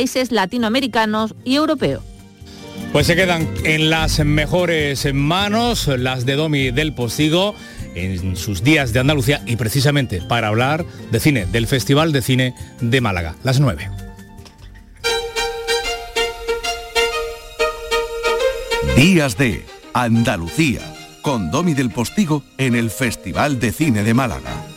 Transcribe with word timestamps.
países 0.00 0.32
latinoamericanos 0.32 1.34
y 1.44 1.56
europeos. 1.56 2.02
Pues 2.90 3.06
se 3.06 3.16
quedan 3.16 3.46
en 3.64 3.90
las 3.90 4.24
mejores 4.24 5.06
manos, 5.12 5.88
las 5.88 6.24
de 6.24 6.36
Domi 6.36 6.70
del 6.70 6.94
Postigo, 6.94 7.54
en 7.94 8.34
sus 8.34 8.64
días 8.64 8.94
de 8.94 9.00
Andalucía 9.00 9.42
y 9.44 9.56
precisamente 9.56 10.22
para 10.22 10.48
hablar 10.48 10.86
de 11.10 11.20
cine, 11.20 11.44
del 11.44 11.66
Festival 11.66 12.12
de 12.12 12.22
Cine 12.22 12.54
de 12.80 13.00
Málaga, 13.02 13.36
las 13.44 13.60
9. 13.60 13.90
Días 18.96 19.36
de 19.36 19.66
Andalucía, 19.92 20.80
con 21.20 21.50
Domi 21.50 21.74
del 21.74 21.90
Postigo 21.90 22.42
en 22.56 22.74
el 22.74 22.88
Festival 22.88 23.60
de 23.60 23.70
Cine 23.70 24.02
de 24.02 24.14
Málaga. 24.14 24.69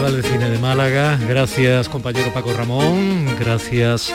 Cine 0.00 0.48
de 0.48 0.58
Málaga. 0.58 1.18
Gracias 1.28 1.90
compañero 1.90 2.32
Paco 2.32 2.54
Ramón, 2.54 3.26
gracias 3.38 4.14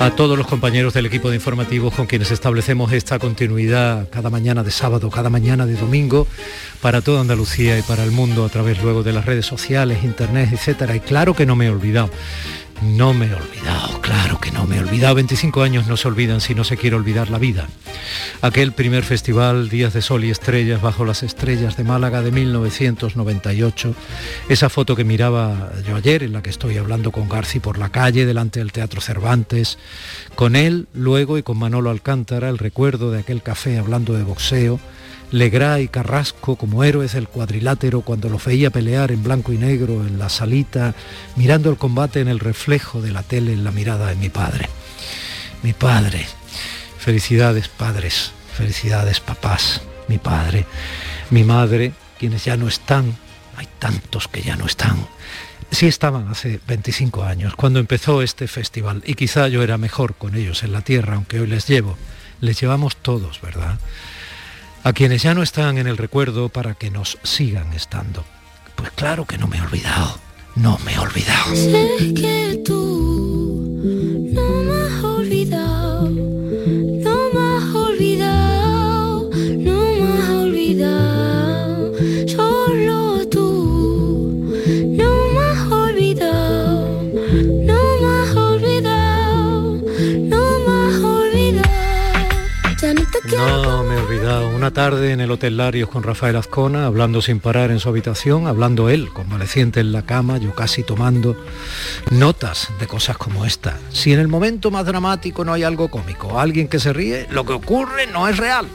a 0.00 0.10
todos 0.10 0.36
los 0.36 0.48
compañeros 0.48 0.92
del 0.92 1.06
equipo 1.06 1.30
de 1.30 1.36
informativos 1.36 1.94
con 1.94 2.06
quienes 2.06 2.32
establecemos 2.32 2.92
esta 2.92 3.20
continuidad 3.20 4.08
cada 4.10 4.28
mañana 4.28 4.64
de 4.64 4.72
sábado, 4.72 5.08
cada 5.08 5.30
mañana 5.30 5.66
de 5.66 5.76
domingo 5.76 6.26
para 6.82 7.00
toda 7.00 7.20
Andalucía 7.20 7.78
y 7.78 7.82
para 7.82 8.02
el 8.02 8.10
mundo 8.10 8.44
a 8.44 8.48
través 8.48 8.82
luego 8.82 9.04
de 9.04 9.12
las 9.12 9.24
redes 9.24 9.46
sociales, 9.46 10.02
internet, 10.02 10.50
etcétera. 10.52 10.96
Y 10.96 11.00
claro 11.00 11.34
que 11.34 11.46
no 11.46 11.54
me 11.54 11.66
he 11.66 11.70
olvidado 11.70 12.10
no 12.82 13.12
me 13.12 13.26
he 13.26 13.34
olvidado, 13.34 14.00
claro 14.00 14.40
que 14.40 14.50
no 14.50 14.66
me 14.66 14.76
he 14.76 14.80
olvidado. 14.80 15.14
25 15.14 15.62
años 15.62 15.86
no 15.86 15.96
se 15.96 16.08
olvidan 16.08 16.40
si 16.40 16.54
no 16.54 16.64
se 16.64 16.76
quiere 16.76 16.96
olvidar 16.96 17.30
la 17.30 17.38
vida. 17.38 17.68
Aquel 18.40 18.72
primer 18.72 19.04
festival, 19.04 19.68
Días 19.68 19.92
de 19.92 20.02
Sol 20.02 20.24
y 20.24 20.30
Estrellas, 20.30 20.80
bajo 20.80 21.04
las 21.04 21.22
estrellas 21.22 21.76
de 21.76 21.84
Málaga 21.84 22.22
de 22.22 22.32
1998. 22.32 23.94
Esa 24.48 24.68
foto 24.68 24.96
que 24.96 25.04
miraba 25.04 25.72
yo 25.86 25.96
ayer, 25.96 26.22
en 26.22 26.32
la 26.32 26.42
que 26.42 26.50
estoy 26.50 26.78
hablando 26.78 27.12
con 27.12 27.28
Garci 27.28 27.60
por 27.60 27.78
la 27.78 27.90
calle, 27.90 28.26
delante 28.26 28.60
del 28.60 28.72
Teatro 28.72 29.00
Cervantes. 29.00 29.78
Con 30.34 30.56
él, 30.56 30.88
luego, 30.94 31.38
y 31.38 31.42
con 31.42 31.58
Manolo 31.58 31.90
Alcántara, 31.90 32.48
el 32.48 32.58
recuerdo 32.58 33.10
de 33.10 33.20
aquel 33.20 33.42
café 33.42 33.78
hablando 33.78 34.14
de 34.14 34.22
boxeo 34.22 34.80
Legrá 35.30 35.80
y 35.80 35.88
Carrasco 35.88 36.56
como 36.56 36.82
héroes 36.82 37.12
del 37.12 37.28
cuadrilátero 37.28 38.00
cuando 38.00 38.28
los 38.28 38.44
veía 38.44 38.70
pelear 38.70 39.12
en 39.12 39.22
blanco 39.22 39.52
y 39.52 39.58
negro 39.58 40.04
en 40.06 40.18
la 40.18 40.28
salita, 40.28 40.94
mirando 41.36 41.70
el 41.70 41.76
combate 41.76 42.20
en 42.20 42.28
el 42.28 42.40
reflejo 42.40 43.00
de 43.00 43.12
la 43.12 43.22
tele 43.22 43.52
en 43.52 43.62
la 43.62 43.70
mirada 43.70 44.08
de 44.08 44.16
mi 44.16 44.28
padre. 44.28 44.68
Mi 45.62 45.72
padre. 45.72 46.26
Felicidades 46.98 47.68
padres, 47.68 48.32
felicidades 48.56 49.20
papás, 49.20 49.82
mi 50.08 50.18
padre, 50.18 50.66
mi 51.30 51.44
madre, 51.44 51.92
quienes 52.18 52.44
ya 52.44 52.56
no 52.56 52.68
están, 52.68 53.16
hay 53.56 53.68
tantos 53.78 54.28
que 54.28 54.42
ya 54.42 54.56
no 54.56 54.66
están. 54.66 55.06
Sí 55.70 55.86
estaban 55.86 56.28
hace 56.28 56.60
25 56.66 57.22
años, 57.22 57.54
cuando 57.54 57.78
empezó 57.78 58.20
este 58.20 58.48
festival, 58.48 59.02
y 59.06 59.14
quizá 59.14 59.48
yo 59.48 59.62
era 59.62 59.78
mejor 59.78 60.16
con 60.16 60.34
ellos 60.34 60.62
en 60.64 60.72
la 60.72 60.82
tierra, 60.82 61.14
aunque 61.14 61.40
hoy 61.40 61.46
les 61.46 61.66
llevo. 61.68 61.96
Les 62.40 62.60
llevamos 62.60 62.96
todos, 62.96 63.40
¿verdad? 63.40 63.78
A 64.82 64.92
quienes 64.92 65.22
ya 65.22 65.34
no 65.34 65.42
están 65.42 65.78
en 65.78 65.86
el 65.86 65.96
recuerdo 65.96 66.48
para 66.48 66.74
que 66.74 66.90
nos 66.90 67.18
sigan 67.22 67.72
estando. 67.72 68.24
Pues 68.76 68.90
claro 68.92 69.26
que 69.26 69.38
no 69.38 69.46
me 69.46 69.58
he 69.58 69.62
olvidado, 69.62 70.18
no 70.56 70.78
me 70.84 70.94
he 70.94 70.98
olvidado. 70.98 71.50
Tarde 94.72 95.12
en 95.12 95.20
el 95.20 95.30
Hotel 95.30 95.56
Larios 95.56 95.88
con 95.88 96.02
Rafael 96.02 96.36
Azcona, 96.36 96.86
hablando 96.86 97.20
sin 97.22 97.40
parar 97.40 97.70
en 97.70 97.80
su 97.80 97.88
habitación, 97.88 98.46
hablando 98.46 98.88
él, 98.88 99.08
convaleciente 99.12 99.80
en 99.80 99.92
la 99.92 100.02
cama, 100.02 100.38
yo 100.38 100.54
casi 100.54 100.82
tomando 100.82 101.36
notas 102.10 102.68
de 102.78 102.86
cosas 102.86 103.16
como 103.18 103.44
esta. 103.44 103.78
Si 103.90 104.12
en 104.12 104.20
el 104.20 104.28
momento 104.28 104.70
más 104.70 104.86
dramático 104.86 105.44
no 105.44 105.52
hay 105.52 105.64
algo 105.64 105.88
cómico, 105.88 106.38
alguien 106.38 106.68
que 106.68 106.78
se 106.78 106.92
ríe, 106.92 107.26
lo 107.30 107.44
que 107.44 107.52
ocurre 107.52 108.06
no 108.06 108.28
es 108.28 108.36
real. 108.36 108.66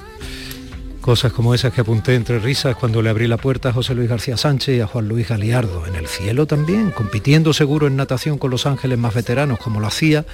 Cosas 1.05 1.33
como 1.33 1.53
esas 1.53 1.71
que 1.71 1.81
apunté 1.81 2.15
entre 2.15 2.39
risas 2.39 2.75
cuando 2.75 2.99
le 3.03 3.11
abrí 3.11 3.27
la 3.27 3.37
puerta 3.37 3.69
a 3.69 3.73
José 3.73 3.93
Luis 3.93 4.09
García 4.09 4.37
Sánchez 4.37 4.75
y 4.75 4.81
a 4.81 4.87
Juan 4.87 5.07
Luis 5.07 5.29
Galiardo. 5.29 5.85
En 5.85 5.93
el 5.93 6.07
cielo 6.07 6.47
también, 6.47 6.89
compitiendo 6.89 7.53
seguro 7.53 7.85
en 7.85 7.95
natación 7.95 8.39
con 8.39 8.49
los 8.49 8.65
ángeles 8.65 8.97
más 8.97 9.13
veteranos, 9.13 9.59
como 9.59 9.79
lo 9.79 9.85
hacía 9.85 10.25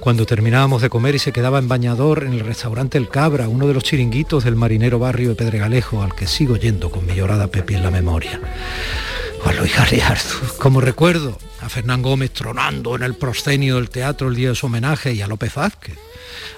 cuando 0.00 0.26
terminábamos 0.26 0.82
de 0.82 0.90
comer 0.90 1.14
y 1.14 1.20
se 1.20 1.30
quedaba 1.30 1.60
en 1.60 1.68
bañador 1.68 2.24
en 2.24 2.32
el 2.32 2.40
restaurante 2.40 2.98
El 2.98 3.08
Cabra, 3.08 3.46
uno 3.46 3.68
de 3.68 3.74
los 3.74 3.84
chiringuitos 3.84 4.42
del 4.42 4.56
marinero 4.56 4.98
barrio 4.98 5.28
de 5.28 5.34
Pedregalejo, 5.36 6.02
al 6.02 6.16
que 6.16 6.26
sigo 6.26 6.56
yendo 6.56 6.90
con 6.90 7.06
mi 7.06 7.14
llorada 7.14 7.46
Pepi 7.46 7.76
en 7.76 7.84
la 7.84 7.92
memoria. 7.92 8.40
Juan 9.42 9.56
Luis 9.56 9.76
Galiardo, 9.76 10.56
como 10.58 10.80
recuerdo 10.80 11.38
a 11.60 11.68
Fernán 11.68 12.02
Gómez 12.02 12.30
tronando 12.32 12.96
en 12.96 13.02
el 13.02 13.14
proscenio 13.14 13.76
del 13.76 13.90
teatro 13.90 14.28
el 14.28 14.34
día 14.34 14.50
de 14.50 14.54
su 14.54 14.66
homenaje 14.66 15.12
y 15.12 15.22
a 15.22 15.26
López 15.26 15.54
Vázquez 15.54 15.98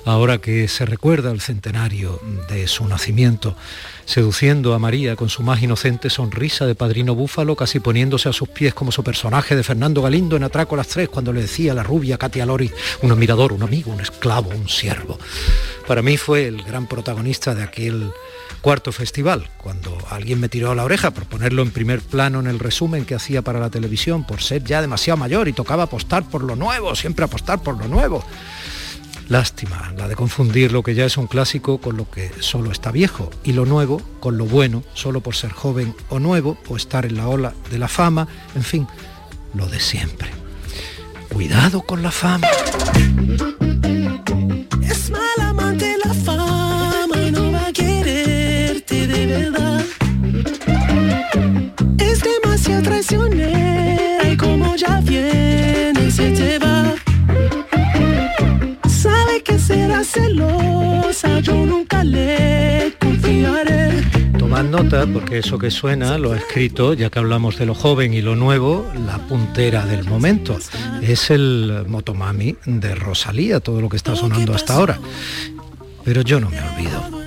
ahora 0.04 0.38
que 0.38 0.68
se 0.68 0.86
recuerda 0.86 1.30
el 1.30 1.40
centenario 1.40 2.20
de 2.48 2.66
su 2.66 2.86
nacimiento, 2.86 3.56
seduciendo 4.04 4.74
a 4.74 4.78
María 4.78 5.16
con 5.16 5.28
su 5.28 5.42
más 5.42 5.62
inocente 5.62 6.10
sonrisa 6.10 6.66
de 6.66 6.74
padrino 6.74 7.14
búfalo, 7.14 7.56
casi 7.56 7.80
poniéndose 7.80 8.28
a 8.28 8.32
sus 8.32 8.48
pies 8.48 8.74
como 8.74 8.92
su 8.92 9.04
personaje 9.04 9.56
de 9.56 9.62
Fernando 9.62 10.02
Galindo 10.02 10.36
en 10.36 10.44
Atraco 10.44 10.74
a 10.74 10.78
las 10.78 10.88
Tres, 10.88 11.08
cuando 11.08 11.32
le 11.32 11.42
decía 11.42 11.72
a 11.72 11.74
la 11.74 11.82
rubia 11.82 12.18
Katia 12.18 12.46
Lori, 12.46 12.70
un 13.02 13.12
admirador, 13.12 13.52
un 13.52 13.62
amigo, 13.62 13.92
un 13.92 14.00
esclavo, 14.00 14.50
un 14.50 14.68
siervo. 14.68 15.18
Para 15.86 16.02
mí 16.02 16.16
fue 16.16 16.46
el 16.46 16.62
gran 16.62 16.86
protagonista 16.86 17.54
de 17.54 17.62
aquel 17.62 18.12
cuarto 18.60 18.92
festival, 18.92 19.48
cuando 19.58 19.96
alguien 20.10 20.40
me 20.40 20.48
tiró 20.48 20.70
a 20.70 20.74
la 20.74 20.84
oreja 20.84 21.10
por 21.10 21.24
ponerlo 21.24 21.62
en 21.62 21.70
primer 21.70 22.00
plano 22.00 22.40
en 22.40 22.46
el 22.46 22.58
resumen 22.58 23.04
que 23.04 23.14
hacía 23.14 23.42
para 23.42 23.60
la 23.60 23.70
televisión, 23.70 24.24
por 24.24 24.42
ser 24.42 24.64
ya 24.64 24.80
demasiado 24.80 25.16
mayor 25.16 25.48
y 25.48 25.52
tocaba 25.52 25.84
apostar 25.84 26.28
por 26.28 26.42
lo 26.42 26.56
nuevo, 26.56 26.94
siempre 26.94 27.24
apostar 27.24 27.62
por 27.62 27.78
lo 27.78 27.88
nuevo. 27.88 28.24
Lástima, 29.28 29.92
la 29.96 30.08
de 30.08 30.16
confundir 30.16 30.72
lo 30.72 30.82
que 30.82 30.94
ya 30.94 31.06
es 31.06 31.16
un 31.16 31.26
clásico 31.26 31.78
con 31.78 31.96
lo 31.96 32.10
que 32.10 32.30
solo 32.40 32.70
está 32.70 32.90
viejo 32.90 33.30
y 33.44 33.52
lo 33.52 33.64
nuevo 33.64 34.02
con 34.20 34.36
lo 34.36 34.44
bueno, 34.44 34.82
solo 34.94 35.20
por 35.20 35.34
ser 35.34 35.52
joven 35.52 35.94
o 36.10 36.18
nuevo 36.18 36.58
o 36.68 36.76
estar 36.76 37.06
en 37.06 37.16
la 37.16 37.28
ola 37.28 37.54
de 37.70 37.78
la 37.78 37.88
fama, 37.88 38.28
en 38.54 38.62
fin, 38.62 38.86
lo 39.54 39.66
de 39.66 39.80
siempre. 39.80 40.28
Cuidado 41.32 41.80
con 41.82 42.02
la 42.02 42.10
fama. 42.10 42.46
Es 44.82 45.10
mal 45.10 45.54
verdad. 49.32 49.84
Es 51.98 52.22
demasiado 52.22 52.82
traicionera 52.82 54.32
y 54.32 54.36
como 54.36 54.76
ya 54.76 55.00
viene 55.00 56.10
se 56.10 56.30
te 56.32 56.58
va. 56.58 56.94
Sabe 58.88 59.42
que 59.42 59.58
será 59.58 60.04
celosa, 60.04 61.40
yo 61.40 61.54
nunca 61.66 62.04
le 62.04 62.94
confiaré. 63.00 64.02
Tomad 64.38 64.64
nota 64.64 65.06
porque 65.06 65.38
eso 65.38 65.58
que 65.58 65.70
suena 65.70 66.18
lo 66.18 66.32
ha 66.32 66.36
escrito, 66.36 66.94
ya 66.94 67.10
que 67.10 67.18
hablamos 67.18 67.58
de 67.58 67.66
lo 67.66 67.74
joven 67.74 68.12
y 68.14 68.22
lo 68.22 68.36
nuevo, 68.36 68.86
la 69.06 69.18
puntera 69.18 69.86
del 69.86 70.04
momento. 70.04 70.58
Es 71.02 71.30
el 71.30 71.84
Motomami 71.88 72.56
de 72.66 72.94
Rosalía, 72.94 73.60
todo 73.60 73.80
lo 73.80 73.88
que 73.88 73.96
está 73.96 74.14
sonando 74.14 74.54
hasta 74.54 74.74
ahora. 74.74 74.98
Pero 76.04 76.22
yo 76.22 76.40
no 76.40 76.50
me 76.50 76.60
olvido. 76.60 77.21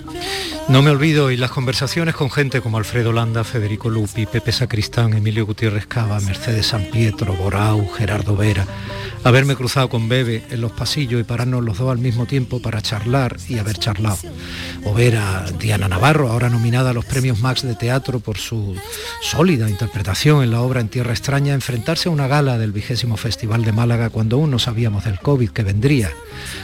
No 0.68 0.82
me 0.82 0.90
olvido 0.90 1.30
y 1.30 1.38
las 1.38 1.52
conversaciones 1.52 2.16
con 2.16 2.32
gente 2.32 2.60
como 2.60 2.78
Alfredo 2.78 3.14
Landa, 3.14 3.44
Federico 3.44 3.88
Lupi, 3.92 4.26
Pepe 4.26 4.52
Sacristán, 4.52 5.14
Emilio 5.14 5.46
Gutiérrez 5.46 5.86
Cava, 5.86 6.20
Mercedes 6.22 6.66
San 6.66 6.86
Pietro, 6.86 7.34
Borau, 7.34 7.88
Gerardo 7.90 8.36
Vera, 8.36 8.66
haberme 9.24 9.56
cruzado 9.56 9.90
con 9.90 10.10
Bebe 10.10 10.44
en 10.50 10.62
los 10.62 10.72
pasillos 10.72 11.22
y 11.22 11.24
pararnos 11.24 11.64
los 11.64 11.78
dos 11.78 11.92
al 11.92 12.00
mismo 12.00 12.26
tiempo 12.26 12.64
para 12.64 12.82
charlar 12.82 13.38
y 13.48 13.60
haber 13.60 13.78
charlado. 13.78 14.18
O 14.86 14.96
ver 14.96 15.18
a 15.18 15.46
Diana 15.52 15.88
Navarro, 15.88 16.32
ahora 16.32 16.50
nominada 16.50 16.90
a 16.90 16.94
los 16.94 17.06
premios 17.06 17.40
Max 17.40 17.62
de 17.62 17.76
Teatro 17.76 18.20
por 18.20 18.40
su 18.40 18.76
sólida 19.22 19.70
interpretación 19.70 20.44
en 20.44 20.50
la 20.50 20.62
obra 20.62 20.82
En 20.82 20.90
Tierra 20.90 21.14
Extraña, 21.14 21.54
enfrentarse 21.54 22.10
a 22.10 22.12
una 22.12 22.28
gala 22.28 22.58
del 22.58 22.72
vigésimo 22.72 23.18
Festival 23.18 23.64
de 23.64 23.72
Málaga 23.72 24.10
cuando 24.10 24.38
aún 24.38 24.50
no 24.50 24.58
sabíamos 24.58 25.06
del 25.06 25.20
COVID 25.20 25.52
que 25.52 25.64
vendría, 25.64 26.12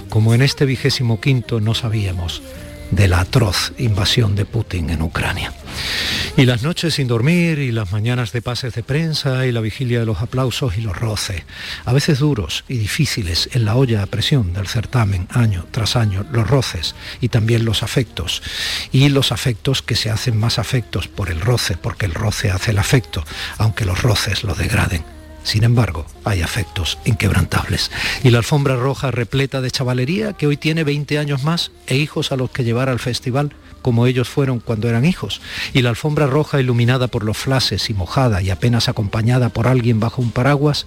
como 0.09 0.33
en 0.33 0.41
este 0.41 0.65
vigésimo 0.65 1.21
quinto 1.21 1.61
no 1.61 1.75
sabíamos 1.75 2.41
de 2.91 3.07
la 3.07 3.21
atroz 3.21 3.73
invasión 3.77 4.35
de 4.35 4.45
Putin 4.45 4.89
en 4.89 5.01
Ucrania. 5.01 5.53
Y 6.38 6.45
las 6.45 6.63
noches 6.63 6.93
sin 6.93 7.07
dormir 7.07 7.59
y 7.59 7.71
las 7.71 7.91
mañanas 7.91 8.31
de 8.31 8.41
pases 8.41 8.73
de 8.73 8.83
prensa 8.83 9.45
y 9.45 9.51
la 9.51 9.61
vigilia 9.61 9.99
de 9.99 10.05
los 10.05 10.21
aplausos 10.21 10.77
y 10.77 10.81
los 10.81 10.97
roces, 10.97 11.43
a 11.85 11.93
veces 11.93 12.19
duros 12.19 12.63
y 12.67 12.77
difíciles 12.77 13.49
en 13.53 13.65
la 13.65 13.75
olla 13.75 14.03
a 14.03 14.05
presión 14.05 14.53
del 14.53 14.67
certamen 14.67 15.27
año 15.31 15.65
tras 15.71 15.95
año, 15.95 16.25
los 16.31 16.47
roces 16.47 16.95
y 17.19 17.29
también 17.29 17.65
los 17.65 17.83
afectos. 17.83 18.41
Y 18.91 19.09
los 19.09 19.31
afectos 19.31 19.81
que 19.81 19.95
se 19.95 20.09
hacen 20.09 20.38
más 20.38 20.59
afectos 20.59 21.07
por 21.07 21.29
el 21.29 21.41
roce, 21.41 21.77
porque 21.77 22.05
el 22.05 22.13
roce 22.13 22.51
hace 22.51 22.71
el 22.71 22.79
afecto, 22.79 23.23
aunque 23.57 23.85
los 23.85 24.01
roces 24.01 24.43
lo 24.43 24.55
degraden. 24.55 25.20
Sin 25.43 25.63
embargo, 25.63 26.05
hay 26.23 26.41
afectos 26.41 26.97
inquebrantables. 27.05 27.91
Y 28.23 28.29
la 28.29 28.39
alfombra 28.39 28.75
roja 28.75 29.11
repleta 29.11 29.61
de 29.61 29.71
chavalería 29.71 30.33
que 30.33 30.47
hoy 30.47 30.57
tiene 30.57 30.83
20 30.83 31.17
años 31.17 31.43
más 31.43 31.71
e 31.88 31.97
hijos 31.97 32.31
a 32.31 32.38
los 32.38 32.51
que 32.51 32.63
llevar 32.63 32.89
al 32.89 32.99
festival 32.99 33.53
como 33.81 34.07
ellos 34.07 34.29
fueron 34.29 34.59
cuando 34.59 34.89
eran 34.89 35.05
hijos, 35.05 35.41
y 35.73 35.81
la 35.81 35.89
alfombra 35.89 36.27
roja 36.27 36.59
iluminada 36.59 37.07
por 37.07 37.23
los 37.23 37.37
flashes 37.37 37.89
y 37.89 37.93
mojada 37.93 38.41
y 38.41 38.49
apenas 38.49 38.89
acompañada 38.89 39.49
por 39.49 39.67
alguien 39.67 39.99
bajo 39.99 40.21
un 40.21 40.31
paraguas, 40.31 40.85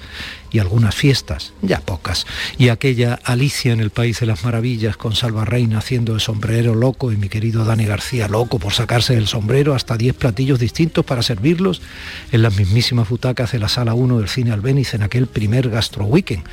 y 0.54 0.60
algunas 0.60 0.94
fiestas, 0.94 1.52
ya 1.62 1.80
pocas, 1.80 2.26
y 2.58 2.68
aquella 2.68 3.18
Alicia 3.24 3.72
en 3.72 3.80
el 3.80 3.90
País 3.90 4.20
de 4.20 4.26
las 4.26 4.44
Maravillas 4.44 4.96
con 4.96 5.16
Salva 5.16 5.44
Reina 5.44 5.78
haciendo 5.78 6.14
el 6.14 6.20
sombrero 6.20 6.76
loco 6.76 7.10
y 7.10 7.16
mi 7.16 7.28
querido 7.28 7.64
Dani 7.64 7.86
García 7.86 8.28
loco 8.28 8.60
por 8.60 8.72
sacarse 8.72 9.16
del 9.16 9.26
sombrero 9.26 9.74
hasta 9.74 9.96
10 9.96 10.14
platillos 10.14 10.60
distintos 10.60 11.04
para 11.04 11.22
servirlos 11.22 11.82
en 12.30 12.42
las 12.42 12.56
mismísimas 12.56 13.08
butacas 13.08 13.50
de 13.50 13.58
la 13.58 13.68
Sala 13.68 13.94
1 13.94 14.18
del 14.18 14.28
Cine 14.28 14.52
Albéniz 14.52 14.94
en 14.94 15.02
aquel 15.02 15.26
primer 15.26 15.70
Gastro 15.70 16.04
Weekend 16.04 16.44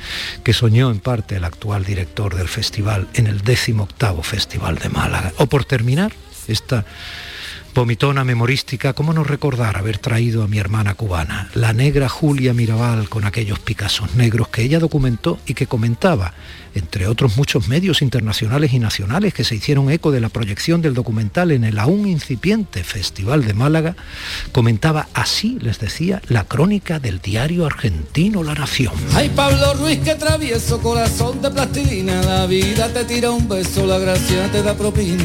que 0.42 0.52
soñó 0.52 0.90
en 0.90 0.98
parte 0.98 1.36
el 1.36 1.44
actual 1.44 1.84
director 1.84 2.34
del 2.34 2.48
festival 2.48 3.06
en 3.14 3.28
el 3.28 3.42
18 3.42 3.86
Festival 4.22 4.78
de 4.78 4.88
Málaga. 4.88 5.32
O 5.38 5.46
por 5.46 5.64
terminar, 5.64 6.12
esta 6.48 6.84
vomitona 7.74 8.24
memorística, 8.24 8.92
¿cómo 8.92 9.14
no 9.14 9.24
recordar 9.24 9.78
haber 9.78 9.98
traído 9.98 10.42
a 10.42 10.48
mi 10.48 10.58
hermana 10.58 10.94
cubana, 10.94 11.48
la 11.54 11.72
negra 11.72 12.08
Julia 12.08 12.52
Mirabal, 12.52 13.08
con 13.08 13.24
aquellos 13.24 13.60
Picassos 13.60 14.14
negros 14.14 14.48
que 14.48 14.62
ella 14.62 14.78
documentó 14.78 15.38
y 15.46 15.54
que 15.54 15.66
comentaba, 15.66 16.34
entre 16.74 17.06
otros 17.06 17.36
muchos 17.36 17.68
medios 17.68 18.02
internacionales 18.02 18.74
y 18.74 18.78
nacionales 18.78 19.32
que 19.32 19.44
se 19.44 19.54
hicieron 19.54 19.90
eco 19.90 20.10
de 20.10 20.20
la 20.20 20.28
proyección 20.28 20.82
del 20.82 20.94
documental 20.94 21.50
en 21.50 21.64
el 21.64 21.78
aún 21.78 22.06
incipiente 22.06 22.84
Festival 22.84 23.44
de 23.44 23.54
Málaga, 23.54 23.96
comentaba 24.52 25.08
así, 25.14 25.58
les 25.60 25.78
decía, 25.78 26.20
la 26.28 26.44
crónica 26.44 26.98
del 26.98 27.20
diario 27.20 27.64
argentino 27.64 28.42
La 28.42 28.54
Nación. 28.54 28.92
Ay 29.14 29.30
Pablo 29.34 29.74
Ruiz, 29.74 30.00
corazón 30.82 31.40
de 31.40 31.50
la 32.04 32.46
vida 32.46 32.92
te 32.92 33.04
tira 33.04 33.30
un 33.30 33.48
beso, 33.48 33.86
la 33.86 33.98
gracia 33.98 34.50
te 34.50 34.62
da 34.62 34.74
propina. 34.74 35.24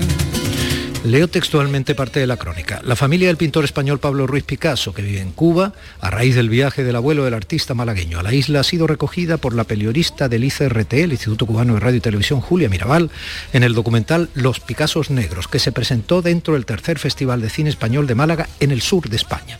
Leo 1.12 1.28
textualmente 1.30 1.96
parte 1.96 2.20
de 2.20 2.28
la 2.28 2.38
crónica. 2.38 2.82
La 2.84 2.96
familia 2.96 3.28
del 3.28 3.38
pintor 3.38 3.64
español 3.64 4.00
Pablo 4.00 4.28
Ruiz 4.28 4.44
Picasso, 4.44 4.94
que 4.94 5.02
vive 5.02 5.22
en 5.22 5.32
Cuba, 5.32 5.74
a 6.02 6.10
raíz 6.10 6.36
del 6.36 6.50
viaje 6.50 6.84
del 6.84 6.98
abuelo 6.98 7.24
del 7.24 7.34
artista 7.34 7.74
malagueño 7.74 8.20
a 8.20 8.24
la 8.24 8.34
isla, 8.34 8.60
ha 8.60 8.64
sido 8.64 8.88
recogida 8.88 9.38
por 9.38 9.56
la 9.56 9.64
periodista 9.64 10.28
del 10.28 10.44
ICRT, 10.44 10.94
el 10.94 11.14
Instituto 11.14 11.46
Cubano 11.46 11.76
de 11.76 11.80
Radio 11.80 11.98
y 11.98 12.02
Televisión, 12.02 12.42
Julia 12.42 12.68
Mirabal, 12.68 13.10
en 13.54 13.64
el 13.64 13.74
documental 13.74 14.30
Los 14.34 14.60
Picassos 14.60 15.10
Negros, 15.10 15.48
que 15.48 15.60
se 15.60 15.72
presentó 15.72 16.22
dentro 16.22 16.56
del 16.56 16.66
tercer 16.66 17.00
Festival 17.00 17.42
de 17.42 17.50
Cine 17.50 17.70
Español 17.70 18.06
de 18.06 18.16
Málaga 18.16 18.50
en 18.60 18.72
el 18.72 18.82
sur 18.82 19.10
de 19.10 19.16
España. 19.16 19.58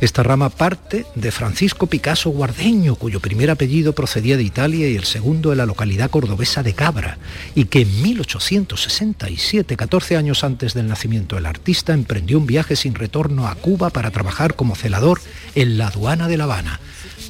Esta 0.00 0.22
rama 0.22 0.48
parte 0.48 1.06
de 1.14 1.32
Francisco 1.32 1.86
Picasso 1.86 2.30
Guardeño, 2.30 2.94
cuyo 2.94 3.20
primer 3.20 3.50
apellido 3.50 3.94
procedía 3.94 4.36
de 4.36 4.44
Italia 4.44 4.88
y 4.88 4.96
el 4.96 5.04
segundo 5.04 5.50
de 5.50 5.56
la 5.56 5.66
localidad 5.66 6.10
cordobesa 6.10 6.62
de 6.62 6.72
Cabra, 6.72 7.18
y 7.54 7.64
que 7.64 7.80
en 7.80 8.02
1867, 8.02 9.76
14 9.76 10.16
años 10.16 10.44
antes 10.44 10.74
del 10.74 10.86
nacimiento 10.86 11.36
del 11.36 11.46
artista, 11.46 11.94
emprendió 11.94 12.38
un 12.38 12.46
viaje 12.46 12.76
sin 12.76 12.94
retorno 12.94 13.48
a 13.48 13.54
Cuba 13.56 13.90
para 13.90 14.10
trabajar 14.10 14.54
como 14.54 14.76
celador 14.76 15.20
en 15.54 15.78
la 15.78 15.88
aduana 15.88 16.28
de 16.28 16.36
La 16.36 16.44
Habana. 16.44 16.80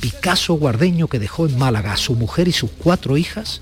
Picasso 0.00 0.54
Guardeño 0.54 1.08
que 1.08 1.19
dejó 1.19 1.46
en 1.46 1.58
Málaga 1.58 1.93
a 1.93 1.96
su 1.96 2.14
mujer 2.14 2.49
y 2.49 2.52
sus 2.52 2.70
cuatro 2.70 3.16
hijas 3.16 3.61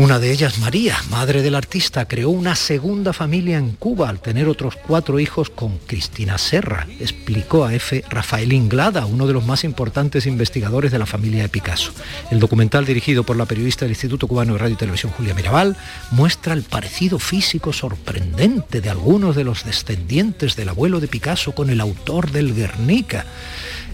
una 0.00 0.18
de 0.18 0.32
ellas, 0.32 0.58
María, 0.58 0.96
madre 1.10 1.42
del 1.42 1.54
artista, 1.54 2.08
creó 2.08 2.30
una 2.30 2.56
segunda 2.56 3.12
familia 3.12 3.58
en 3.58 3.72
Cuba 3.72 4.08
al 4.08 4.18
tener 4.18 4.48
otros 4.48 4.76
cuatro 4.76 5.20
hijos 5.20 5.50
con 5.50 5.76
Cristina 5.76 6.38
Serra, 6.38 6.86
explicó 6.98 7.66
a 7.66 7.74
F. 7.74 8.02
Rafael 8.08 8.54
Inglada, 8.54 9.04
uno 9.04 9.26
de 9.26 9.34
los 9.34 9.44
más 9.44 9.62
importantes 9.62 10.24
investigadores 10.24 10.90
de 10.90 10.98
la 10.98 11.04
familia 11.04 11.42
de 11.42 11.50
Picasso. 11.50 11.92
El 12.30 12.40
documental 12.40 12.86
dirigido 12.86 13.24
por 13.24 13.36
la 13.36 13.44
periodista 13.44 13.84
del 13.84 13.92
Instituto 13.92 14.26
Cubano 14.26 14.54
de 14.54 14.60
Radio 14.60 14.74
y 14.74 14.78
Televisión 14.78 15.12
Julia 15.12 15.34
Mirabal 15.34 15.76
muestra 16.12 16.54
el 16.54 16.62
parecido 16.62 17.18
físico 17.18 17.74
sorprendente 17.74 18.80
de 18.80 18.88
algunos 18.88 19.36
de 19.36 19.44
los 19.44 19.66
descendientes 19.66 20.56
del 20.56 20.70
abuelo 20.70 21.00
de 21.00 21.08
Picasso 21.08 21.52
con 21.52 21.68
el 21.68 21.78
autor 21.78 22.30
del 22.30 22.54
Guernica 22.54 23.26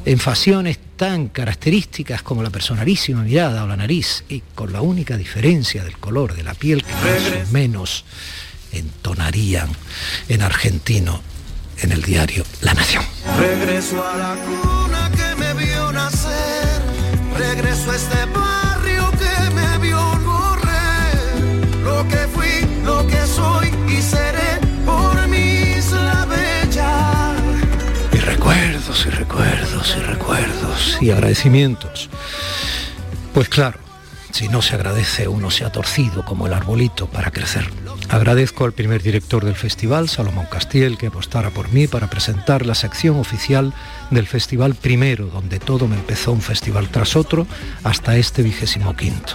en 0.06 0.20
facciones 0.20 0.79
tan 0.97 1.29
características 1.29 2.23
como 2.23 2.43
la 2.43 2.50
personalísima 2.50 3.23
mirada 3.23 3.64
o 3.64 3.67
la 3.67 3.76
nariz 3.76 4.25
y 4.29 4.41
con 4.55 4.73
la 4.73 4.81
única 4.81 5.17
diferencia 5.17 5.82
del 5.82 5.99
color 5.99 6.35
de 6.35 6.44
la 6.44 6.55
piel 6.55 6.85
que 6.85 6.93
más 6.93 7.49
o 7.49 7.53
menos 7.53 8.05
entonarían 8.70 9.69
en 10.29 10.43
argentino 10.43 11.20
en 11.79 11.91
el 11.91 12.03
diario 12.03 12.44
La 12.61 12.73
Nación. 12.73 13.05
Regreso 13.37 14.03
a 14.06 14.17
la 14.17 14.37
cuna 14.37 15.11
que 15.11 15.35
me 15.35 15.55
vio 15.55 15.93
nacer, 15.93 16.81
regreso 17.37 17.91
a 17.91 17.97
este 17.97 18.36
y 29.97 30.00
recuerdos 30.00 30.99
y 31.00 31.11
agradecimientos. 31.11 32.11
Pues 33.33 33.49
claro, 33.49 33.79
si 34.33 34.49
no 34.49 34.62
se 34.62 34.75
agradece 34.75 35.29
uno 35.29 35.50
se 35.50 35.65
ha 35.65 35.71
torcido 35.71 36.25
como 36.25 36.47
el 36.47 36.53
arbolito 36.53 37.06
para 37.06 37.31
crecer. 37.31 37.71
Agradezco 38.09 38.65
al 38.65 38.73
primer 38.73 39.03
director 39.03 39.44
del 39.44 39.55
festival, 39.55 40.09
Salomón 40.09 40.47
Castiel, 40.47 40.99
que 40.99 41.06
apostara 41.06 41.50
por 41.50 41.71
mí 41.71 41.87
para 41.87 42.09
presentar 42.11 42.67
la 42.67 42.75
sección 42.75 43.19
oficial 43.19 43.73
del 44.11 44.26
festival 44.26 44.75
primero, 44.75 45.26
donde 45.26 45.58
todo 45.58 45.88
me 45.88 45.97
empezó 45.97 46.32
un 46.32 46.43
festival 46.43 46.88
tras 46.88 47.17
otro, 47.17 47.47
hasta 47.85 48.17
este 48.17 48.43
vigésimo 48.43 48.97
quinto. 48.97 49.35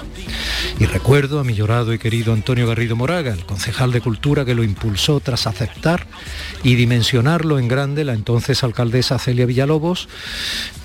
Y 0.79 0.85
recuerdo 0.85 1.39
a 1.39 1.43
mi 1.43 1.53
llorado 1.53 1.93
y 1.93 1.99
querido 1.99 2.33
Antonio 2.33 2.67
Garrido 2.67 2.95
Moraga, 2.95 3.33
el 3.33 3.45
concejal 3.45 3.91
de 3.91 4.01
Cultura 4.01 4.45
que 4.45 4.55
lo 4.55 4.63
impulsó 4.63 5.19
tras 5.19 5.47
aceptar 5.47 6.07
y 6.63 6.75
dimensionarlo 6.75 7.59
en 7.59 7.67
grande 7.67 8.03
la 8.03 8.13
entonces 8.13 8.63
alcaldesa 8.63 9.19
Celia 9.19 9.45
Villalobos, 9.45 10.07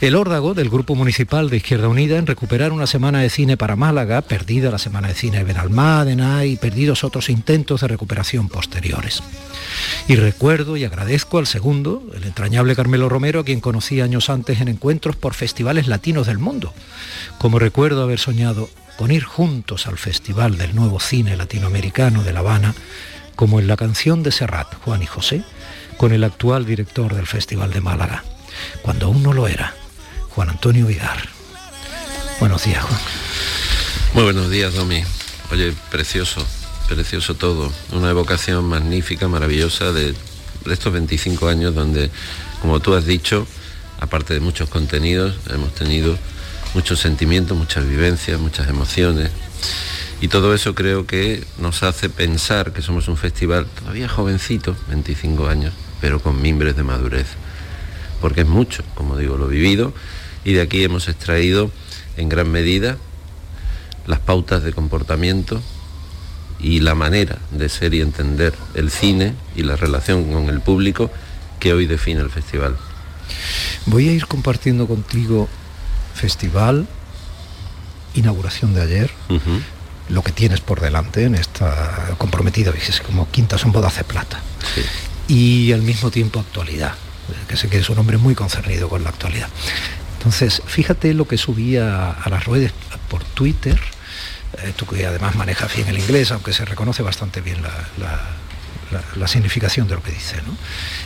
el 0.01 0.15
órdago 0.15 0.55
del 0.55 0.71
Grupo 0.71 0.95
Municipal 0.95 1.51
de 1.51 1.59
Izquierda 1.59 1.89
Unida 1.89 2.19
en 2.19 2.27
recuperar 2.27 2.73
una 2.73 2.87
semana 2.87 3.21
de 3.21 3.31
cine 3.31 3.57
para 3.57 3.77
Málaga, 3.77 4.23
perdida 4.23 4.71
la 4.71 4.79
semana 4.79 5.09
de 5.09 5.15
cine 5.15 5.39
de 5.39 5.45
Benalmádena 5.45 6.45
y 6.45 6.57
perdidos 6.57 7.05
otros 7.05 7.29
intentos 7.29 7.81
de 7.81 7.89
recuperación 7.89 8.49
posteriores. 8.49 9.23
Y 10.09 10.17
recuerdo 10.17 10.77
y 10.77 10.85
agradezco 10.85 11.39
al 11.39 11.47
segundo, 11.47 12.03
el 12.15 12.25
entrañable 12.25 12.77
Carmelo 12.77 13.09
Romero, 13.09 13.41
a 13.41 13.45
quien 13.45 13.61
conocí 13.77 14.01
años 14.01 14.31
antes 14.31 14.63
en 14.63 14.69
encuentros 14.69 15.17
por 15.17 15.35
festivales 15.35 15.87
latinos 15.87 16.27
del 16.27 16.39
mundo. 16.39 16.73
Como 17.37 17.59
recuerdo 17.59 18.03
haber 18.03 18.19
soñado 18.19 18.71
con 18.97 19.11
ir 19.11 19.23
juntos 19.23 19.87
al 19.87 19.99
Festival 19.99 20.57
del 20.57 20.75
Nuevo 20.75 20.99
Cine 20.99 21.37
Latinoamericano 21.37 22.23
de 22.23 22.33
La 22.33 22.41
Habana, 22.41 22.75
como 23.35 23.61
en 23.61 23.67
la 23.67 23.77
canción 23.77 24.23
de 24.23 24.33
Serrat, 24.33 24.75
Juan 24.83 25.03
y 25.03 25.07
José, 25.07 25.45
con 25.99 26.15
el 26.15 26.25
actual 26.25 26.65
director 26.65 27.15
del 27.15 27.27
Festival 27.27 27.71
de 27.71 27.83
Málaga, 27.83 28.25
cuando 28.81 29.09
aún 29.09 29.23
no 29.23 29.35
lo 29.35 29.47
era, 29.47 29.75
Juan 30.31 30.49
Antonio 30.49 30.87
Vigar. 30.87 31.29
Buenos 32.41 32.65
días, 32.65 32.83
Juan. 32.83 33.01
Muy 34.15 34.25
buenos 34.25 34.49
días, 34.49 34.73
Domi. 34.73 35.03
Oye, 35.53 35.75
precioso, 35.91 36.43
precioso 36.89 37.35
todo. 37.35 37.71
Una 37.93 38.09
evocación 38.09 38.65
magnífica, 38.65 39.29
maravillosa 39.29 39.93
de, 39.93 40.15
de 40.65 40.73
estos 40.73 40.95
25 40.95 41.47
años 41.47 41.75
donde, 41.75 42.11
como 42.63 42.81
tú 42.81 42.95
has 42.95 43.05
dicho, 43.05 43.47
aparte 44.01 44.35
de 44.35 44.41
muchos 44.41 44.69
contenidos, 44.69 45.37
hemos 45.51 45.75
tenido 45.75 46.17
muchos 46.75 47.01
sentimientos, 47.01 47.57
muchas 47.57 47.89
vivencias, 47.89 48.39
muchas 48.39 48.69
emociones. 48.69 49.31
Y 50.21 50.29
todo 50.29 50.55
eso 50.55 50.75
creo 50.75 51.07
que 51.07 51.45
nos 51.59 51.83
hace 51.83 52.09
pensar 52.09 52.73
que 52.73 52.83
somos 52.83 53.09
un 53.09 53.17
festival 53.17 53.67
todavía 53.67 54.09
jovencito, 54.09 54.77
25 54.89 55.49
años, 55.49 55.75
pero 56.01 56.21
con 56.21 56.41
mimbres 56.41 56.77
de 56.77 56.83
madurez. 56.83 57.27
Porque 58.21 58.43
es 58.43 58.47
mucho, 58.47 58.83
como 58.95 59.17
digo, 59.17 59.37
lo 59.37 59.49
vivido, 59.49 59.93
y 60.45 60.55
de 60.55 60.63
aquí 60.63 60.83
hemos 60.83 61.09
extraído 61.09 61.71
en 62.17 62.29
gran 62.29 62.51
medida 62.51 62.97
las 64.07 64.21
pautas 64.21 64.63
de 64.63 64.73
comportamiento 64.73 65.61
y 66.59 66.81
la 66.81 66.95
manera 66.95 67.39
de 67.51 67.69
ser 67.69 67.93
y 67.93 68.01
entender 68.01 68.55
el 68.75 68.91
cine 68.91 69.35
y 69.55 69.63
la 69.63 69.77
relación 69.77 70.33
con 70.33 70.49
el 70.49 70.61
público 70.61 71.11
que 71.61 71.75
hoy 71.75 71.87
define 71.87 72.21
el 72.21 72.31
festival. 72.31 72.77
Voy 73.87 74.09
a 74.09 74.13
ir 74.13 74.27
compartiendo 74.27 74.87
contigo 74.87 75.49
festival, 76.15 76.87
inauguración 78.15 78.75
de 78.75 78.83
ayer, 78.83 79.11
lo 80.09 80.23
que 80.23 80.33
tienes 80.33 80.61
por 80.61 80.81
delante 80.81 81.25
en 81.25 81.35
esta 81.35 82.15
comprometida, 82.19 82.73
dices, 82.73 83.01
como 83.01 83.29
quintas 83.31 83.61
son 83.61 83.73
bodas 83.73 83.97
de 83.97 84.05
plata. 84.05 84.41
Sí. 84.75 84.83
Y 85.35 85.73
al 85.73 85.83
mismo 85.83 86.11
tiempo 86.11 86.41
actualidad, 86.41 86.95
que 87.49 87.57
sé 87.57 87.69
que 87.69 87.79
es 87.79 87.91
un 87.91 87.99
hombre 87.99 88.17
muy 88.17 88.35
concernido 88.35 88.89
con 88.89 89.03
la 89.05 89.11
actualidad. 89.11 89.49
Entonces, 90.19 90.63
fíjate 90.67 91.13
lo 91.15 91.27
que 91.29 91.37
subía 91.39 92.11
a 92.13 92.29
las 92.31 92.45
redes 92.47 92.73
por 93.09 93.23
Twitter, 93.25 93.79
eh, 94.63 94.73
tú 94.77 94.87
que 94.87 95.05
además 95.07 95.35
manejas 95.35 95.75
bien 95.75 95.89
el 95.89 95.99
inglés, 95.99 96.31
aunque 96.31 96.53
se 96.53 96.65
reconoce 96.65 97.03
bastante 97.03 97.41
bien 97.41 97.63
la, 97.63 97.71
la- 97.99 98.21
la- 98.93 99.03
la 99.17 99.29
significación 99.29 99.89
de 99.89 99.97
lo 99.97 100.03
que 100.03 100.13
dice, 100.13 100.37
¿no? 100.47 100.57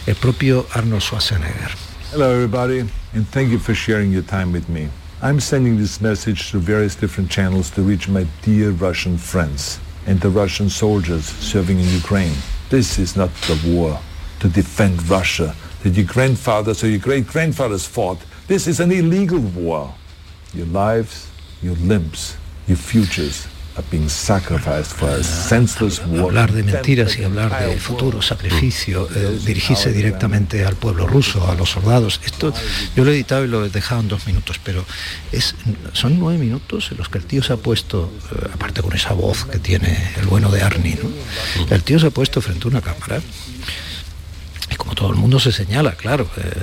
El 0.07 0.15
propio 0.15 0.67
Arnold 0.73 1.03
Schwarzenegger. 1.03 1.71
Hello, 2.11 2.35
everybody, 2.35 2.81
and 3.13 3.29
thank 3.29 3.51
you 3.51 3.59
for 3.61 3.73
sharing 3.73 4.11
your 4.11 4.23
time 4.23 4.51
with 4.51 4.69
me. 4.69 4.89
I'm 5.23 5.39
sending 5.39 5.77
this 5.77 6.01
message 6.01 6.51
through 6.51 6.63
various 6.63 6.97
different 6.97 7.31
channels 7.31 7.71
to 7.71 7.83
reach 7.83 8.09
my 8.09 8.27
dear 8.43 8.73
Russian 8.73 9.17
friends 9.17 9.79
and 10.07 10.21
the 10.21 10.29
Russian 10.29 10.69
soldiers 10.69 11.25
serving 11.25 11.79
in 11.79 11.87
Ukraine. 11.91 12.35
This 12.69 12.99
is 12.99 13.15
not 13.15 13.31
the 13.43 13.57
war 13.65 14.01
to 14.41 14.49
defend 14.49 15.09
Russia 15.09 15.55
that 15.85 15.91
your 15.91 16.05
grandfathers 16.05 16.83
or 16.83 16.89
your 16.89 16.99
great-grandfathers 16.99 17.87
fought. 17.87 18.19
This 18.49 18.67
is 18.67 18.81
an 18.81 18.91
illegal 18.91 19.39
war. 19.39 19.95
Your 20.53 20.67
lives, 20.67 21.31
your 21.63 21.77
limbs, 21.77 22.37
your 22.67 22.77
futures 22.77 23.47
Hablar 26.27 26.53
de 26.53 26.63
mentiras 26.63 27.19
y 27.19 27.25
hablar 27.25 27.67
de 27.67 27.77
futuro, 27.79 28.23
sacrificio, 28.23 29.09
eh, 29.15 29.39
dirigirse 29.45 29.93
directamente 29.93 30.65
al 30.65 30.77
pueblo 30.77 31.07
ruso, 31.07 31.51
a 31.51 31.55
los 31.55 31.71
soldados. 31.71 32.21
Esto 32.25 32.53
yo 32.97 33.05
lo 33.05 33.11
he 33.11 33.15
editado 33.15 33.45
y 33.45 33.49
lo 33.49 33.65
he 33.65 33.71
dejado 33.71 34.01
en 34.01 34.09
dos 34.09 34.27
minutos, 34.27 34.61
pero 34.63 34.85
es, 35.33 35.55
son 35.93 36.19
nueve 36.19 36.39
minutos 36.39 36.91
en 36.91 36.99
los 36.99 37.09
que 37.09 37.19
el 37.19 37.25
tío 37.25 37.43
se 37.43 37.53
ha 37.53 37.57
puesto, 37.57 38.13
eh, 38.33 38.49
aparte 38.55 38.83
con 38.83 38.95
esa 38.95 39.13
voz 39.13 39.45
que 39.45 39.59
tiene 39.59 40.13
el 40.19 40.27
bueno 40.27 40.51
de 40.51 40.63
Arnie, 40.63 40.99
¿no? 41.03 41.11
el 41.75 41.83
tío 41.83 41.99
se 41.99 42.09
ha 42.09 42.11
puesto 42.11 42.41
frente 42.41 42.67
a 42.67 42.71
una 42.71 42.81
cámara 42.81 43.21
como 44.81 44.95
todo 44.95 45.11
el 45.11 45.17
mundo 45.17 45.39
se 45.39 45.53
señala, 45.53 45.93
claro, 45.93 46.27
eh, 46.39 46.63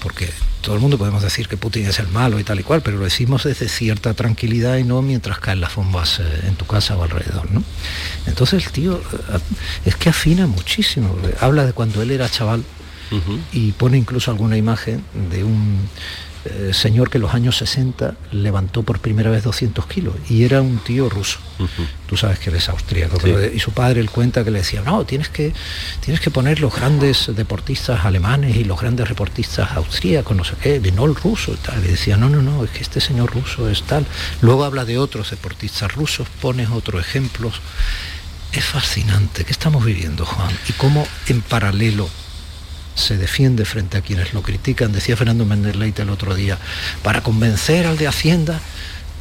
porque 0.00 0.30
todo 0.60 0.76
el 0.76 0.80
mundo 0.80 0.96
podemos 0.96 1.24
decir 1.24 1.48
que 1.48 1.56
Putin 1.56 1.86
es 1.86 1.98
el 1.98 2.06
malo 2.06 2.38
y 2.38 2.44
tal 2.44 2.60
y 2.60 2.62
cual, 2.62 2.82
pero 2.82 2.98
lo 2.98 3.04
decimos 3.04 3.42
desde 3.42 3.68
cierta 3.68 4.14
tranquilidad 4.14 4.76
y 4.76 4.84
no 4.84 5.02
mientras 5.02 5.40
caen 5.40 5.60
las 5.60 5.74
bombas 5.74 6.20
eh, 6.20 6.44
en 6.46 6.54
tu 6.54 6.66
casa 6.66 6.96
o 6.96 7.02
alrededor, 7.02 7.50
¿no? 7.50 7.64
Entonces 8.26 8.64
el 8.64 8.70
tío 8.70 9.02
eh, 9.32 9.38
es 9.86 9.96
que 9.96 10.08
afina 10.08 10.46
muchísimo, 10.46 11.16
habla 11.40 11.66
de 11.66 11.72
cuando 11.72 12.00
él 12.00 12.12
era 12.12 12.28
chaval 12.28 12.62
y 13.52 13.72
pone 13.72 13.96
incluso 13.96 14.30
alguna 14.30 14.56
imagen 14.56 15.02
de 15.30 15.42
un 15.42 15.88
eh, 16.44 16.70
señor 16.72 17.10
que 17.10 17.18
en 17.18 17.22
los 17.22 17.34
años 17.34 17.56
60 17.56 18.14
levantó 18.32 18.82
por 18.82 19.00
primera 19.00 19.30
vez 19.30 19.42
200 19.42 19.86
kilos 19.86 20.14
y 20.28 20.44
era 20.44 20.62
un 20.62 20.78
tío 20.78 21.08
ruso. 21.08 21.38
Tú 22.06 22.16
sabes 22.16 22.38
que 22.38 22.50
él 22.50 22.56
es 22.56 22.68
austríaco. 22.68 23.18
Sí. 23.20 23.32
y 23.54 23.58
su 23.58 23.72
padre 23.72 24.00
él 24.00 24.10
cuenta 24.10 24.44
que 24.44 24.50
le 24.50 24.58
decía, 24.60 24.82
no, 24.82 25.04
tienes 25.04 25.28
que, 25.28 25.52
tienes 26.00 26.20
que 26.20 26.30
poner 26.30 26.60
los 26.60 26.74
grandes 26.74 27.34
deportistas 27.34 28.04
alemanes 28.04 28.56
y 28.56 28.64
los 28.64 28.80
grandes 28.80 29.08
deportistas 29.08 29.72
austríacos, 29.72 30.36
no 30.36 30.44
sé 30.44 30.54
qué, 30.62 30.80
y 30.82 30.92
no 30.92 31.04
el 31.04 31.14
ruso 31.16 31.52
y 31.52 31.56
tal. 31.56 31.84
Y 31.84 31.88
decía, 31.88 32.16
no, 32.16 32.28
no, 32.28 32.42
no, 32.42 32.64
es 32.64 32.70
que 32.70 32.82
este 32.82 33.00
señor 33.00 33.32
ruso 33.32 33.68
es 33.68 33.82
tal. 33.82 34.06
Luego 34.40 34.64
habla 34.64 34.84
de 34.84 34.98
otros 34.98 35.30
deportistas 35.30 35.92
rusos, 35.94 36.28
pones 36.40 36.70
otros 36.70 37.00
ejemplos. 37.00 37.60
Es 38.52 38.64
fascinante. 38.64 39.44
¿Qué 39.44 39.52
estamos 39.52 39.84
viviendo, 39.84 40.24
Juan? 40.24 40.56
Y 40.68 40.72
cómo 40.74 41.06
en 41.26 41.42
paralelo 41.42 42.08
se 42.98 43.16
defiende 43.16 43.64
frente 43.64 43.96
a 43.96 44.02
quienes 44.02 44.34
lo 44.34 44.42
critican, 44.42 44.92
decía 44.92 45.16
Fernando 45.16 45.44
Méndez 45.46 45.76
Leite 45.76 46.02
el 46.02 46.10
otro 46.10 46.34
día, 46.34 46.58
para 47.02 47.22
convencer 47.22 47.86
al 47.86 47.96
de 47.96 48.08
Hacienda 48.08 48.60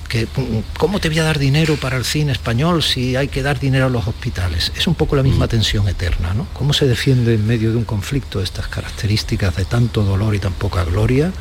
que 0.07 0.25
mm, 0.25 0.77
cómo 0.77 0.99
te 0.99 1.09
voy 1.09 1.19
a 1.19 1.23
dar 1.23 1.37
dinero 1.37 1.75
para 1.75 1.97
el 1.97 2.05
cine 2.05 2.31
español 2.31 2.81
si 2.81 3.15
hay 3.15 3.27
que 3.27 3.43
dar 3.43 3.59
dinero 3.59 3.85
a 3.85 3.89
los 3.89 4.07
hospitales. 4.07 4.71
Es 4.75 4.87
un 4.87 4.95
poco 4.95 5.15
la 5.15 5.23
misma 5.23 5.47
tensión 5.47 5.87
eterna, 5.87 6.33
¿no? 6.33 6.47
¿Cómo 6.53 6.73
se 6.73 6.87
defiende 6.87 7.35
en 7.35 7.45
medio 7.45 7.71
de 7.71 7.77
un 7.77 7.85
conflicto 7.85 8.41
estas 8.41 8.67
características 8.67 9.55
de 9.55 9.65
tanto 9.65 10.03
dolor 10.03 10.33
y 10.35 10.39
tan 10.39 10.53
poca 10.53 10.83
gloria? 10.83 11.31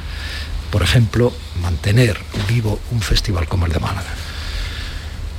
Por 0.70 0.82
ejemplo, 0.82 1.32
mantener 1.62 2.18
vivo 2.48 2.80
un 2.90 3.00
festival 3.00 3.48
como 3.48 3.66
el 3.66 3.72
de 3.72 3.78
Málaga. 3.78 4.14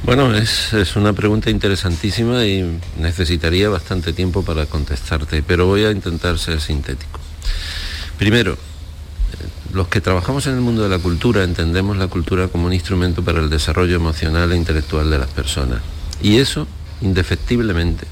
Bueno, 0.03 0.33
es, 0.33 0.73
es 0.73 0.95
una 0.95 1.11
pregunta 1.13 1.49
interesantísima 1.49 2.45
y 2.45 2.79
necesitaría 2.99 3.67
bastante 3.67 4.13
tiempo 4.13 4.43
para 4.43 4.65
contestarte, 4.65 5.43
pero 5.43 5.65
voy 5.65 5.85
a 5.85 5.91
intentar 5.91 6.37
ser 6.37 6.61
sintético. 6.61 7.19
Primero, 8.17 8.53
eh, 8.53 8.55
los 9.73 9.87
que 9.87 9.99
trabajamos 9.99 10.45
en 10.47 10.53
el 10.53 10.61
mundo 10.61 10.83
de 10.83 10.89
la 10.89 10.99
cultura 10.99 11.43
entendemos 11.43 11.97
la 11.97 12.07
cultura 12.07 12.47
como 12.47 12.67
un 12.67 12.73
instrumento 12.73 13.23
para 13.23 13.39
el 13.39 13.49
desarrollo 13.49 13.95
emocional 13.95 14.51
e 14.51 14.55
intelectual 14.55 15.09
de 15.09 15.17
las 15.17 15.29
personas. 15.29 15.81
Y 16.21 16.37
eso, 16.37 16.67
indefectiblemente, 17.01 18.05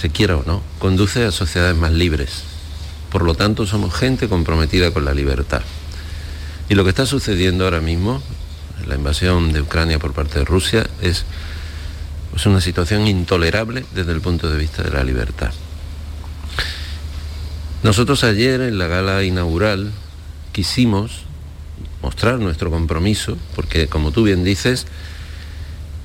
se 0.00 0.10
quiera 0.10 0.36
o 0.36 0.44
no, 0.44 0.62
conduce 0.78 1.24
a 1.24 1.30
sociedades 1.30 1.76
más 1.76 1.92
libres. 1.92 2.42
Por 3.12 3.22
lo 3.22 3.34
tanto, 3.34 3.66
somos 3.66 3.94
gente 3.94 4.28
comprometida 4.28 4.90
con 4.92 5.04
la 5.04 5.14
libertad. 5.14 5.62
Y 6.68 6.74
lo 6.74 6.84
que 6.84 6.90
está 6.90 7.06
sucediendo 7.06 7.64
ahora 7.64 7.80
mismo, 7.80 8.22
la 8.86 8.94
invasión 8.94 9.52
de 9.52 9.60
Ucrania 9.60 9.98
por 9.98 10.12
parte 10.12 10.38
de 10.38 10.44
Rusia, 10.44 10.86
es 11.00 11.24
una 12.46 12.60
situación 12.60 13.06
intolerable 13.06 13.84
desde 13.94 14.12
el 14.12 14.20
punto 14.20 14.50
de 14.50 14.58
vista 14.58 14.82
de 14.82 14.90
la 14.90 15.04
libertad. 15.04 15.52
Nosotros 17.82 18.24
ayer 18.24 18.62
en 18.62 18.78
la 18.78 18.86
gala 18.86 19.22
inaugural 19.24 19.92
quisimos 20.52 21.24
mostrar 22.02 22.38
nuestro 22.38 22.70
compromiso, 22.70 23.36
porque 23.54 23.88
como 23.88 24.10
tú 24.10 24.22
bien 24.24 24.42
dices, 24.42 24.86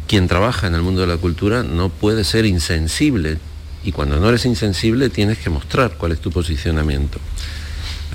quien 0.07 0.27
trabaja 0.27 0.67
en 0.67 0.75
el 0.75 0.81
mundo 0.81 1.01
de 1.01 1.07
la 1.07 1.17
cultura 1.17 1.63
no 1.63 1.89
puede 1.89 2.23
ser 2.23 2.45
insensible 2.45 3.37
y 3.83 3.91
cuando 3.91 4.19
no 4.19 4.27
eres 4.27 4.45
insensible 4.45 5.09
tienes 5.09 5.37
que 5.37 5.49
mostrar 5.49 5.91
cuál 5.97 6.11
es 6.11 6.19
tu 6.19 6.31
posicionamiento. 6.31 7.19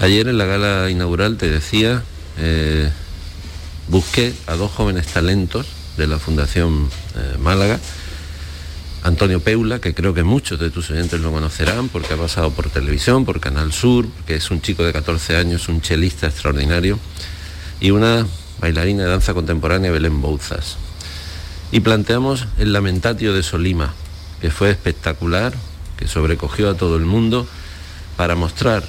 Ayer 0.01 0.29
en 0.29 0.39
la 0.39 0.45
gala 0.45 0.91
inaugural 0.91 1.37
te 1.37 1.49
decía, 1.49 2.03
eh, 2.37 2.91
busqué 3.89 4.35
a 4.47 4.55
dos 4.55 4.71
jóvenes 4.73 5.07
talentos 5.07 5.67
de 5.97 6.07
la 6.07 6.19
Fundación 6.19 6.89
eh, 7.17 7.39
Málaga, 7.39 7.79
Antonio 9.03 9.41
Peula, 9.41 9.81
que 9.81 9.95
creo 9.95 10.15
que 10.15 10.23
muchos 10.23 10.59
de 10.59 10.71
tus 10.71 10.91
oyentes 10.91 11.21
lo 11.21 11.31
conocerán 11.31 11.89
porque 11.89 12.15
ha 12.15 12.17
pasado 12.17 12.51
por 12.51 12.71
televisión, 12.71 13.27
por 13.27 13.39
Canal 13.39 13.73
Sur, 13.73 14.07
que 14.27 14.37
es 14.37 14.51
un 14.51 14.63
chico 14.63 14.83
de 14.83 14.95
14 14.95 15.37
años, 15.37 15.69
un 15.69 15.83
chelista 15.83 16.27
extraordinario, 16.27 16.99
y 17.81 17.91
una 17.91 18.27
bailarina 18.61 19.05
de 19.05 19.11
danza 19.11 19.35
contemporánea, 19.35 19.91
Belén 19.91 20.23
Bouzas. 20.23 20.79
Y 21.71 21.81
planteamos 21.81 22.47
el 22.59 22.73
Lamentatio 22.73 23.35
de 23.35 23.43
Solima, 23.43 23.93
que 24.41 24.51
fue 24.51 24.71
espectacular, 24.71 25.53
que 25.99 26.09
sobrecogió 26.09 26.71
a 26.71 26.75
todo 26.75 26.97
el 26.97 27.05
mundo, 27.05 27.47
para 28.17 28.37
mostrar 28.37 28.85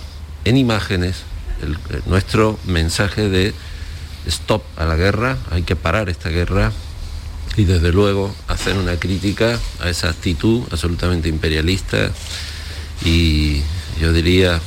en 0.45 0.55
imágenes 0.55 1.23
eh, 1.61 1.99
nuestro 2.05 2.57
mensaje 2.65 3.27
de 3.27 3.53
stop 4.27 4.63
a 4.77 4.85
la 4.85 4.95
guerra, 4.95 5.37
hay 5.51 5.63
que 5.63 5.75
parar 5.75 6.09
esta 6.09 6.29
guerra 6.29 6.71
y 7.57 7.63
desde 7.65 7.91
luego 7.91 8.35
hacer 8.47 8.77
una 8.77 8.97
crítica 8.97 9.59
a 9.79 9.89
esa 9.89 10.09
actitud 10.09 10.63
absolutamente 10.71 11.29
imperialista 11.29 12.11
y 13.03 13.61
yo 13.99 14.11
diría 14.11 14.59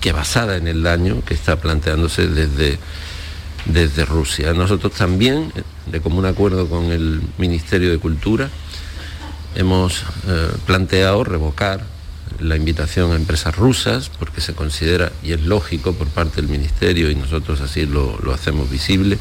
que 0.00 0.12
basada 0.12 0.56
en 0.56 0.68
el 0.68 0.82
daño 0.82 1.22
que 1.24 1.34
está 1.34 1.56
planteándose 1.56 2.26
desde, 2.26 2.78
desde 3.64 4.04
Rusia. 4.04 4.52
Nosotros 4.52 4.92
también, 4.92 5.52
de 5.86 6.00
común 6.00 6.26
acuerdo 6.26 6.68
con 6.68 6.92
el 6.92 7.22
Ministerio 7.38 7.90
de 7.90 7.98
Cultura, 7.98 8.50
hemos 9.54 10.02
eh, 10.26 10.50
planteado 10.66 11.24
revocar 11.24 11.93
la 12.40 12.56
invitación 12.56 13.12
a 13.12 13.16
empresas 13.16 13.56
rusas 13.56 14.10
porque 14.10 14.40
se 14.40 14.54
considera, 14.54 15.12
y 15.22 15.32
es 15.32 15.42
lógico 15.42 15.92
por 15.94 16.08
parte 16.08 16.36
del 16.36 16.50
Ministerio 16.50 17.10
y 17.10 17.14
nosotros 17.14 17.60
así 17.60 17.86
lo, 17.86 18.18
lo 18.22 18.32
hacemos 18.32 18.70
visible, 18.70 19.18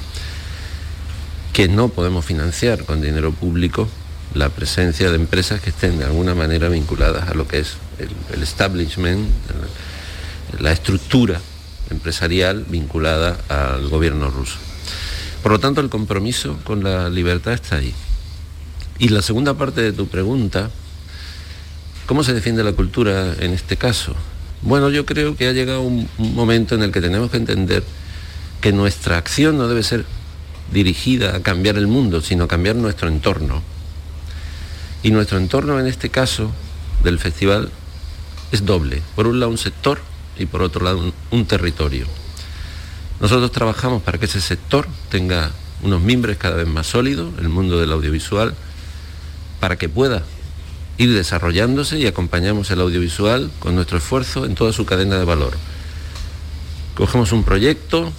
que 1.53 1.67
no 1.67 1.89
podemos 1.89 2.25
financiar 2.25 2.83
con 2.85 3.01
dinero 3.01 3.31
público 3.31 3.87
la 4.33 4.49
presencia 4.49 5.09
de 5.11 5.15
empresas 5.15 5.61
que 5.61 5.69
estén 5.69 5.99
de 5.99 6.05
alguna 6.05 6.33
manera 6.33 6.67
vinculadas 6.69 7.29
a 7.29 7.33
lo 7.35 7.47
que 7.47 7.59
es 7.59 7.75
el, 7.99 8.09
el 8.33 8.41
establishment, 8.41 9.29
la 10.59 10.71
estructura 10.71 11.39
empresarial 11.91 12.65
vinculada 12.67 13.37
al 13.49 13.87
gobierno 13.89 14.29
ruso. 14.29 14.57
Por 15.43 15.51
lo 15.51 15.59
tanto, 15.59 15.81
el 15.81 15.89
compromiso 15.89 16.57
con 16.63 16.83
la 16.83 17.09
libertad 17.09 17.53
está 17.53 17.75
ahí. 17.75 17.93
Y 18.97 19.09
la 19.09 19.21
segunda 19.21 19.55
parte 19.55 19.81
de 19.81 19.91
tu 19.91 20.07
pregunta, 20.07 20.71
¿cómo 22.05 22.23
se 22.23 22.33
defiende 22.33 22.63
la 22.63 22.73
cultura 22.73 23.33
en 23.39 23.53
este 23.53 23.77
caso? 23.77 24.15
Bueno, 24.61 24.89
yo 24.89 25.05
creo 25.05 25.35
que 25.35 25.47
ha 25.47 25.51
llegado 25.51 25.81
un, 25.81 26.07
momento 26.17 26.75
en 26.75 26.83
el 26.83 26.91
que 26.91 27.01
tenemos 27.01 27.29
que 27.31 27.37
entender 27.37 27.83
que 28.61 28.71
nuestra 28.71 29.17
acción 29.17 29.57
no 29.57 29.67
debe 29.67 29.83
ser 29.83 30.05
dirigida 30.71 31.35
a 31.35 31.41
cambiar 31.41 31.77
el 31.77 31.87
mundo, 31.87 32.21
sino 32.21 32.47
cambiar 32.47 32.75
nuestro 32.75 33.09
entorno. 33.09 33.61
Y 35.03 35.11
nuestro 35.11 35.37
entorno 35.37 35.79
en 35.79 35.87
este 35.87 36.09
caso 36.09 36.51
del 37.03 37.19
festival 37.19 37.69
es 38.53 38.65
doble. 38.65 39.01
Por 39.15 39.27
un 39.27 39.39
lado 39.39 39.51
un 39.51 39.57
sector 39.57 39.99
y 40.39 40.45
por 40.45 40.61
otro 40.61 40.85
lado 40.85 40.99
un, 40.99 41.13
un 41.31 41.45
territorio. 41.45 42.07
Nosotros 43.19 43.51
trabajamos 43.51 44.01
para 44.01 44.17
que 44.17 44.25
ese 44.25 44.39
sector 44.39 44.87
tenga 45.09 45.51
unos 45.81 46.01
mimbres 46.01 46.37
cada 46.37 46.55
vez 46.55 46.67
más 46.67 46.87
sólidos, 46.87 47.33
el 47.39 47.49
mundo 47.49 47.79
del 47.79 47.91
audiovisual, 47.91 48.55
para 49.59 49.75
que 49.75 49.89
pueda 49.89 50.23
ir 50.97 51.13
desarrollándose 51.13 51.99
y 51.99 52.05
acompañamos 52.05 52.69
el 52.71 52.81
audiovisual 52.81 53.51
con 53.59 53.75
nuestro 53.75 53.97
esfuerzo 53.97 54.45
en 54.45 54.55
toda 54.55 54.73
su 54.73 54.85
cadena 54.85 55.17
de 55.17 55.25
valor. 55.25 55.53
Cogemos 56.95 57.31
un 57.31 57.43
proyecto, 57.43 58.11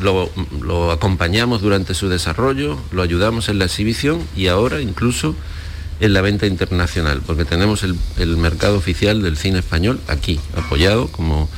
lo, 0.00 0.90
acompañamos 0.90 1.62
durante 1.62 1.94
su 1.94 2.08
desarrollo, 2.08 2.78
lo 2.90 3.02
ayudamos 3.02 3.48
en 3.48 3.58
la 3.58 3.64
exhibición 3.64 4.22
y 4.36 4.48
ahora 4.48 4.80
incluso 4.80 5.34
en 6.00 6.12
la 6.12 6.20
venta 6.20 6.46
internacional, 6.46 7.22
porque 7.24 7.44
tenemos 7.44 7.82
el, 7.82 7.96
el 8.18 8.36
mercado 8.36 8.76
oficial 8.76 9.22
del 9.22 9.36
cine 9.36 9.60
español 9.60 10.00
aquí, 10.08 10.40
apoyado, 10.56 11.08
como, 11.08 11.48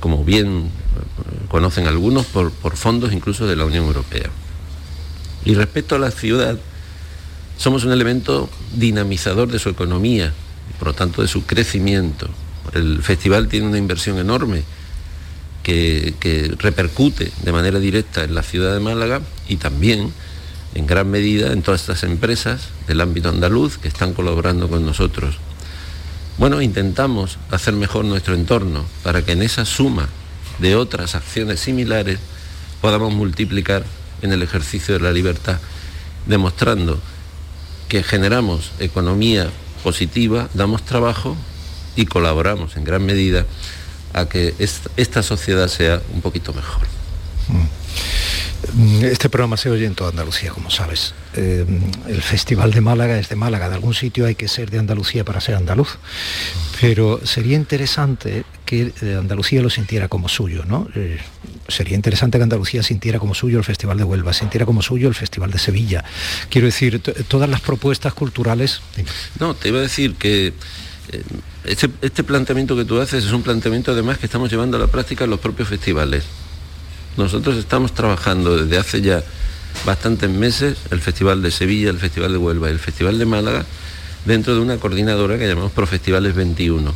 como 0.00 0.24
bien 0.24 0.66
eh, 0.66 1.46
conocen 1.48 1.86
algunos 1.86 2.24
por, 2.26 2.50
por 2.52 2.76
fondos 2.76 3.12
incluso 3.12 3.46
de 3.46 3.54
la 3.54 3.66
Unión 3.66 3.84
Europea. 3.84 4.30
Y 5.44 5.54
respecto 5.54 5.94
a 5.94 5.98
la 5.98 6.10
ciudad, 6.10 6.58
somos 7.62 7.84
un 7.84 7.92
elemento 7.92 8.50
dinamizador 8.74 9.48
de 9.48 9.60
su 9.60 9.68
economía, 9.68 10.32
por 10.80 10.88
lo 10.88 10.94
tanto 10.94 11.22
de 11.22 11.28
su 11.28 11.46
crecimiento. 11.46 12.28
El 12.74 13.04
festival 13.04 13.46
tiene 13.46 13.68
una 13.68 13.78
inversión 13.78 14.18
enorme 14.18 14.64
que, 15.62 16.56
repercute 16.58 17.30
de 17.40 17.52
manera 17.52 17.78
directa 17.78 18.24
en 18.24 18.34
la 18.34 18.42
ciudad 18.42 18.74
de 18.74 18.80
Málaga 18.80 19.20
y 19.48 19.58
también 19.58 20.12
en 20.74 20.88
gran 20.88 21.08
medida 21.08 21.52
en 21.52 21.62
todas 21.62 21.82
estas 21.82 22.02
empresas 22.02 22.62
del 22.88 23.00
ámbito 23.00 23.28
andaluz 23.28 23.78
que 23.78 23.86
están 23.86 24.12
colaborando 24.12 24.68
con 24.68 24.84
nosotros. 24.84 25.36
Bueno, 26.38 26.62
intentamos 26.62 27.38
hacer 27.52 27.74
mejor 27.74 28.04
nuestro 28.04 28.34
entorno 28.34 28.84
para 29.04 29.24
que 29.24 29.32
en 29.32 29.42
esa 29.42 29.64
suma 29.66 30.08
de 30.58 30.74
otras 30.74 31.14
acciones 31.14 31.60
similares 31.60 32.18
podamos 32.80 33.14
multiplicar 33.14 33.84
en 34.20 34.32
el 34.32 34.42
ejercicio 34.42 34.94
de 34.94 35.00
la 35.00 35.12
libertad, 35.12 35.60
demostrando 36.26 37.00
que 37.92 38.02
generamos 38.02 38.70
economía 38.78 39.50
positiva, 39.84 40.48
damos 40.54 40.82
trabajo 40.82 41.36
y 41.94 42.06
colaboramos 42.06 42.78
en 42.78 42.84
gran 42.84 43.04
medida 43.04 43.44
a 44.14 44.24
que 44.30 44.54
esta 44.96 45.22
sociedad 45.22 45.68
sea 45.68 46.00
un 46.14 46.22
poquito 46.22 46.54
mejor. 46.54 46.86
Mm, 47.48 47.81
este 49.02 49.28
programa 49.28 49.56
se 49.56 49.70
oye 49.70 49.86
en 49.86 49.94
toda 49.94 50.10
Andalucía, 50.10 50.50
como 50.50 50.70
sabes. 50.70 51.14
Eh, 51.34 51.66
el 52.08 52.22
Festival 52.22 52.70
de 52.70 52.80
Málaga 52.80 53.18
es 53.18 53.28
de 53.28 53.36
Málaga. 53.36 53.68
De 53.68 53.74
algún 53.74 53.94
sitio 53.94 54.26
hay 54.26 54.34
que 54.34 54.48
ser 54.48 54.70
de 54.70 54.78
Andalucía 54.78 55.24
para 55.24 55.40
ser 55.40 55.56
andaluz. 55.56 55.98
Pero 56.80 57.20
sería 57.24 57.56
interesante 57.56 58.44
que 58.64 58.92
eh, 59.02 59.16
Andalucía 59.18 59.62
lo 59.62 59.70
sintiera 59.70 60.08
como 60.08 60.28
suyo, 60.28 60.64
¿no? 60.66 60.88
Eh, 60.94 61.18
sería 61.68 61.96
interesante 61.96 62.38
que 62.38 62.44
Andalucía 62.44 62.82
sintiera 62.82 63.18
como 63.18 63.34
suyo 63.34 63.58
el 63.58 63.64
Festival 63.64 63.98
de 63.98 64.04
Huelva, 64.04 64.32
sintiera 64.32 64.64
como 64.64 64.80
suyo 64.80 65.08
el 65.08 65.14
Festival 65.14 65.50
de 65.50 65.58
Sevilla. 65.58 66.04
Quiero 66.48 66.66
decir, 66.66 67.00
todas 67.28 67.50
las 67.50 67.60
propuestas 67.60 68.14
culturales... 68.14 68.80
No, 69.40 69.54
te 69.54 69.68
iba 69.68 69.78
a 69.78 69.82
decir 69.82 70.14
que... 70.14 70.52
Este, 71.64 71.90
este 72.00 72.24
planteamiento 72.24 72.74
que 72.74 72.84
tú 72.84 73.00
haces 73.00 73.24
es 73.24 73.32
un 73.32 73.42
planteamiento 73.42 73.92
además 73.92 74.18
que 74.18 74.26
estamos 74.26 74.50
llevando 74.50 74.76
a 74.76 74.80
la 74.80 74.86
práctica 74.86 75.24
en 75.24 75.30
los 75.30 75.40
propios 75.40 75.68
festivales. 75.68 76.24
Nosotros 77.16 77.56
estamos 77.56 77.92
trabajando 77.92 78.56
desde 78.56 78.78
hace 78.78 79.02
ya 79.02 79.22
bastantes 79.84 80.30
meses 80.30 80.78
el 80.90 81.00
Festival 81.00 81.42
de 81.42 81.50
Sevilla, 81.50 81.90
el 81.90 81.98
Festival 81.98 82.32
de 82.32 82.38
Huelva 82.38 82.68
y 82.68 82.72
el 82.72 82.78
Festival 82.78 83.18
de 83.18 83.26
Málaga 83.26 83.66
dentro 84.24 84.54
de 84.54 84.60
una 84.60 84.78
coordinadora 84.78 85.38
que 85.38 85.46
llamamos 85.46 85.72
Profestivales 85.72 86.34
21. 86.34 86.92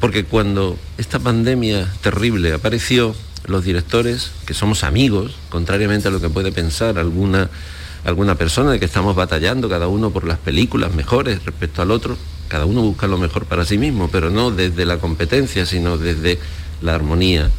Porque 0.00 0.24
cuando 0.24 0.78
esta 0.96 1.18
pandemia 1.18 1.88
terrible 2.02 2.52
apareció, 2.52 3.14
los 3.46 3.64
directores, 3.64 4.32
que 4.46 4.54
somos 4.54 4.84
amigos, 4.84 5.34
contrariamente 5.48 6.08
a 6.08 6.10
lo 6.10 6.20
que 6.20 6.28
puede 6.28 6.52
pensar 6.52 6.98
alguna, 6.98 7.50
alguna 8.04 8.34
persona 8.34 8.72
de 8.72 8.78
que 8.78 8.84
estamos 8.84 9.14
batallando 9.14 9.68
cada 9.68 9.88
uno 9.88 10.10
por 10.10 10.26
las 10.26 10.38
películas 10.38 10.94
mejores 10.94 11.44
respecto 11.44 11.82
al 11.82 11.90
otro, 11.90 12.16
cada 12.48 12.64
uno 12.64 12.82
busca 12.82 13.06
lo 13.06 13.18
mejor 13.18 13.44
para 13.44 13.64
sí 13.64 13.78
mismo, 13.78 14.08
pero 14.10 14.30
no 14.30 14.50
desde 14.50 14.84
la 14.86 14.98
competencia, 14.98 15.66
sino 15.66 15.98
desde 15.98 16.38
la 16.82 16.94
armonía, 16.94 17.50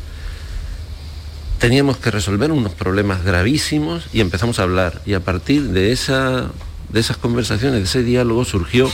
teníamos 1.60 1.98
que 1.98 2.10
resolver 2.10 2.52
unos 2.52 2.74
problemas 2.74 3.24
gravísimos 3.24 4.08
y 4.14 4.22
empezamos 4.22 4.60
a 4.60 4.64
hablar. 4.64 5.02
Y 5.06 5.14
a 5.14 5.20
partir 5.20 5.70
de, 5.70 5.92
esa, 5.92 6.50
de 6.90 7.00
esas 7.00 7.18
conversaciones, 7.18 7.80
de 7.80 7.86
ese 7.86 8.04
diálogo, 8.04 8.46
surgió 8.46 8.90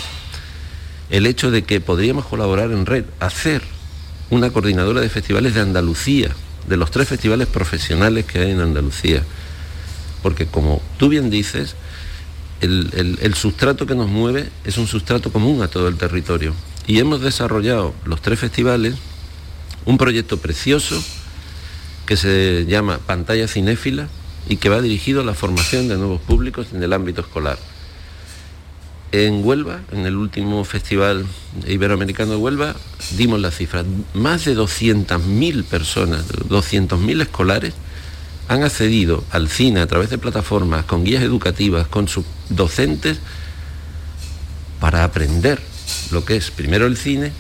el 1.12 1.27
hecho 1.27 1.51
de 1.51 1.63
que 1.63 1.79
podríamos 1.79 2.25
colaborar 2.25 2.72
en 2.72 2.86
red, 2.86 3.05
hacer 3.19 3.62
una 4.31 4.50
coordinadora 4.50 5.01
de 5.01 5.10
festivales 5.10 5.53
de 5.53 5.62
Andalucía, 5.62 6.31
de 6.67 6.77
los 6.77 6.89
tres 6.89 7.07
festivales 7.07 7.48
profesionales 7.48 8.25
que 8.25 8.39
hay 8.39 8.51
en 8.51 8.60
Andalucía. 8.60 9.24
Porque 10.24 10.48
como 10.48 10.81
tú 10.98 11.10
bien 11.10 11.29
dices, 11.29 11.75
el, 12.62 13.19
el 13.22 13.34
sustrato 13.36 13.86
que 13.86 13.93
nos 13.93 14.10
mueve 14.10 14.49
es 14.63 14.80
un 14.80 14.88
sustrato 14.88 15.32
común 15.32 15.62
a 15.62 15.67
todo 15.67 15.88
el 15.88 15.97
territorio. 15.97 16.56
Y 16.88 16.97
hemos 16.97 17.21
desarrollado 17.21 17.93
los 18.06 18.21
tres 18.21 18.39
festivales 18.39 18.95
un 19.86 19.99
proyecto 19.99 20.38
precioso 20.38 20.99
que 22.06 22.18
se 22.18 22.65
llama 22.68 23.00
Pantalla 23.00 23.48
Cinéfila 23.48 24.08
y 24.48 24.58
que 24.58 24.70
va 24.70 24.82
dirigido 24.82 25.22
a 25.22 25.24
la 25.24 25.34
formación 25.34 25.88
de 25.88 25.98
nuevos 25.98 26.22
públicos 26.22 26.68
en 26.74 26.84
el 26.84 26.94
ámbito 26.94 27.22
escolar. 27.22 27.58
En 29.12 29.46
Huelva, 29.46 29.82
en 29.91 30.06
el 30.06 30.15
último 30.15 30.63
Festival 30.65 31.26
Iberoamericano 31.68 32.32
de 32.32 32.38
Huelva, 32.38 32.76
dimos 33.18 33.39
la 33.39 33.52
cifra. 33.52 33.84
Más 34.13 34.46
de 34.46 34.56
200.000 34.56 35.63
personas, 35.63 36.28
200.000 36.28 37.22
escolares 37.22 37.74
han 38.48 38.63
accedido 38.63 39.24
al 39.32 39.50
cine 39.50 39.80
a 39.80 39.88
través 39.88 40.10
de 40.10 40.18
plataformas, 40.18 40.86
con 40.86 41.04
guías 41.04 41.24
educativas, 41.24 41.88
con 41.88 42.08
sus 42.08 42.26
docentes, 42.50 43.20
para 44.80 45.04
aprender 45.04 45.60
lo 46.12 46.26
que 46.26 46.36
es 46.36 46.52
primero 46.52 46.86
el 46.86 46.98
cine 46.98 47.32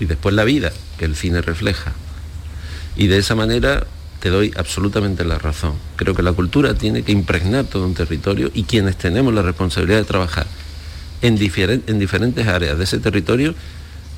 y 0.00 0.04
después 0.04 0.34
la 0.34 0.44
vida 0.44 0.72
que 0.98 1.04
el 1.04 1.16
cine 1.16 1.42
refleja. 1.42 1.92
Y 2.96 3.08
de 3.08 3.18
esa 3.18 3.34
manera 3.34 3.86
te 4.20 4.30
doy 4.30 4.52
absolutamente 4.56 5.24
la 5.24 5.38
razón. 5.38 5.74
Creo 5.96 6.14
que 6.14 6.22
la 6.22 6.32
cultura 6.32 6.74
tiene 6.74 7.02
que 7.02 7.12
impregnar 7.12 7.66
todo 7.66 7.86
un 7.86 7.94
territorio 7.94 8.50
y 8.54 8.64
quienes 8.64 8.96
tenemos 8.96 9.32
la 9.32 9.42
responsabilidad 9.42 9.98
de 9.98 10.04
trabajar 10.04 10.46
en, 11.22 11.38
en 11.86 11.98
diferentes 11.98 12.46
áreas 12.46 12.78
de 12.78 12.84
ese 12.84 12.98
territorio, 12.98 13.54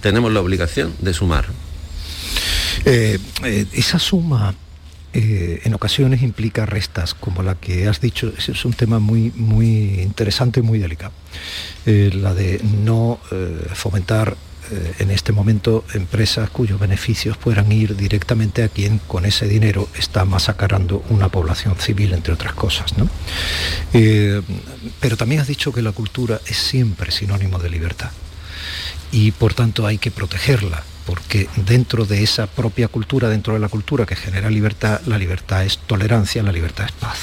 tenemos 0.01 0.33
la 0.33 0.41
obligación 0.41 0.95
de 1.01 1.13
sumar. 1.13 1.47
Eh, 2.85 3.19
eh, 3.45 3.67
esa 3.73 3.99
suma 3.99 4.55
eh, 5.13 5.61
en 5.65 5.75
ocasiones 5.75 6.23
implica 6.23 6.67
restas, 6.67 7.15
como 7.15 7.43
la 7.43 7.57
que 7.57 7.89
has 7.89 8.01
dicho, 8.01 8.33
es 8.37 8.65
un 8.65 8.73
tema 8.73 8.99
muy, 8.99 9.33
muy 9.35 10.01
interesante 10.01 10.61
y 10.61 10.63
muy 10.63 10.79
delicado. 10.79 11.13
la 11.85 12.35
de 12.35 12.61
no 12.63 13.19
fomentar 13.75 14.37
eh, 14.71 14.95
en 14.99 15.11
este 15.11 15.33
momento 15.33 15.85
empresas 15.95 16.51
cuyos 16.51 16.79
beneficios 16.79 17.37
puedan 17.37 17.71
ir 17.73 17.97
directamente 17.97 18.63
a 18.63 18.69
quien 18.69 18.99
con 18.99 19.27
ese 19.27 19.47
dinero 19.47 19.89
está 19.99 20.25
masacrando 20.25 21.03
una 21.09 21.29
población 21.29 21.77
civil, 21.79 22.13
entre 22.13 22.35
otras 22.35 22.55
cosas. 22.55 22.93
Eh, 23.93 24.43
pero 25.01 25.17
también 25.17 25.41
has 25.41 25.49
dicho 25.49 25.73
que 25.73 25.83
la 25.83 25.93
cultura 25.93 26.41
es 26.47 26.57
siempre 26.57 27.11
sinónimo 27.11 27.59
de 27.59 27.71
libertad 27.71 28.11
y 29.13 29.33
por 29.33 29.55
tanto 29.55 29.87
hay 29.87 29.99
que 29.99 30.11
protegerla 30.11 30.83
porque 31.07 31.49
dentro 31.57 32.05
de 32.05 32.23
esa 32.23 32.47
propia 32.47 32.87
cultura, 32.87 33.29
dentro 33.29 33.55
de 33.55 33.61
la 33.61 33.69
cultura 33.69 34.07
que 34.07 34.15
genera 34.15 34.49
libertad, 34.51 35.01
la 35.07 35.19
libertad 35.19 35.65
es 35.65 35.79
tolerancia, 35.79 36.43
la 36.43 36.53
libertad 36.53 36.87
es 36.87 36.93
paz. 36.93 37.19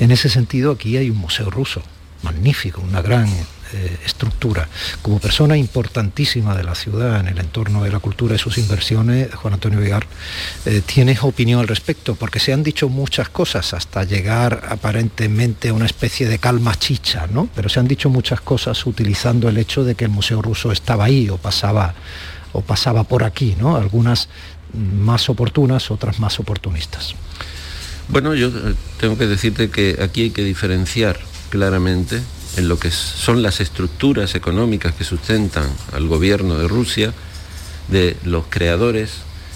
En 0.00 0.10
ese 0.10 0.28
sentido, 0.28 0.72
aquí 0.72 0.96
hay 0.96 1.10
un 1.10 1.18
museo 1.18 1.50
ruso, 1.50 1.82
magnífico, 2.22 2.80
una 2.80 3.02
gran 3.02 3.28
eh, 3.72 3.98
estructura. 4.04 4.68
Como 5.00 5.18
persona 5.18 5.56
importantísima 5.56 6.54
de 6.54 6.64
la 6.64 6.74
ciudad 6.74 7.20
en 7.20 7.28
el 7.28 7.38
entorno 7.38 7.82
de 7.82 7.90
la 7.90 8.00
cultura 8.00 8.34
y 8.34 8.38
sus 8.38 8.58
inversiones, 8.58 9.34
Juan 9.34 9.54
Antonio 9.54 9.80
Vigar, 9.80 10.06
eh, 10.66 10.82
¿tienes 10.84 11.22
opinión 11.22 11.60
al 11.60 11.68
respecto? 11.68 12.14
Porque 12.14 12.38
se 12.38 12.52
han 12.52 12.62
dicho 12.62 12.88
muchas 12.88 13.28
cosas 13.28 13.72
hasta 13.74 14.04
llegar 14.04 14.66
aparentemente 14.68 15.70
a 15.70 15.74
una 15.74 15.86
especie 15.86 16.28
de 16.28 16.38
calma 16.38 16.74
chicha, 16.74 17.26
¿no? 17.26 17.48
Pero 17.54 17.68
se 17.68 17.80
han 17.80 17.88
dicho 17.88 18.10
muchas 18.10 18.40
cosas 18.40 18.84
utilizando 18.86 19.48
el 19.48 19.56
hecho 19.56 19.84
de 19.84 19.94
que 19.94 20.04
el 20.04 20.10
Museo 20.10 20.42
Ruso 20.42 20.72
estaba 20.72 21.04
ahí 21.04 21.28
o 21.28 21.38
pasaba, 21.38 21.94
o 22.52 22.60
pasaba 22.60 23.04
por 23.04 23.24
aquí, 23.24 23.56
¿no? 23.58 23.76
Algunas 23.76 24.28
más 24.74 25.28
oportunas, 25.28 25.90
otras 25.90 26.20
más 26.20 26.38
oportunistas. 26.38 27.14
Bueno, 28.08 28.34
yo 28.34 28.48
eh, 28.48 28.74
tengo 29.00 29.16
que 29.16 29.26
decirte 29.26 29.70
que 29.70 29.98
aquí 30.02 30.22
hay 30.22 30.30
que 30.30 30.44
diferenciar 30.44 31.18
claramente 31.50 32.20
en 32.56 32.68
lo 32.68 32.78
que 32.78 32.90
son 32.90 33.42
las 33.42 33.60
estructuras 33.60 34.34
económicas 34.34 34.94
que 34.94 35.04
sustentan 35.04 35.68
al 35.92 36.06
gobierno 36.06 36.58
de 36.58 36.68
Rusia, 36.68 37.12
de 37.88 38.16
los 38.24 38.44
creadores 38.48 39.12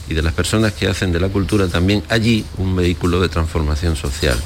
y 0.09 0.15
de 0.15 0.23
las 0.23 0.33
personas 0.33 0.73
que 0.73 0.89
hacen 0.89 1.13
de 1.13 1.21
la 1.21 1.29
cultura 1.29 1.69
también 1.69 2.03
allí 2.09 2.45
un 2.59 2.75
vehículo 2.75 3.21
de 3.21 3.29
transformación 3.29 3.97
social. 3.97 4.39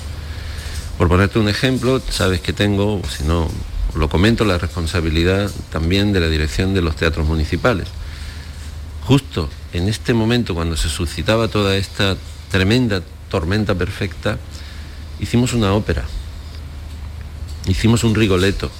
Por 0.99 1.09
ponerte 1.09 1.39
un 1.39 1.49
ejemplo, 1.49 2.01
sabes 2.11 2.41
que 2.41 2.53
tengo, 2.53 3.01
si 3.09 3.25
no 3.25 3.49
lo 3.95 4.09
comento, 4.09 4.45
la 4.45 4.59
responsabilidad 4.59 5.51
también 5.71 6.13
de 6.13 6.21
la 6.21 6.29
dirección 6.29 6.75
de 6.75 6.83
los 6.83 6.97
teatros 6.97 7.27
municipales. 7.27 7.89
Justo 9.05 9.49
en 9.73 9.89
este 9.89 10.13
momento, 10.13 10.55
cuando 10.55 10.77
se 10.77 10.89
suscitaba 10.89 11.49
toda 11.49 11.77
esta 11.77 12.17
tremenda 12.51 13.03
tormenta 13.31 13.75
perfecta, 13.75 14.39
hicimos 15.21 15.53
una 15.53 15.73
ópera 15.73 16.05
hicimos 17.67 18.05
un 18.05 18.15
rigoleto. 18.15 18.71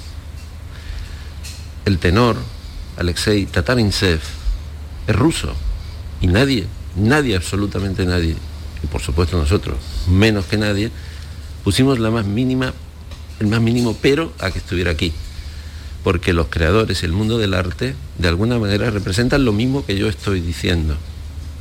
El 1.85 1.99
tenor, 1.99 2.37
Alexei 2.97 3.47
Tatarintsev, 3.47 4.21
es 5.07 5.17
ruso 5.17 5.55
y 6.21 6.27
nadie, 6.27 6.67
nadie, 6.97 7.37
absolutamente 7.37 8.05
nadie, 8.05 8.37
y 8.83 8.87
por 8.87 9.01
supuesto 9.01 9.37
nosotros, 9.39 9.77
menos 10.09 10.47
que 10.47 10.57
nadie, 10.59 10.91
pusimos 11.65 11.99
la 11.99 12.11
más 12.11 12.27
mínima, 12.27 12.73
el 13.41 13.47
más 13.47 13.61
mínimo 13.61 13.97
pero 14.01 14.33
a 14.39 14.51
que 14.51 14.59
estuviera 14.59 14.91
aquí. 14.91 15.13
Porque 16.05 16.33
los 16.33 16.47
creadores, 16.47 17.03
el 17.03 17.13
mundo 17.13 17.37
del 17.37 17.53
arte, 17.53 17.95
de 18.19 18.29
alguna 18.29 18.59
manera 18.59 18.91
representan 18.91 19.45
lo 19.45 19.53
mismo 19.53 19.85
que 19.85 19.99
yo 19.99 20.09
estoy 20.09 20.41
diciendo, 20.41 20.97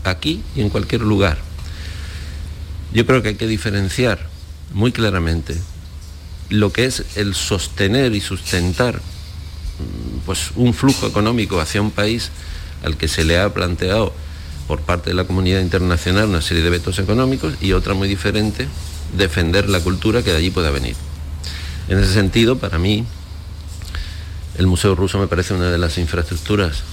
aquí 0.03 0.41
y 0.55 0.62
en 0.62 0.69
cualquier 0.69 1.01
lugar. 1.01 1.38
Yo 2.93 3.05
creo 3.05 3.21
que 3.21 3.29
hay 3.29 3.36
que 3.36 3.47
diferenciar 3.47 4.29
muy 4.73 4.91
claramente 4.91 5.58
lo 6.49 6.71
que 6.71 6.85
es 6.85 7.03
el 7.15 7.35
sostener 7.35 8.13
y 8.15 8.21
sustentar 8.21 8.95
mm, 8.97 10.19
pues, 10.25 10.51
un 10.55 10.73
flujo 10.73 11.07
económico 11.07 11.59
hacia 11.62 11.81
un 11.81 11.91
país 11.91 12.29
al 12.83 12.97
que 12.97 13.07
se 13.07 13.23
le 13.23 13.39
ha 13.39 13.53
planteado 13.53 14.13
por 14.67 14.81
parte 14.81 15.09
de 15.09 15.15
la 15.15 15.23
comunidad 15.25 15.62
internacional 15.62 16.29
una 16.29 16.41
serie 16.41 16.63
de 16.63 16.69
vetos 16.69 16.99
económicos 16.99 17.55
y 17.62 17.73
otra 17.73 17.93
muy 17.93 18.07
diferente, 18.07 18.67
defender 19.17 19.67
la 19.69 19.79
cultura 19.79 20.21
que 20.21 20.31
de 20.31 20.38
allí 20.38 20.51
pueda 20.51 20.69
venir. 20.69 20.95
En 21.88 21.97
ese 21.99 22.13
sentido, 22.13 22.57
para 22.59 22.77
mí, 22.77 23.03
el 24.57 24.67
Museo 24.67 24.93
Ruso 24.95 25.17
me 25.17 25.27
parece 25.27 25.53
una 25.55 25.71
de 25.71 25.77
las 25.79 25.97
infraestructuras 25.97 26.83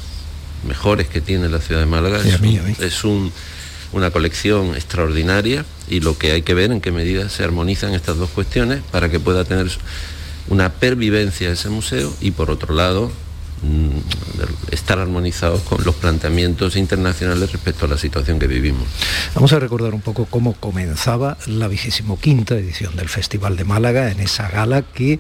mejores 0.67 1.09
que 1.09 1.21
tiene 1.21 1.49
la 1.49 1.61
ciudad 1.61 1.81
de 1.81 1.87
Málaga. 1.87 2.23
Sí, 2.23 2.31
es 2.31 2.35
un- 2.41 2.43
mí. 2.43 2.61
es 2.81 3.05
un- 3.05 3.33
una 3.93 4.11
colección 4.11 4.75
extraordinaria 4.75 5.65
y 5.89 6.01
lo 6.01 6.19
que 6.19 6.33
hay 6.33 6.43
que 6.43 6.55
ver 6.55 6.73
en 6.73 6.81
qué 6.81 6.91
medida 6.93 7.29
se 7.29 7.45
armonizan 7.45 7.95
estas 7.95 8.17
dos 8.17 8.31
cuestiones 8.31 8.81
para 8.91 9.09
que 9.09 9.21
pueda 9.21 9.45
tener 9.45 9.71
una 10.49 10.73
pervivencia 10.73 11.51
ese 11.51 11.69
museo 11.69 12.13
y 12.21 12.31
por 12.31 12.51
otro 12.51 12.75
lado 12.75 13.11
mm, 13.63 14.73
estar 14.73 14.99
armonizados 14.99 15.63
con 15.63 15.85
los 15.85 15.95
planteamientos 15.95 16.77
internacionales 16.77 17.53
respecto 17.53 17.87
a 17.87 17.89
la 17.89 17.99
situación 17.99 18.39
que 18.39 18.47
vivimos. 18.47 18.87
Vamos 19.35 19.53
a 19.53 19.59
recordar 19.59 19.95
un 19.95 20.03
poco 20.03 20.27
cómo 20.27 20.55
comenzaba 20.55 21.37
la 21.47 21.69
vigésimo 21.69 22.19
quinta 22.19 22.55
edición 22.55 22.97
del 22.97 23.09
Festival 23.09 23.57
de 23.57 23.65
Málaga 23.65 24.11
en 24.11 24.21
esa 24.21 24.49
gala 24.49 24.83
que 24.83 25.19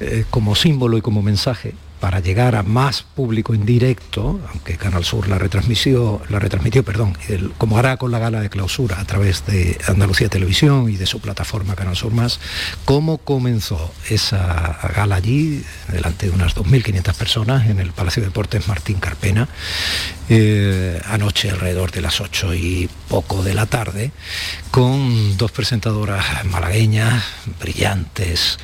eh, 0.00 0.24
como 0.30 0.54
símbolo 0.54 0.96
y 0.96 1.02
como 1.02 1.22
mensaje 1.22 1.74
para 2.00 2.20
llegar 2.20 2.54
a 2.54 2.62
más 2.62 3.02
público 3.02 3.54
en 3.54 3.64
directo, 3.64 4.40
aunque 4.50 4.76
Canal 4.76 5.04
Sur 5.04 5.28
la 5.28 5.38
retransmitió, 5.38 6.20
la 6.28 6.38
retransmitió, 6.38 6.84
perdón, 6.84 7.16
como 7.58 7.78
hará 7.78 7.96
con 7.96 8.10
la 8.10 8.18
gala 8.18 8.40
de 8.40 8.50
clausura 8.50 9.00
a 9.00 9.04
través 9.04 9.46
de 9.46 9.78
Andalucía 9.88 10.28
Televisión 10.28 10.90
y 10.90 10.96
de 10.96 11.06
su 11.06 11.20
plataforma 11.20 11.74
Canal 11.74 11.96
Sur 11.96 12.12
Más, 12.12 12.40
cómo 12.84 13.18
comenzó 13.18 13.92
esa 14.08 14.78
gala 14.94 15.16
allí, 15.16 15.64
delante 15.88 16.26
de 16.26 16.32
unas 16.32 16.54
2.500 16.54 17.14
personas 17.14 17.70
en 17.70 17.80
el 17.80 17.92
Palacio 17.92 18.22
de 18.22 18.28
Deportes 18.28 18.68
Martín 18.68 18.98
Carpena, 18.98 19.48
eh, 20.28 21.00
anoche 21.06 21.50
alrededor 21.50 21.90
de 21.90 22.00
las 22.00 22.20
8 22.20 22.54
y 22.54 22.88
poco 23.08 23.42
de 23.42 23.54
la 23.54 23.66
tarde, 23.66 24.12
con 24.70 25.36
dos 25.36 25.52
presentadoras 25.52 26.44
malagueñas, 26.44 27.24
brillantes, 27.60 28.58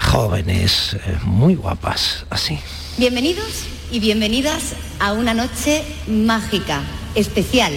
jóvenes, 0.00 0.94
eh, 0.94 1.18
muy 1.24 1.54
guapas, 1.54 2.26
así. 2.30 2.58
Bienvenidos 2.98 3.64
y 3.90 4.00
bienvenidas 4.00 4.74
a 5.00 5.14
una 5.14 5.32
noche 5.32 5.82
mágica, 6.06 6.82
especial, 7.14 7.72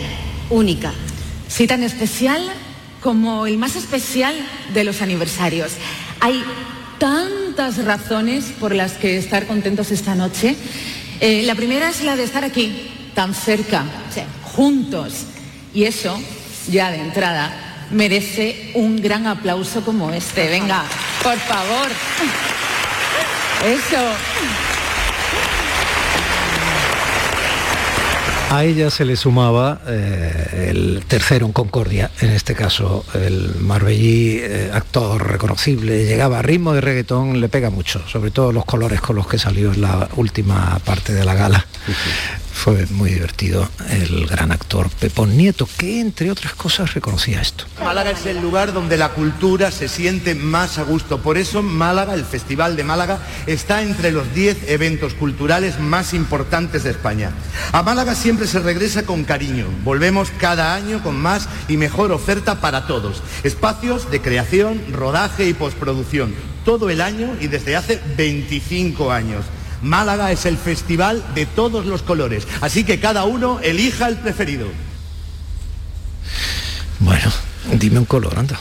única. 0.50 0.92
Sí, 1.48 1.68
tan 1.68 1.84
especial 1.84 2.42
como 3.00 3.48
el 3.48 3.58
más 3.58 3.78
especial 3.78 4.36
de 4.74 4.84
los 4.84 5.02
aniversarios. 5.02 5.72
Hay 6.20 6.44
tantas 7.00 7.86
razones 7.86 8.52
por 8.60 8.76
las 8.76 8.94
que 8.94 9.18
estar 9.18 9.48
contentos 9.48 9.90
esta 9.92 10.16
noche. 10.16 10.58
Eh, 11.22 11.44
la 11.44 11.56
primera 11.56 11.90
es 11.90 12.04
la 12.04 12.18
de 12.18 12.26
estar 12.26 12.44
aquí, 12.44 12.92
tan 13.14 13.34
cerca, 13.34 13.86
juntos. 14.44 15.28
Y 15.74 15.86
eso, 15.86 16.20
ya 16.70 16.92
de 16.92 17.00
entrada, 17.00 17.88
merece 17.90 18.72
un 18.76 19.02
gran 19.02 19.28
aplauso 19.28 19.82
como 19.86 20.12
este. 20.12 20.50
Venga, 20.50 20.84
por 21.24 21.38
favor. 21.38 21.88
Eso. 23.64 24.65
A 28.50 28.64
ella 28.64 28.90
se 28.90 29.06
le 29.06 29.16
sumaba 29.16 29.82
eh, 29.88 30.70
el 30.70 31.04
tercero 31.08 31.46
en 31.46 31.52
Concordia, 31.52 32.12
en 32.22 32.30
este 32.30 32.56
caso 32.56 33.06
el 33.14 33.56
marbellí, 33.60 34.40
eh, 34.40 34.72
actor 34.74 35.28
reconocible, 35.30 36.06
llegaba 36.06 36.40
a 36.40 36.42
ritmo 36.42 36.74
de 36.74 36.82
reggaetón, 36.82 37.42
le 37.42 37.50
pega 37.50 37.70
mucho, 37.70 38.08
sobre 38.08 38.32
todo 38.32 38.52
los 38.52 38.66
colores 38.66 39.02
con 39.02 39.16
los 39.16 39.28
que 39.28 39.38
salió 39.40 39.74
en 39.74 39.82
la 39.82 40.08
última 40.16 40.80
parte 40.86 41.14
de 41.14 41.26
la 41.26 41.34
gala. 41.34 41.66
Fue 42.56 42.88
muy 42.88 43.12
divertido 43.12 43.70
el 43.92 44.26
gran 44.26 44.52
actor 44.52 44.90
Pepón 44.90 45.38
Nieto, 45.38 45.70
que 45.78 46.00
entre 46.00 46.32
otras 46.32 46.56
cosas 46.56 46.96
reconocía 46.96 47.40
esto. 47.40 47.66
Málaga 47.84 48.10
es 48.10 48.26
el 48.26 48.42
lugar 48.42 48.74
donde 48.74 48.98
la 48.98 49.10
cultura 49.10 49.70
se 49.70 49.88
siente 49.88 50.34
más 50.34 50.80
a 50.80 50.84
gusto. 50.84 51.20
Por 51.20 51.38
eso 51.38 51.62
Málaga, 51.62 52.16
el 52.16 52.26
Festival 52.26 52.76
de 52.76 52.84
Málaga, 52.84 53.20
está 53.46 53.84
entre 53.84 54.12
los 54.12 54.34
10 54.34 54.70
eventos 54.70 55.14
culturales 55.14 55.80
más 55.80 56.16
importantes 56.16 56.84
de 56.86 56.92
España. 56.92 57.32
A 57.72 57.84
Málaga 57.84 58.16
siempre 58.16 58.48
se 58.48 58.60
regresa 58.60 59.04
con 59.04 59.26
cariño. 59.26 59.68
Volvemos 59.84 60.32
cada 60.40 60.74
año 60.74 61.04
con 61.04 61.22
más 61.22 61.48
y 61.68 61.78
mejor 61.78 62.12
oferta 62.12 62.62
para 62.62 62.88
todos. 62.88 63.22
Espacios 63.44 64.10
de 64.10 64.22
creación, 64.22 64.82
rodaje 64.92 65.48
y 65.48 65.54
postproducción. 65.54 66.34
Todo 66.64 66.90
el 66.90 67.02
año 67.02 67.36
y 67.40 67.46
desde 67.46 67.76
hace 67.76 68.02
25 68.18 69.12
años. 69.12 69.46
Málaga 69.82 70.32
es 70.32 70.46
el 70.46 70.58
festival 70.58 71.24
de 71.36 71.46
todos 71.46 71.86
los 71.86 72.02
colores, 72.02 72.48
así 72.62 72.84
que 72.84 73.00
cada 73.00 73.26
uno 73.26 73.60
elija 73.62 74.08
el 74.08 74.18
preferido. 74.18 74.68
Bueno, 77.00 77.32
dime 77.74 78.00
un 78.00 78.06
color, 78.06 78.38
anda. 78.38 78.60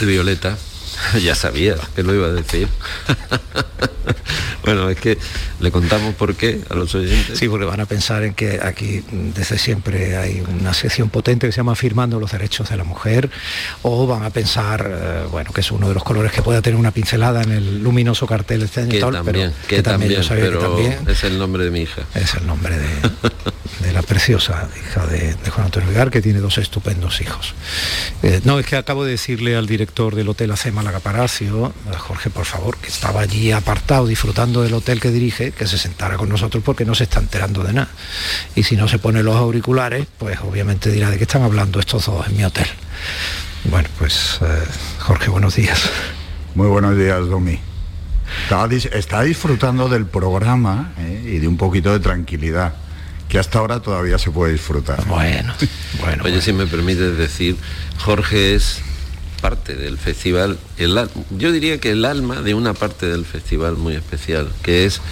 El 0.00 0.06
violeta, 0.06 0.56
ya 1.22 1.34
sabía 1.34 1.76
que 1.94 2.02
lo 2.02 2.14
iba 2.14 2.26
a 2.26 2.32
decir. 2.32 2.68
bueno, 4.62 4.88
es 4.88 4.98
que 4.98 5.18
le 5.60 5.70
contamos 5.70 6.14
por 6.14 6.34
qué 6.34 6.60
a 6.70 6.74
los 6.74 6.94
oyentes. 6.94 7.38
Sí, 7.38 7.48
porque 7.48 7.64
van 7.64 7.80
a 7.80 7.86
pensar 7.86 8.22
en 8.22 8.34
que 8.34 8.60
aquí 8.62 9.02
mm, 9.10 9.30
desde 9.34 9.58
siempre 9.58 10.16
hay 10.16 10.40
una 10.40 10.74
sección 10.74 11.08
potente 11.08 11.46
que 11.46 11.52
se 11.52 11.58
llama 11.58 11.74
Firmando 11.74 12.20
los 12.20 12.32
Derechos 12.32 12.68
de 12.70 12.76
la 12.76 12.84
Mujer, 12.84 13.30
o 13.82 14.06
van 14.06 14.24
a 14.24 14.30
pensar, 14.30 14.88
eh, 14.88 15.26
bueno, 15.30 15.52
que 15.52 15.60
es 15.60 15.70
uno 15.72 15.88
de 15.88 15.94
los 15.94 16.04
colores 16.04 16.32
que 16.32 16.42
pueda 16.42 16.62
tener 16.62 16.78
una 16.78 16.90
pincelada 16.90 17.42
en 17.42 17.52
el 17.52 17.82
luminoso 17.82 18.26
cartel 18.26 18.62
este 18.62 18.80
año 18.80 18.90
y 18.90 18.92
Que 18.92 19.00
tal, 19.00 19.12
también, 19.12 19.52
pero 19.52 19.68
que 19.68 19.82
también, 19.82 20.12
yo 20.12 20.22
sabía 20.22 20.44
que 20.44 20.50
pero 20.50 20.60
también 20.60 20.98
es 21.08 21.24
el 21.24 21.38
nombre 21.38 21.64
de 21.64 21.70
mi 21.70 21.80
hija. 21.80 22.02
es 22.14 22.34
el 22.34 22.46
nombre 22.46 22.76
de, 22.78 22.88
de 23.80 23.92
la 23.92 24.02
preciosa 24.02 24.68
hija 24.76 25.06
de, 25.06 25.34
de 25.34 25.50
Juan 25.50 25.66
Antonio 25.66 25.88
Vigar, 25.88 26.10
que 26.10 26.22
tiene 26.22 26.40
dos 26.40 26.58
estupendos 26.58 27.20
hijos. 27.20 27.54
Eh, 28.22 28.40
no, 28.44 28.58
es 28.58 28.66
que 28.66 28.76
acabo 28.76 29.04
de 29.04 29.12
decirle 29.12 29.56
al 29.56 29.66
director 29.66 30.14
del 30.14 30.28
Hotel 30.28 30.50
AC 30.52 30.72
Málaga 30.72 31.00
Palacio, 31.00 31.72
a 31.92 31.98
Jorge, 31.98 32.30
por 32.30 32.44
favor, 32.44 32.76
que 32.78 32.88
estaba 32.88 33.20
allí 33.20 33.52
apartado 33.52 34.06
disfrutando 34.06 34.51
del 34.60 34.74
hotel 34.74 35.00
que 35.00 35.10
dirige, 35.10 35.52
que 35.52 35.66
se 35.66 35.78
sentara 35.78 36.18
con 36.18 36.28
nosotros 36.28 36.62
porque 36.62 36.84
no 36.84 36.94
se 36.94 37.04
está 37.04 37.20
enterando 37.20 37.62
de 37.64 37.72
nada. 37.72 37.88
Y 38.54 38.64
si 38.64 38.76
no 38.76 38.88
se 38.88 38.98
pone 38.98 39.22
los 39.22 39.36
auriculares, 39.36 40.06
pues 40.18 40.38
obviamente 40.40 40.90
dirá 40.90 41.08
de 41.10 41.16
qué 41.16 41.24
están 41.24 41.42
hablando 41.42 41.80
estos 41.80 42.04
dos 42.04 42.26
en 42.28 42.36
mi 42.36 42.44
hotel. 42.44 42.66
Bueno, 43.64 43.88
pues 43.98 44.38
eh, 44.42 44.62
Jorge, 44.98 45.30
buenos 45.30 45.56
días. 45.56 45.80
Muy 46.54 46.66
buenos 46.66 46.98
días, 46.98 47.26
Domi. 47.28 47.58
Está, 48.44 48.66
dis- 48.66 48.90
está 48.92 49.22
disfrutando 49.22 49.88
del 49.88 50.04
programa 50.06 50.92
¿eh? 50.98 51.22
y 51.36 51.38
de 51.38 51.48
un 51.48 51.56
poquito 51.56 51.92
de 51.92 52.00
tranquilidad, 52.00 52.74
que 53.28 53.38
hasta 53.38 53.58
ahora 53.60 53.80
todavía 53.80 54.18
se 54.18 54.30
puede 54.30 54.52
disfrutar. 54.52 55.04
Bueno, 55.06 55.54
bueno. 56.00 56.24
Oye, 56.24 56.42
si 56.42 56.52
me 56.52 56.66
permites 56.66 57.16
decir, 57.16 57.56
Jorge 57.98 58.54
es 58.54 58.80
parte 59.42 59.74
del 59.74 59.98
festival, 59.98 60.58
el, 60.78 60.98
yo 61.36 61.52
diría 61.52 61.78
que 61.78 61.90
el 61.90 62.06
alma 62.06 62.40
de 62.40 62.54
una 62.54 62.72
parte 62.72 63.06
del 63.06 63.26
festival 63.26 63.76
muy 63.76 63.94
especial, 63.94 64.48
que 64.62 64.86
es 64.86 65.02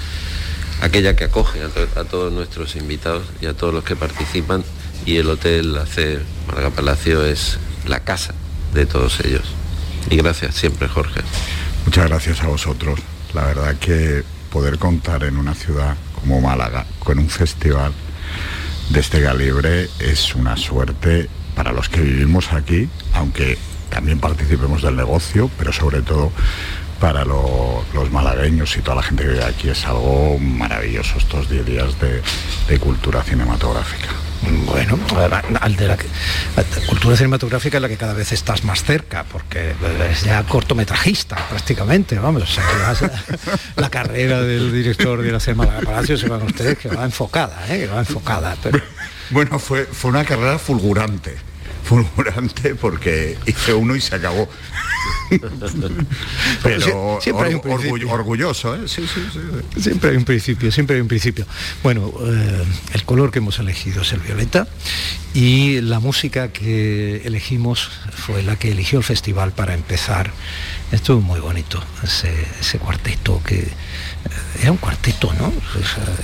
aquella 0.80 1.16
que 1.16 1.24
acoge 1.24 1.60
a, 1.62 2.00
a 2.00 2.04
todos 2.04 2.32
nuestros 2.32 2.76
invitados 2.76 3.24
y 3.42 3.46
a 3.46 3.52
todos 3.52 3.74
los 3.74 3.84
que 3.84 3.96
participan 3.96 4.64
y 5.04 5.16
el 5.16 5.28
Hotel 5.28 5.76
AC 5.76 6.20
Málaga 6.46 6.70
Palacio 6.70 7.24
es 7.24 7.58
la 7.86 8.00
casa 8.00 8.34
de 8.72 8.86
todos 8.86 9.20
ellos. 9.20 9.42
Y 10.08 10.16
gracias 10.16 10.54
siempre, 10.54 10.88
Jorge. 10.88 11.20
Muchas 11.84 12.08
gracias 12.08 12.42
a 12.42 12.46
vosotros. 12.46 13.00
La 13.34 13.44
verdad 13.46 13.76
que 13.76 14.22
poder 14.50 14.78
contar 14.78 15.24
en 15.24 15.36
una 15.36 15.54
ciudad 15.54 15.96
como 16.14 16.40
Málaga 16.40 16.86
con 16.98 17.18
un 17.18 17.28
festival 17.28 17.92
de 18.90 19.00
este 19.00 19.22
calibre 19.22 19.88
es 19.98 20.34
una 20.34 20.56
suerte 20.56 21.28
para 21.54 21.72
los 21.72 21.88
que 21.88 22.00
vivimos 22.00 22.52
aquí, 22.52 22.88
aunque 23.14 23.58
también 23.90 24.18
participemos 24.20 24.82
del 24.82 24.96
negocio, 24.96 25.50
pero 25.58 25.72
sobre 25.72 26.00
todo 26.02 26.32
para 27.00 27.24
lo- 27.24 27.82
los 27.94 28.10
malagueños 28.10 28.76
y 28.76 28.80
toda 28.82 28.96
la 28.96 29.02
gente 29.02 29.22
que 29.24 29.30
vive 29.30 29.44
aquí 29.44 29.68
es 29.70 29.84
algo 29.86 30.38
maravilloso 30.38 31.16
estos 31.18 31.48
10 31.48 31.64
días 31.66 31.98
de, 32.00 32.22
de 32.68 32.78
cultura 32.78 33.22
cinematográfica. 33.22 34.08
Bueno, 34.66 34.98
al 35.60 35.76
de 35.76 35.86
la 35.88 35.98
cultura 36.88 37.14
cinematográfica 37.16 37.76
en 37.76 37.82
la 37.82 37.88
que 37.90 37.96
cada 37.98 38.14
vez 38.14 38.32
estás 38.32 38.64
más 38.64 38.82
cerca, 38.84 39.24
porque 39.30 39.74
es 40.10 40.22
ya 40.24 40.42
cortometrajista 40.44 41.36
prácticamente, 41.48 42.18
vamos, 42.18 42.42
o 42.42 42.46
sea, 42.46 42.64
que 42.66 42.76
vas 42.78 43.02
a- 43.02 43.10
la 43.76 43.90
carrera 43.90 44.40
del 44.42 44.72
director 44.72 45.20
de 45.20 45.32
la 45.32 45.40
Semana 45.40 45.80
Palacio 45.84 46.16
se 46.16 46.28
van 46.28 46.42
ustedes 46.42 46.78
que 46.78 46.88
va 46.88 47.04
enfocada, 47.04 47.66
¿eh? 47.68 47.80
que 47.80 47.86
va 47.88 48.00
enfocada, 48.00 48.56
pero 48.62 48.78
Bueno, 49.30 49.58
fue, 49.58 49.84
fue 49.84 50.10
una 50.10 50.24
carrera 50.24 50.58
fulgurante, 50.58 51.36
fulgurante 51.90 52.76
porque 52.76 53.36
hice 53.46 53.74
uno 53.74 53.96
y 53.96 54.00
se 54.00 54.14
acabó. 54.14 54.48
Pero 56.62 56.80
Sie- 56.80 57.22
siempre 57.22 57.48
hay 57.48 57.54
un 57.54 57.60
orgullo- 57.62 58.10
orgulloso, 58.10 58.74
¿eh? 58.76 58.80
Sí, 58.86 59.04
sí, 59.12 59.20
sí. 59.32 59.80
Siempre 59.82 60.10
hay 60.10 60.16
un 60.16 60.24
principio, 60.24 60.70
siempre 60.70 60.96
hay 60.96 61.02
un 61.02 61.08
principio. 61.08 61.46
Bueno, 61.82 62.12
eh, 62.26 62.64
el 62.94 63.04
color 63.04 63.30
que 63.32 63.38
hemos 63.38 63.58
elegido 63.58 64.02
es 64.02 64.12
el 64.12 64.20
violeta 64.20 64.68
y 65.34 65.80
la 65.80 65.98
música 66.00 66.52
que 66.52 67.22
elegimos 67.24 67.90
fue 68.14 68.42
la 68.42 68.56
que 68.56 68.70
eligió 68.70 68.98
el 68.98 69.04
festival 69.04 69.52
para 69.52 69.74
empezar. 69.74 70.30
Estuvo 70.92 71.20
muy 71.20 71.40
bonito, 71.40 71.82
ese, 72.02 72.32
ese 72.60 72.78
cuarteto 72.78 73.42
que... 73.44 73.68
Era 74.60 74.72
un 74.72 74.78
cuarteto, 74.78 75.32
¿no? 75.38 75.52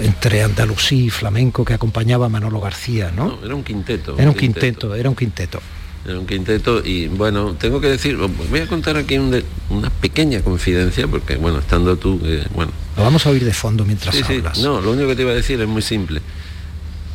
Entre 0.00 0.42
andalusí 0.42 1.06
y 1.06 1.10
flamenco 1.10 1.64
que 1.64 1.74
acompañaba 1.74 2.26
a 2.26 2.28
Manolo 2.28 2.60
García, 2.60 3.10
¿no? 3.14 3.28
No, 3.40 3.44
era 3.44 3.54
un 3.54 3.64
quinteto. 3.64 4.16
Era 4.18 4.28
un 4.30 4.36
quinteto, 4.36 4.94
era 4.94 5.08
un 5.08 5.16
quinteto. 5.16 5.60
Era 6.06 6.18
un 6.20 6.26
quinteto 6.26 6.84
y 6.84 7.08
bueno, 7.08 7.54
tengo 7.58 7.80
que 7.80 7.88
decir, 7.88 8.16
voy 8.16 8.60
a 8.60 8.66
contar 8.68 8.96
aquí 8.96 9.18
un 9.18 9.32
de- 9.32 9.44
una 9.70 9.90
pequeña 9.90 10.40
confidencia 10.40 11.08
porque 11.08 11.36
bueno, 11.36 11.58
estando 11.58 11.96
tú, 11.96 12.20
eh, 12.24 12.46
bueno, 12.54 12.70
Lo 12.96 13.02
vamos 13.02 13.26
a 13.26 13.30
oír 13.30 13.44
de 13.44 13.52
fondo 13.52 13.84
mientras 13.84 14.14
Sí, 14.14 14.22
sí. 14.24 14.34
hablas. 14.34 14.58
No, 14.60 14.80
lo 14.80 14.92
único 14.92 15.08
que 15.08 15.16
te 15.16 15.22
iba 15.22 15.32
a 15.32 15.34
decir 15.34 15.60
es 15.60 15.66
muy 15.66 15.82
simple. 15.82 16.20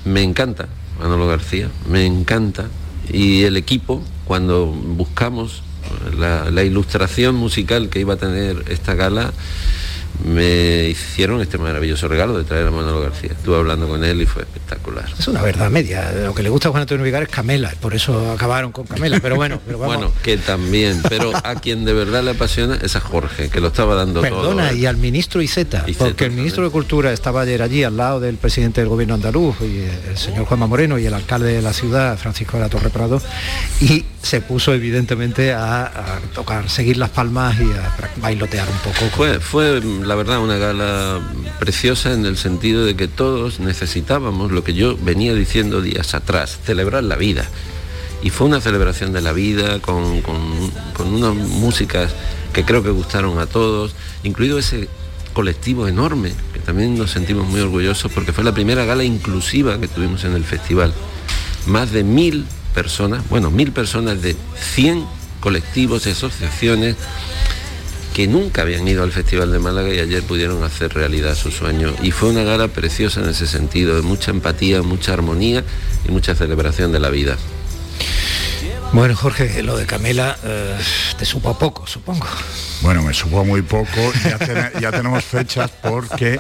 Me 0.04 0.24
encanta 0.24 0.68
Manolo 1.00 1.26
García, 1.28 1.70
me 1.90 2.06
encanta. 2.06 2.68
Y 3.14 3.44
el 3.44 3.56
equipo, 3.56 4.04
cuando 4.26 4.66
buscamos 4.66 5.62
la, 6.18 6.50
la 6.52 6.64
ilustración 6.64 7.36
musical 7.36 7.90
que 7.90 8.00
iba 8.02 8.16
a 8.16 8.18
tener 8.18 8.66
esta 8.70 8.94
gala, 8.96 9.32
me 10.24 10.90
hicieron 10.90 11.42
este 11.42 11.58
maravilloso 11.58 12.08
regalo 12.08 12.38
de 12.38 12.44
traer 12.44 12.68
a 12.68 12.72
Manolo 12.72 13.02
García. 13.02 13.32
Estuve 13.32 13.58
hablando 13.58 13.88
con 13.88 14.04
él 14.04 14.22
y 14.22 14.26
fue 14.26 14.44
espectacular. 14.44 15.06
Es 15.18 15.28
una 15.28 15.42
verdad 15.42 15.70
media. 15.70 16.12
Lo 16.12 16.34
que 16.34 16.44
le 16.44 16.50
gusta 16.50 16.70
a 16.70 16.72
Juan 16.72 16.82
Antonio 16.82 17.04
Vigar 17.04 17.24
es 17.24 17.30
Camela, 17.30 17.74
por 17.80 17.94
eso 17.94 18.32
acabaron 18.32 18.72
con 18.72 18.86
Camela. 18.86 19.20
Pero 19.20 19.36
bueno, 19.36 19.60
pero 19.66 19.80
vamos. 19.80 19.96
Bueno, 19.96 20.14
que 20.24 20.38
también, 20.38 21.02
pero 21.08 21.32
a 21.44 21.56
quien 21.56 21.86
de 21.86 21.94
verdad 21.94 22.24
le 22.24 22.32
apasiona 22.32 22.78
es 22.82 22.96
a 22.96 23.00
Jorge, 23.00 23.50
que 23.50 23.60
lo 23.60 23.68
estaba 23.68 23.96
dando 23.96 24.22
todo. 24.22 24.42
Perdona, 24.42 24.72
¿eh? 24.72 24.78
y 24.78 24.86
al 24.86 24.98
ministro 24.98 25.42
Iceta, 25.42 25.84
Iceta 25.88 26.06
porque 26.06 26.26
el 26.26 26.32
ministro 26.32 26.64
de 26.64 26.70
Cultura 26.70 27.12
estaba 27.12 27.42
ayer 27.42 27.62
allí 27.62 27.84
al 27.84 27.98
lado 27.98 28.20
del 28.20 28.38
presidente 28.38 28.82
del 28.82 28.90
gobierno 28.90 29.16
andaluz, 29.16 29.56
y 29.62 29.88
el 30.10 30.18
señor 30.18 30.46
Juanma 30.46 30.68
Moreno 30.68 30.98
y 31.00 31.06
el 31.06 31.14
alcalde 31.14 31.54
de 31.54 31.62
la 31.62 31.74
ciudad, 31.74 32.18
Francisco 32.18 32.58
de 32.58 32.64
la 32.64 32.70
Torre 32.70 32.90
Prado, 32.90 33.22
y 33.80 34.06
se 34.22 34.40
puso 34.40 34.74
evidentemente 34.74 35.54
a, 35.54 36.20
tocar, 36.34 36.70
seguir 36.70 36.98
las 36.98 37.10
palmas 37.10 37.56
y 37.60 37.64
a 37.72 37.96
bailotear 38.18 38.68
un 38.70 38.78
poco. 38.78 39.06
Fue, 39.16 39.40
fue 39.40 39.82
la 39.82 40.16
verdad 40.16 40.40
una 40.40 40.58
gala 40.58 41.20
preciosa 41.60 42.14
en 42.14 42.26
el 42.26 42.38
sentido 42.38 42.86
de 42.86 42.96
que 42.96 43.08
todos 43.08 43.60
necesitábamos 43.60 44.52
lo 44.52 44.64
que 44.64 44.74
yo 44.74 44.96
venía 44.98 45.34
diciendo 45.34 45.82
días 45.82 46.14
atrás, 46.14 46.60
celebrar 46.66 47.04
la 47.04 47.16
vida. 47.16 47.48
Y 48.24 48.30
fue 48.30 48.46
una 48.48 48.62
celebración 48.62 49.12
de 49.14 49.22
la 49.22 49.34
vida 49.34 49.80
con, 49.80 50.22
con- 50.22 50.70
con 50.94 51.14
unas 51.14 51.34
músicas 51.34 52.12
que 52.54 52.64
creo 52.64 52.84
que 52.84 52.92
gustaron 52.92 53.40
a 53.40 53.48
todos, 53.48 53.96
incluido 54.24 54.60
ese 54.60 54.88
colectivo 55.34 55.88
enorme, 55.88 56.34
que 56.54 56.60
también 56.60 56.96
nos 56.98 57.10
sentimos 57.12 57.48
muy 57.48 57.62
orgullosos 57.62 58.12
porque 58.12 58.34
fue 58.34 58.44
la 58.44 58.54
primera 58.54 58.86
gala 58.86 59.04
inclusiva 59.04 59.80
que 59.80 59.88
tuvimos 59.88 60.24
en 60.26 60.34
el 60.34 60.44
festival. 60.44 60.94
Más 61.66 61.92
de 61.92 62.04
mil 62.04 62.46
personas, 62.74 63.28
bueno, 63.30 63.52
mil 63.52 63.72
personas 63.72 64.22
de 64.22 64.36
100 64.74 65.06
colectivos 65.40 66.06
y 66.08 66.12
asociaciones 66.12 66.96
que 68.14 68.28
nunca 68.28 68.64
habían 68.64 68.88
ido 68.88 69.04
al 69.04 69.12
Festival 69.12 69.52
de 69.52 69.60
Málaga 69.60 69.94
y 69.94 70.00
ayer 70.00 70.24
pudieron 70.24 70.64
hacer 70.64 70.94
realidad 70.94 71.36
su 71.36 71.52
sueño. 71.52 71.94
Y 72.02 72.12
fue 72.12 72.30
una 72.30 72.44
gala 72.44 72.68
preciosa 72.68 73.22
en 73.22 73.30
ese 73.30 73.48
sentido, 73.48 73.96
de 73.96 74.02
mucha 74.02 74.32
empatía, 74.32 74.82
mucha 74.82 75.14
armonía 75.14 75.64
y 76.08 76.12
mucha 76.12 76.36
celebración 76.36 76.92
de 76.92 77.00
la 77.00 77.10
vida. 77.10 77.38
Bueno, 78.94 79.16
Jorge, 79.16 79.64
lo 79.64 79.78
de 79.78 79.86
Camela 79.86 80.38
eh, 80.44 80.78
te 81.18 81.24
supo 81.26 81.50
a 81.50 81.58
poco, 81.58 81.88
supongo. 81.88 82.28
Bueno, 82.82 83.02
me 83.02 83.14
supo 83.14 83.46
muy 83.46 83.62
poco. 83.62 83.88
Ya, 84.26 84.38
ten- 84.38 84.72
ya 84.82 84.92
tenemos 84.92 85.24
fechas 85.24 85.72
porque 85.82 86.38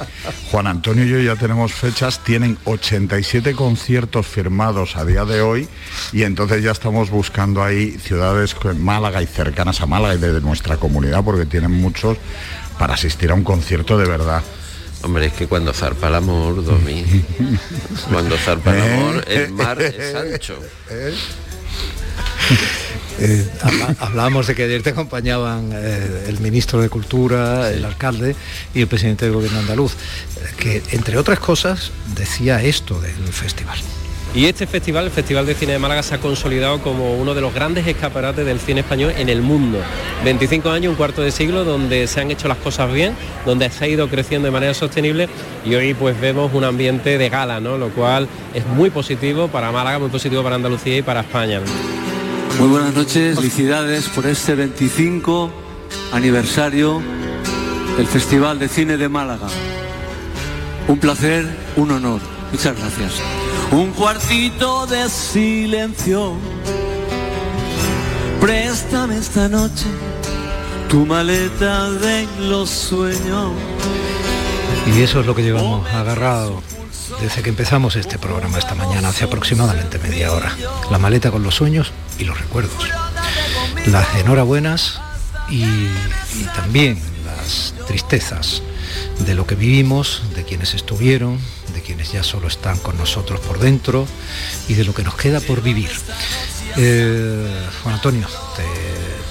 Juan 0.52 0.68
Antonio 0.68 1.06
y 1.06 1.10
yo 1.10 1.20
ya 1.22 1.38
tenemos 1.40 1.72
fechas. 1.72 2.20
Tienen 2.26 2.58
87 2.66 3.56
conciertos 3.56 4.28
firmados 4.28 4.98
a 4.98 5.06
día 5.06 5.24
de 5.24 5.42
hoy 5.42 5.70
y 6.12 6.24
entonces 6.24 6.62
ya 6.62 6.72
estamos 6.72 7.10
buscando 7.10 7.64
ahí 7.64 7.92
ciudades 7.92 8.54
que- 8.54 8.74
Málaga 8.74 9.22
y 9.22 9.28
cercanas 9.28 9.80
a 9.80 9.86
Málaga 9.86 10.16
y 10.16 10.18
de 10.18 10.42
nuestra 10.42 10.76
comunidad 10.76 11.24
porque 11.24 11.46
tienen 11.46 11.72
muchos 11.72 12.18
para 12.78 12.96
asistir 12.96 13.32
a 13.32 13.34
un 13.34 13.46
concierto 13.46 13.98
de 13.98 14.10
verdad. 14.10 14.44
Hombre, 15.04 15.28
es 15.28 15.34
que 15.34 15.48
cuando 15.48 15.72
zarpa 15.74 16.10
el 16.10 16.16
amor, 16.16 16.64
Domi, 16.66 17.06
cuando 18.12 18.36
zarpa 18.38 18.76
el 18.76 18.82
amor, 18.94 19.24
el 19.28 19.52
mar 19.54 19.82
es 19.82 20.16
ancho. 20.16 20.60
Eh, 23.24 23.48
hablábamos 24.00 24.48
de 24.48 24.56
que 24.56 24.64
ayer 24.64 24.82
te 24.82 24.92
acompañaban 24.92 25.70
eh, 25.74 26.26
el 26.28 26.40
ministro 26.40 26.82
de 26.82 26.90
Cultura, 26.90 27.70
el 27.70 27.86
alcalde 27.86 28.36
y 28.74 28.82
el 28.82 28.88
presidente 28.88 29.26
del 29.26 29.36
gobierno 29.36 29.60
andaluz, 29.60 29.96
que 30.58 30.82
entre 30.90 31.20
otras 31.20 31.40
cosas 31.40 31.92
decía 32.16 32.64
esto 32.64 33.00
del 33.00 33.32
festival. 33.32 33.78
Y 34.34 34.46
este 34.46 34.66
festival, 34.66 35.06
el 35.06 35.12
Festival 35.12 35.46
de 35.46 35.56
Cine 35.56 35.74
de 35.74 35.80
Málaga, 35.80 36.04
se 36.04 36.16
ha 36.16 36.20
consolidado 36.20 36.80
como 36.80 37.16
uno 37.16 37.34
de 37.34 37.42
los 37.42 37.54
grandes 37.54 37.86
escaparates 37.86 38.46
del 38.46 38.62
cine 38.62 38.80
español 38.80 39.14
en 39.18 39.28
el 39.28 39.42
mundo. 39.42 39.80
25 40.24 40.70
años, 40.70 40.92
un 40.92 40.96
cuarto 40.96 41.22
de 41.22 41.32
siglo, 41.32 41.66
donde 41.66 42.08
se 42.08 42.22
han 42.22 42.32
hecho 42.32 42.48
las 42.48 42.58
cosas 42.58 42.94
bien, 42.94 43.14
donde 43.46 43.70
se 43.70 43.84
ha 43.84 43.88
ido 43.90 44.08
creciendo 44.08 44.46
de 44.46 44.52
manera 44.52 44.74
sostenible 44.74 45.28
y 45.66 45.76
hoy 45.76 45.94
pues 45.94 46.20
vemos 46.20 46.54
un 46.54 46.64
ambiente 46.64 47.18
de 47.18 47.30
gala, 47.30 47.60
¿no? 47.60 47.78
Lo 47.78 47.90
cual 47.90 48.30
es 48.54 48.66
muy 48.68 48.90
positivo 48.90 49.50
para 49.50 49.70
Málaga, 49.72 50.00
muy 50.00 50.10
positivo 50.10 50.44
para 50.44 50.56
Andalucía 50.56 50.98
y 50.98 51.02
para 51.02 51.22
España. 51.22 51.60
Muy 52.58 52.70
buenas 52.70 52.94
noches, 52.94 53.36
felicidades 53.36 54.08
por 54.08 54.26
este 54.28 54.56
25 54.56 55.52
aniversario 56.14 57.02
del 57.98 58.08
Festival 58.08 58.60
de 58.60 58.70
Cine 58.70 58.96
de 58.96 59.10
Málaga. 59.10 59.48
Un 60.88 61.00
placer, 61.00 61.46
un 61.76 61.92
honor. 61.92 62.22
Muchas 62.52 62.78
gracias. 62.78 63.41
Un 63.72 63.92
cuartito 63.92 64.86
de 64.86 65.10
silencio. 65.10 66.34
Préstame 68.42 69.18
esta 69.18 69.48
noche 69.48 69.86
tu 70.90 71.06
maleta 71.06 71.90
de 71.90 72.28
los 72.40 72.70
sueños. 72.70 73.54
Y 74.88 75.02
eso 75.02 75.22
es 75.22 75.26
lo 75.26 75.34
que 75.34 75.44
llevamos 75.44 75.88
agarrado 75.90 76.62
desde 77.22 77.44
que 77.44 77.50
empezamos 77.50 77.96
este 77.96 78.20
programa 78.20 78.58
esta 78.58 78.76
mañana, 78.76 79.08
hace 79.08 79.24
aproximadamente 79.24 80.00
media 80.00 80.34
hora. 80.34 80.54
La 80.90 80.98
maleta 80.98 81.32
con 81.32 81.44
los 81.44 81.56
sueños 81.56 81.94
y 82.20 82.26
los 82.26 82.38
recuerdos. 82.38 82.90
Las 83.86 84.16
enhorabuenas 84.16 85.00
y, 85.50 85.64
y 85.64 86.44
también 86.56 87.00
tristezas 87.88 88.62
de 89.20 89.36
lo 89.36 89.46
que 89.48 89.56
vivimos, 89.56 90.22
de 90.36 90.44
quienes 90.44 90.74
estuvieron, 90.74 91.38
de 91.74 91.82
quienes 91.82 92.12
ya 92.12 92.24
solo 92.24 92.48
están 92.48 92.78
con 92.80 92.98
nosotros 92.98 93.40
por 93.40 93.60
dentro 93.60 94.08
y 94.68 94.74
de 94.74 94.84
lo 94.84 94.94
que 94.94 95.04
nos 95.04 95.16
queda 95.16 95.40
por 95.40 95.62
vivir. 95.62 95.90
Eh, 96.78 97.48
Juan 97.84 97.96
Antonio, 97.96 98.28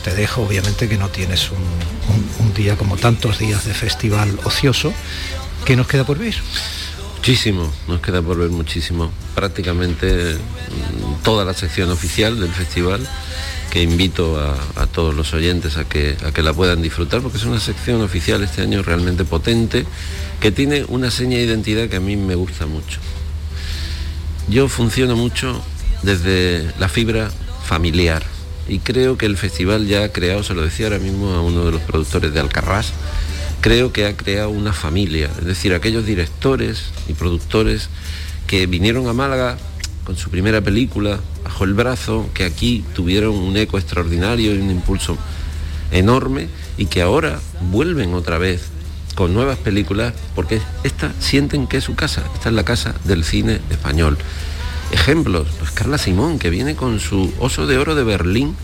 te, 0.04 0.14
dejo, 0.14 0.42
obviamente 0.42 0.88
que 0.88 0.96
no 0.98 1.08
tienes 1.08 1.50
un, 1.50 1.58
un- 1.58 2.46
un 2.46 2.54
día 2.54 2.76
como 2.76 2.96
tantos 2.96 3.38
días 3.38 3.64
de 3.64 3.74
festival 3.74 4.38
ocioso. 4.44 4.92
¿Qué 5.64 5.76
nos 5.76 5.86
queda 5.86 6.04
por 6.04 6.18
vivir? 6.18 6.36
Muchísimo, 7.16 7.70
nos 7.86 8.00
queda 8.00 8.22
por 8.22 8.38
ver 8.38 8.48
muchísimo. 8.50 9.10
Prácticamente 9.34 10.34
mm, 10.34 11.22
toda 11.22 11.44
la 11.44 11.54
sección 11.54 11.90
oficial 11.90 12.40
del 12.40 12.50
festival, 12.52 13.06
que 13.70 13.82
invito 13.82 14.38
a, 14.38 14.86
todos 14.86 15.14
los 15.14 15.32
oyentes 15.32 15.76
a 15.76 15.84
que, 15.84 16.16
a 16.26 16.32
que 16.32 16.42
la 16.42 16.52
puedan 16.52 16.82
disfrutar, 16.82 17.20
porque 17.20 17.38
es 17.38 17.44
una 17.44 17.60
sección 17.60 18.02
oficial 18.02 18.42
este 18.42 18.62
año 18.62 18.82
realmente 18.82 19.24
potente, 19.24 19.86
que 20.40 20.50
tiene 20.50 20.84
una 20.88 21.10
seña 21.10 21.38
de 21.38 21.44
identidad 21.44 21.88
que 21.88 21.96
a 21.96 22.00
mí 22.00 22.16
me 22.16 22.34
gusta 22.34 22.66
mucho. 22.66 22.98
Yo 24.48 24.68
funciono 24.68 25.16
mucho 25.16 25.62
desde 26.02 26.72
la 26.80 26.88
fibra 26.88 27.30
familiar 27.64 28.24
y 28.68 28.80
creo 28.80 29.16
que 29.16 29.26
el 29.26 29.36
festival 29.36 29.86
ya 29.86 30.04
ha 30.04 30.08
creado, 30.12 30.42
se 30.42 30.54
lo 30.54 30.62
decía 30.62 30.86
ahora 30.86 30.98
mismo 30.98 31.32
a 31.34 31.40
uno 31.40 31.64
de 31.64 31.72
los 31.72 31.80
productores 31.82 32.34
de 32.34 32.40
Alcarrás, 32.40 32.92
creo 33.60 33.92
que 33.92 34.06
ha 34.06 34.16
creado 34.16 34.50
una 34.50 34.72
familia, 34.72 35.30
es 35.38 35.44
decir, 35.44 35.74
aquellos 35.74 36.04
directores 36.04 36.86
y 37.08 37.12
productores 37.12 37.88
que 38.46 38.66
vinieron 38.66 39.06
a 39.06 39.12
Málaga 39.12 39.56
con 40.04 40.16
su 40.16 40.30
primera 40.30 40.60
película 40.60 41.20
bajo 41.44 41.64
el 41.64 41.74
brazo, 41.74 42.28
que 42.34 42.44
aquí 42.44 42.84
tuvieron 42.94 43.34
un 43.34 43.56
eco 43.56 43.78
extraordinario 43.78 44.54
y 44.54 44.58
un 44.58 44.70
impulso 44.70 45.16
enorme 45.90 46.48
y 46.76 46.86
que 46.86 47.02
ahora 47.02 47.40
vuelven 47.70 48.14
otra 48.14 48.38
vez 48.38 48.68
con 49.14 49.34
nuevas 49.34 49.58
películas 49.58 50.14
porque 50.34 50.60
esta 50.84 51.12
sienten 51.18 51.66
que 51.66 51.78
es 51.78 51.84
su 51.84 51.94
casa, 51.94 52.22
esta 52.34 52.48
es 52.48 52.54
la 52.54 52.64
casa 52.64 52.94
del 53.04 53.24
cine 53.24 53.60
español. 53.70 54.18
Ejemplos, 54.92 55.46
pues 55.58 55.70
Carla 55.70 55.98
Simón, 55.98 56.38
que 56.38 56.50
viene 56.50 56.74
con 56.74 56.98
su 56.98 57.32
Oso 57.38 57.66
de 57.66 57.78
Oro 57.78 57.94
de 57.94 58.02
Berlín 58.02 58.56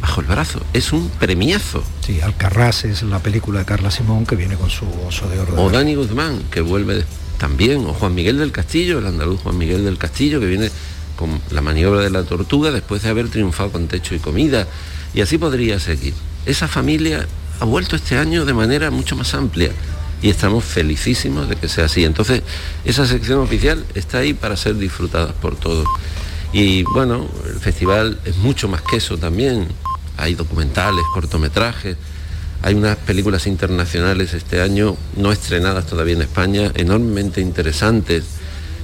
bajo 0.00 0.20
el 0.20 0.26
brazo, 0.26 0.60
es 0.72 0.92
un 0.92 1.08
premiazo. 1.08 1.82
Sí, 2.04 2.20
Alcarrás 2.20 2.84
es 2.84 3.02
la 3.02 3.18
película 3.18 3.60
de 3.60 3.64
Carla 3.64 3.90
Simón 3.90 4.26
que 4.26 4.36
viene 4.36 4.56
con 4.56 4.70
su 4.70 4.86
oso 5.06 5.28
de 5.28 5.40
oro. 5.40 5.52
de 5.54 5.60
O 5.60 5.70
Dani 5.70 5.94
Guzmán, 5.94 6.42
que 6.50 6.60
vuelve 6.60 7.04
también, 7.38 7.86
o 7.86 7.94
Juan 7.94 8.14
Miguel 8.14 8.38
del 8.38 8.52
Castillo, 8.52 8.98
el 8.98 9.06
andaluz 9.06 9.40
Juan 9.40 9.56
Miguel 9.56 9.84
del 9.84 9.98
Castillo, 9.98 10.40
que 10.40 10.46
viene 10.46 10.70
con 11.16 11.40
la 11.50 11.60
maniobra 11.60 12.00
de 12.00 12.10
la 12.10 12.22
tortuga 12.24 12.70
después 12.70 13.02
de 13.02 13.08
haber 13.08 13.28
triunfado 13.28 13.72
con 13.72 13.88
techo 13.88 14.14
y 14.14 14.18
comida. 14.18 14.66
Y 15.14 15.20
así 15.20 15.38
podría 15.38 15.80
seguir. 15.80 16.14
esa 16.46 16.68
familia 16.68 17.26
ha 17.60 17.64
vuelto 17.64 17.96
este 17.96 18.16
año 18.16 18.44
de 18.44 18.54
manera 18.54 18.90
mucho 18.90 19.16
más 19.16 19.34
amplia 19.34 19.72
y 20.22 20.30
estamos 20.30 20.64
felicísimos 20.64 21.48
de 21.48 21.56
que 21.56 21.68
sea 21.68 21.86
así. 21.86 22.04
Entonces, 22.04 22.42
esa 22.84 23.06
sección 23.06 23.40
oficial 23.40 23.84
está 23.94 24.18
ahí 24.18 24.34
para 24.34 24.56
ser 24.56 24.76
disfrutada 24.76 25.32
por 25.32 25.56
todos. 25.56 25.86
Y 26.52 26.82
bueno, 26.84 27.28
el 27.46 27.60
festival 27.60 28.18
es 28.24 28.36
mucho 28.36 28.68
más 28.68 28.82
que 28.82 28.96
eso 28.96 29.18
también. 29.18 29.68
Hay 30.16 30.34
documentales, 30.34 31.04
cortometrajes, 31.12 31.96
hay 32.62 32.74
unas 32.74 32.96
películas 32.96 33.46
internacionales 33.46 34.34
este 34.34 34.60
año, 34.60 34.96
no 35.16 35.30
estrenadas 35.30 35.86
todavía 35.86 36.14
en 36.14 36.22
España, 36.22 36.72
enormemente 36.74 37.40
interesantes. 37.40 38.24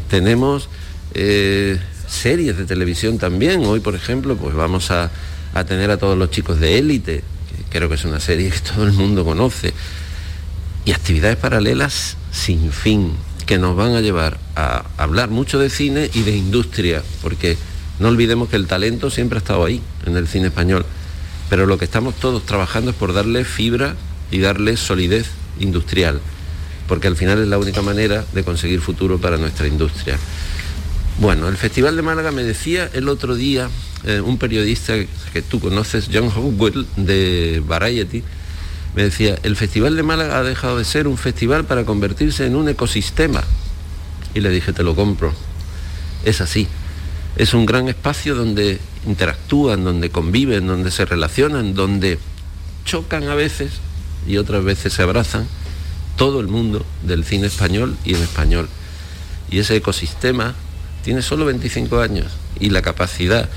Tenemos 0.09 0.69
eh, 1.15 1.79
series 2.07 2.57
de 2.57 2.67
televisión 2.67 3.19
también. 3.19 3.65
Hoy, 3.65 3.81
por 3.81 3.95
ejemplo, 3.95 4.37
pues 4.37 4.55
vamos 4.55 4.91
a, 4.91 5.11
a 5.55 5.65
tener 5.65 5.91
a 5.91 5.97
todos 5.97 6.17
los 6.17 6.31
chicos 6.31 6.61
de 6.61 6.79
élite, 6.79 7.25
que 7.49 7.79
creo 7.79 7.89
que 7.89 7.97
es 7.97 8.05
una 8.05 8.21
serie 8.21 8.51
que 8.51 8.61
todo 8.75 8.85
el 8.85 8.93
mundo 8.93 9.25
conoce. 9.25 9.73
Y 10.85 10.93
actividades 10.93 11.37
paralelas 11.37 12.17
sin 12.31 12.71
fin, 12.71 13.13
que 13.47 13.59
nos 13.59 13.77
van 13.77 13.95
a 13.95 14.01
llevar 14.01 14.39
a 14.55 14.85
hablar 14.99 15.31
mucho 15.31 15.59
de 15.59 15.71
cine 15.71 16.11
y 16.15 16.23
de 16.23 16.37
industria, 16.37 17.03
porque 17.23 17.57
no 17.99 18.09
olvidemos 18.09 18.49
que 18.49 18.57
el 18.57 18.67
talento 18.67 19.11
siempre 19.11 19.39
ha 19.39 19.41
estado 19.41 19.65
ahí, 19.65 19.81
en 20.07 20.17
el 20.17 20.29
cine 20.29 20.49
español. 20.49 20.85
Pero 21.51 21.67
lo 21.67 21.79
que 21.79 21.85
estamos 21.85 22.15
todos 22.15 22.45
trabajando 22.47 22.91
es 22.91 22.97
por 22.97 23.13
darle 23.13 23.45
fibra 23.45 23.97
y 24.31 24.41
darle 24.41 24.77
solidez 24.77 25.27
industrial, 25.61 26.21
porque 26.89 27.07
al 27.07 27.17
final 27.17 27.41
es 27.41 27.49
la 27.49 27.59
única 27.59 27.83
manera 27.83 28.25
de 28.33 28.45
conseguir 28.45 28.81
futuro 28.81 29.19
para 29.19 29.37
nuestra 29.37 29.67
industria. 29.67 30.19
Bueno, 31.19 31.49
el 31.49 31.57
Festival 31.57 31.95
de 31.97 32.03
Málaga 32.03 32.33
me 32.33 32.43
decía 32.43 32.91
el 32.93 33.09
otro 33.09 33.37
día 33.37 33.69
eh, 34.05 34.21
un 34.21 34.39
periodista 34.39 34.95
que 35.33 35.43
tú 35.43 35.61
conoces, 35.61 36.11
John 36.13 36.31
Howell, 36.35 36.87
de 36.97 37.63
Variety, 37.65 38.23
me 38.95 39.03
decía, 39.03 39.37
el 39.43 39.57
Festival 39.57 39.97
de 39.97 40.03
Málaga 40.03 40.39
ha 40.39 40.43
dejado 40.45 40.79
de 40.79 40.85
ser 40.85 41.09
un 41.09 41.19
festival 41.19 41.65
para 41.65 41.85
convertirse 41.85 42.47
en 42.47 42.55
un 42.55 42.69
ecosistema. 42.69 43.43
Y 44.35 44.41
le 44.41 44.51
dije, 44.51 44.73
te 44.73 44.85
lo 44.85 44.95
compro. 44.95 45.33
Es 46.25 46.41
así. 46.41 46.69
Es 47.37 47.55
un 47.55 47.67
gran 47.67 47.89
espacio 47.89 48.37
donde 48.37 48.79
interactúan, 49.07 49.85
donde 49.85 50.11
conviven, 50.11 50.67
donde 50.67 50.91
se 50.91 51.05
relacionan, 51.05 51.75
donde 51.75 52.19
chocan 52.85 53.25
a 53.25 53.35
veces 53.35 53.73
y 54.27 54.37
otras 54.37 54.65
veces 54.65 54.93
se 54.93 55.03
abrazan 55.03 55.47
todo 56.17 56.41
el 56.41 56.49
mundo 56.49 56.85
del 57.03 57.25
cine 57.25 57.47
español 57.47 57.97
y 58.05 58.15
en 58.15 58.23
español. 58.23 58.69
Y 59.51 59.59
ese 59.59 59.77
ecosistema 59.77 60.55
tiene 61.03 61.23
solo 61.23 61.45
25 61.45 62.01
años 62.01 62.27
y 62.59 62.71
la 62.71 62.83
capacidad, 62.83 63.49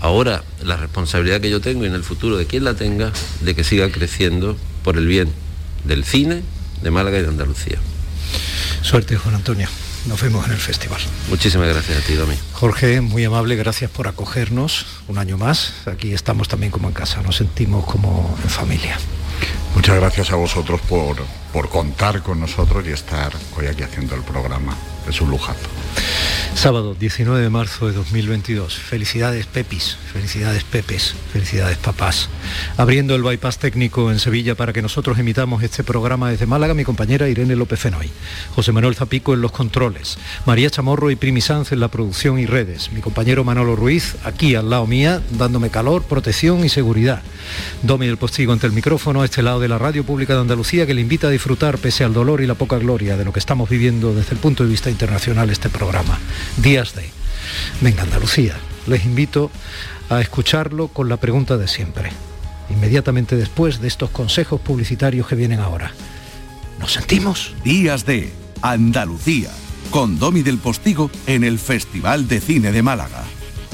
ahora 0.00 0.42
la 0.62 0.76
responsabilidad 0.76 1.40
que 1.40 1.50
yo 1.50 1.60
tengo 1.60 1.84
y 1.84 1.88
en 1.88 1.94
el 1.94 2.02
futuro 2.02 2.36
de 2.36 2.46
quien 2.46 2.64
la 2.64 2.74
tenga, 2.74 3.12
de 3.40 3.54
que 3.54 3.64
siga 3.64 3.90
creciendo 3.90 4.56
por 4.82 4.98
el 4.98 5.06
bien 5.06 5.30
del 5.84 6.04
cine, 6.04 6.42
de 6.82 6.90
Málaga 6.90 7.18
y 7.18 7.22
de 7.22 7.28
Andalucía. 7.28 7.78
Suerte, 8.82 9.16
Juan 9.16 9.36
Antonio. 9.36 9.68
Nos 10.06 10.20
vemos 10.20 10.44
en 10.46 10.52
el 10.52 10.58
festival. 10.58 11.00
Muchísimas 11.28 11.68
gracias 11.68 11.98
a 11.98 12.06
ti, 12.06 12.14
Domi. 12.14 12.34
Jorge, 12.52 13.00
muy 13.00 13.24
amable, 13.24 13.56
gracias 13.56 13.90
por 13.90 14.06
acogernos 14.06 14.86
un 15.08 15.18
año 15.18 15.38
más. 15.38 15.72
Aquí 15.86 16.12
estamos 16.12 16.48
también 16.48 16.70
como 16.70 16.88
en 16.88 16.94
casa, 16.94 17.22
nos 17.22 17.36
sentimos 17.36 17.84
como 17.86 18.36
en 18.42 18.50
familia. 18.50 18.98
Muchas 19.74 19.96
gracias 19.96 20.30
a 20.30 20.36
vosotros 20.36 20.80
por, 20.82 21.16
por 21.52 21.68
contar 21.68 22.22
con 22.22 22.38
nosotros 22.40 22.86
y 22.86 22.90
estar 22.90 23.32
hoy 23.56 23.66
aquí 23.66 23.82
haciendo 23.82 24.14
el 24.14 24.22
programa. 24.22 24.76
Es 25.08 25.20
un. 25.20 25.34
Sábado 26.54 26.94
19 26.98 27.42
de 27.42 27.50
marzo 27.50 27.88
de 27.88 27.92
2022. 27.92 28.76
Felicidades 28.76 29.44
Pepis, 29.46 29.98
felicidades 30.12 30.64
Pepes, 30.64 31.14
felicidades 31.32 31.76
papás. 31.76 32.28
Abriendo 32.76 33.14
el 33.14 33.22
bypass 33.22 33.58
técnico 33.58 34.10
en 34.10 34.18
Sevilla 34.18 34.54
para 34.54 34.72
que 34.72 34.80
nosotros 34.80 35.18
emitamos 35.18 35.62
este 35.62 35.82
programa 35.82 36.30
desde 36.30 36.46
Málaga, 36.46 36.72
mi 36.72 36.84
compañera 36.84 37.28
Irene 37.28 37.56
López 37.56 37.80
Fenoy. 37.80 38.10
José 38.54 38.72
Manuel 38.72 38.94
Zapico 38.94 39.34
en 39.34 39.42
los 39.42 39.50
controles. 39.50 40.16
María 40.46 40.70
Chamorro 40.70 41.10
y 41.10 41.16
Primi 41.16 41.40
Sanz 41.40 41.72
en 41.72 41.80
la 41.80 41.88
producción 41.88 42.38
y 42.38 42.46
redes. 42.46 42.92
Mi 42.92 43.00
compañero 43.00 43.44
Manolo 43.44 43.76
Ruiz 43.76 44.16
aquí 44.24 44.54
al 44.54 44.70
lado 44.70 44.86
mía, 44.86 45.20
dándome 45.32 45.70
calor, 45.70 46.04
protección 46.04 46.64
y 46.64 46.68
seguridad. 46.68 47.22
Domi 47.82 48.06
del 48.06 48.16
Postigo 48.16 48.52
ante 48.52 48.66
el 48.66 48.72
micrófono 48.72 49.22
a 49.22 49.24
este 49.24 49.42
lado 49.42 49.60
de 49.60 49.68
la 49.68 49.78
Radio 49.78 50.04
Pública 50.04 50.34
de 50.34 50.40
Andalucía 50.40 50.86
que 50.86 50.94
le 50.94 51.00
invita 51.02 51.26
a 51.26 51.30
disfrutar 51.30 51.78
pese 51.78 52.04
al 52.04 52.14
dolor 52.14 52.40
y 52.40 52.46
la 52.46 52.54
poca 52.54 52.78
gloria 52.78 53.16
de 53.16 53.24
lo 53.24 53.32
que 53.32 53.40
estamos 53.40 53.68
viviendo 53.68 54.14
desde 54.14 54.32
el 54.32 54.38
punto 54.38 54.62
de 54.62 54.70
vista 54.70 54.88
internacional 54.94 55.50
este 55.50 55.68
programa. 55.68 56.18
Días 56.56 56.94
de. 56.94 57.10
Venga, 57.80 58.04
Andalucía, 58.04 58.54
les 58.86 59.04
invito 59.04 59.50
a 60.08 60.20
escucharlo 60.20 60.88
con 60.88 61.08
la 61.08 61.16
pregunta 61.16 61.56
de 61.56 61.66
siempre, 61.66 62.10
inmediatamente 62.70 63.36
después 63.36 63.80
de 63.80 63.88
estos 63.88 64.10
consejos 64.10 64.60
publicitarios 64.60 65.26
que 65.26 65.34
vienen 65.34 65.60
ahora. 65.60 65.92
¿Nos 66.78 66.92
sentimos? 66.92 67.54
Días 67.64 68.06
de 68.06 68.32
Andalucía, 68.62 69.50
con 69.90 70.18
Domi 70.18 70.42
del 70.42 70.58
Postigo 70.58 71.10
en 71.26 71.42
el 71.42 71.58
Festival 71.58 72.28
de 72.28 72.40
Cine 72.40 72.72
de 72.72 72.82
Málaga. 72.82 73.24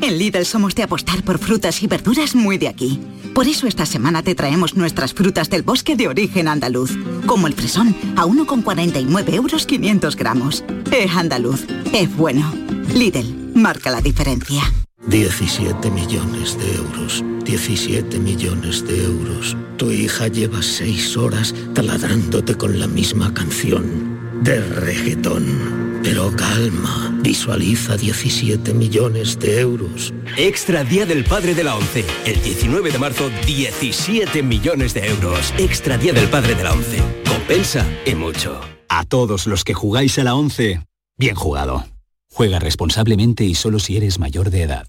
En 0.00 0.18
Lidl 0.18 0.44
somos 0.44 0.74
de 0.74 0.82
apostar 0.82 1.22
por 1.22 1.38
frutas 1.38 1.82
y 1.82 1.86
verduras 1.86 2.34
muy 2.34 2.58
de 2.58 2.68
aquí. 2.68 3.00
Por 3.34 3.46
eso 3.46 3.66
esta 3.66 3.86
semana 3.86 4.22
te 4.22 4.34
traemos 4.34 4.74
nuestras 4.74 5.14
frutas 5.14 5.50
del 5.50 5.62
bosque 5.62 5.96
de 5.96 6.08
origen 6.08 6.48
andaluz, 6.48 6.96
como 7.26 7.46
el 7.46 7.54
fresón, 7.54 7.94
a 8.16 8.24
1,49 8.24 9.34
euros 9.34 9.66
500 9.66 10.16
gramos. 10.16 10.64
Es 10.90 11.14
andaluz, 11.14 11.66
es 11.92 12.16
bueno. 12.16 12.52
Lidl, 12.94 13.52
marca 13.54 13.90
la 13.90 14.00
diferencia. 14.00 14.62
17 15.06 15.90
millones 15.90 16.58
de 16.58 16.74
euros. 16.74 17.24
17 17.44 18.18
millones 18.18 18.86
de 18.86 19.04
euros. 19.04 19.56
Tu 19.78 19.90
hija 19.90 20.28
lleva 20.28 20.62
seis 20.62 21.16
horas 21.16 21.54
taladrándote 21.74 22.56
con 22.56 22.78
la 22.78 22.86
misma 22.86 23.32
canción. 23.32 24.18
De 24.42 24.60
reggaetón. 24.60 25.87
Pero 26.02 26.34
calma, 26.34 27.12
visualiza 27.22 27.96
17 27.96 28.72
millones 28.74 29.38
de 29.38 29.60
euros. 29.60 30.12
Extra 30.36 30.84
Día 30.84 31.06
del 31.06 31.24
Padre 31.24 31.54
de 31.54 31.64
la 31.64 31.76
ONCE. 31.76 32.04
El 32.24 32.42
19 32.42 32.90
de 32.92 32.98
marzo, 32.98 33.30
17 33.46 34.42
millones 34.42 34.94
de 34.94 35.08
euros. 35.08 35.52
Extra 35.58 35.98
Día 35.98 36.12
del 36.12 36.28
Padre 36.28 36.54
de 36.54 36.64
la 36.64 36.72
ONCE. 36.72 37.02
Compensa 37.28 37.86
y 38.06 38.14
mucho. 38.14 38.60
A 38.88 39.04
todos 39.04 39.46
los 39.46 39.64
que 39.64 39.74
jugáis 39.74 40.18
a 40.18 40.24
la 40.24 40.34
11, 40.34 40.80
bien 41.16 41.34
jugado. 41.34 41.84
Juega 42.30 42.58
responsablemente 42.58 43.44
y 43.44 43.54
solo 43.54 43.78
si 43.78 43.96
eres 43.96 44.18
mayor 44.18 44.50
de 44.50 44.62
edad. 44.62 44.88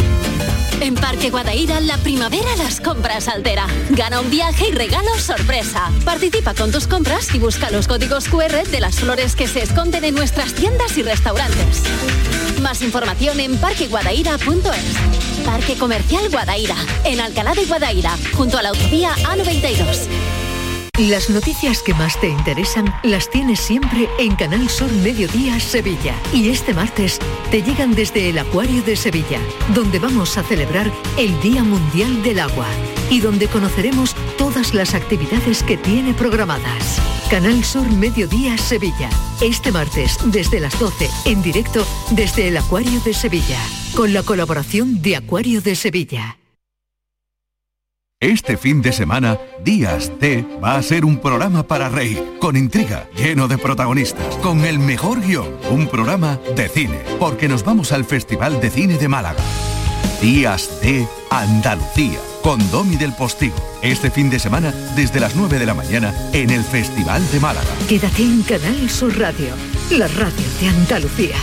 En 0.81 0.95
Parque 0.95 1.29
Guadaira, 1.29 1.79
la 1.79 1.97
primavera 1.97 2.55
las 2.57 2.81
compras 2.81 3.27
altera. 3.27 3.67
Gana 3.91 4.19
un 4.19 4.31
viaje 4.31 4.69
y 4.69 4.71
regalo 4.71 5.15
sorpresa. 5.19 5.91
Participa 6.03 6.55
con 6.55 6.71
tus 6.71 6.87
compras 6.87 7.33
y 7.35 7.39
busca 7.39 7.69
los 7.69 7.87
códigos 7.87 8.27
QR 8.27 8.67
de 8.67 8.79
las 8.79 8.95
flores 8.95 9.35
que 9.35 9.47
se 9.47 9.61
esconden 9.61 10.03
en 10.03 10.15
nuestras 10.15 10.55
tiendas 10.55 10.97
y 10.97 11.03
restaurantes. 11.03 11.83
Más 12.63 12.81
información 12.81 13.39
en 13.39 13.57
parqueguadaira.es. 13.57 15.45
Parque 15.45 15.75
Comercial 15.75 16.29
Guadaira, 16.29 16.75
en 17.03 17.19
Alcalá 17.19 17.53
de 17.53 17.65
Guadaira, 17.65 18.17
junto 18.33 18.57
a 18.57 18.63
la 18.63 18.69
autovía 18.69 19.13
A92. 19.13 20.07
Las 21.09 21.31
noticias 21.31 21.81
que 21.81 21.95
más 21.95 22.21
te 22.21 22.29
interesan 22.29 22.93
las 23.01 23.27
tienes 23.27 23.59
siempre 23.59 24.07
en 24.19 24.35
Canal 24.35 24.69
Sur 24.69 24.91
Mediodía 24.91 25.59
Sevilla. 25.59 26.13
Y 26.31 26.49
este 26.49 26.75
martes 26.75 27.17
te 27.49 27.63
llegan 27.63 27.95
desde 27.95 28.29
el 28.29 28.37
Acuario 28.37 28.83
de 28.83 28.95
Sevilla, 28.95 29.39
donde 29.73 29.97
vamos 29.97 30.37
a 30.37 30.43
celebrar 30.43 30.91
el 31.17 31.41
Día 31.41 31.63
Mundial 31.63 32.21
del 32.21 32.39
Agua 32.39 32.67
y 33.09 33.19
donde 33.19 33.47
conoceremos 33.47 34.15
todas 34.37 34.75
las 34.75 34.93
actividades 34.93 35.63
que 35.63 35.75
tiene 35.75 36.13
programadas. 36.13 37.01
Canal 37.31 37.63
Sur 37.63 37.91
Mediodía 37.93 38.55
Sevilla. 38.59 39.09
Este 39.41 39.71
martes 39.71 40.19
desde 40.25 40.59
las 40.59 40.77
12 40.79 41.09
en 41.25 41.41
directo 41.41 41.83
desde 42.11 42.49
el 42.49 42.57
Acuario 42.57 43.01
de 43.01 43.15
Sevilla, 43.15 43.59
con 43.95 44.13
la 44.13 44.21
colaboración 44.21 45.01
de 45.01 45.15
Acuario 45.15 45.61
de 45.61 45.75
Sevilla. 45.75 46.37
Este 48.21 48.55
fin 48.55 48.83
de 48.83 48.93
semana, 48.93 49.39
Días 49.63 50.11
de 50.19 50.45
va 50.63 50.75
a 50.75 50.83
ser 50.83 51.05
un 51.05 51.17
programa 51.17 51.63
para 51.63 51.89
reír, 51.89 52.23
con 52.39 52.55
intriga, 52.55 53.09
lleno 53.15 53.47
de 53.47 53.57
protagonistas, 53.57 54.35
con 54.43 54.63
el 54.63 54.77
mejor 54.77 55.21
guion, 55.21 55.47
un 55.71 55.87
programa 55.87 56.39
de 56.55 56.69
cine, 56.69 56.99
porque 57.19 57.47
nos 57.47 57.65
vamos 57.65 57.91
al 57.91 58.05
Festival 58.05 58.61
de 58.61 58.69
Cine 58.69 58.99
de 58.99 59.07
Málaga. 59.07 59.41
Días 60.21 60.69
de 60.83 61.07
Andalucía, 61.31 62.19
con 62.43 62.59
Domi 62.69 62.95
del 62.95 63.13
Postigo, 63.13 63.55
este 63.81 64.11
fin 64.11 64.29
de 64.29 64.37
semana 64.37 64.71
desde 64.95 65.19
las 65.19 65.35
9 65.35 65.57
de 65.57 65.65
la 65.65 65.73
mañana 65.73 66.13
en 66.31 66.51
el 66.51 66.63
Festival 66.63 67.23
de 67.31 67.39
Málaga. 67.39 67.69
Quédate 67.89 68.21
en 68.21 68.43
Canal 68.43 68.87
Sur 68.87 69.17
Radio, 69.17 69.55
la 69.89 70.07
radio 70.07 70.45
de 70.59 70.67
Andalucía. 70.67 71.37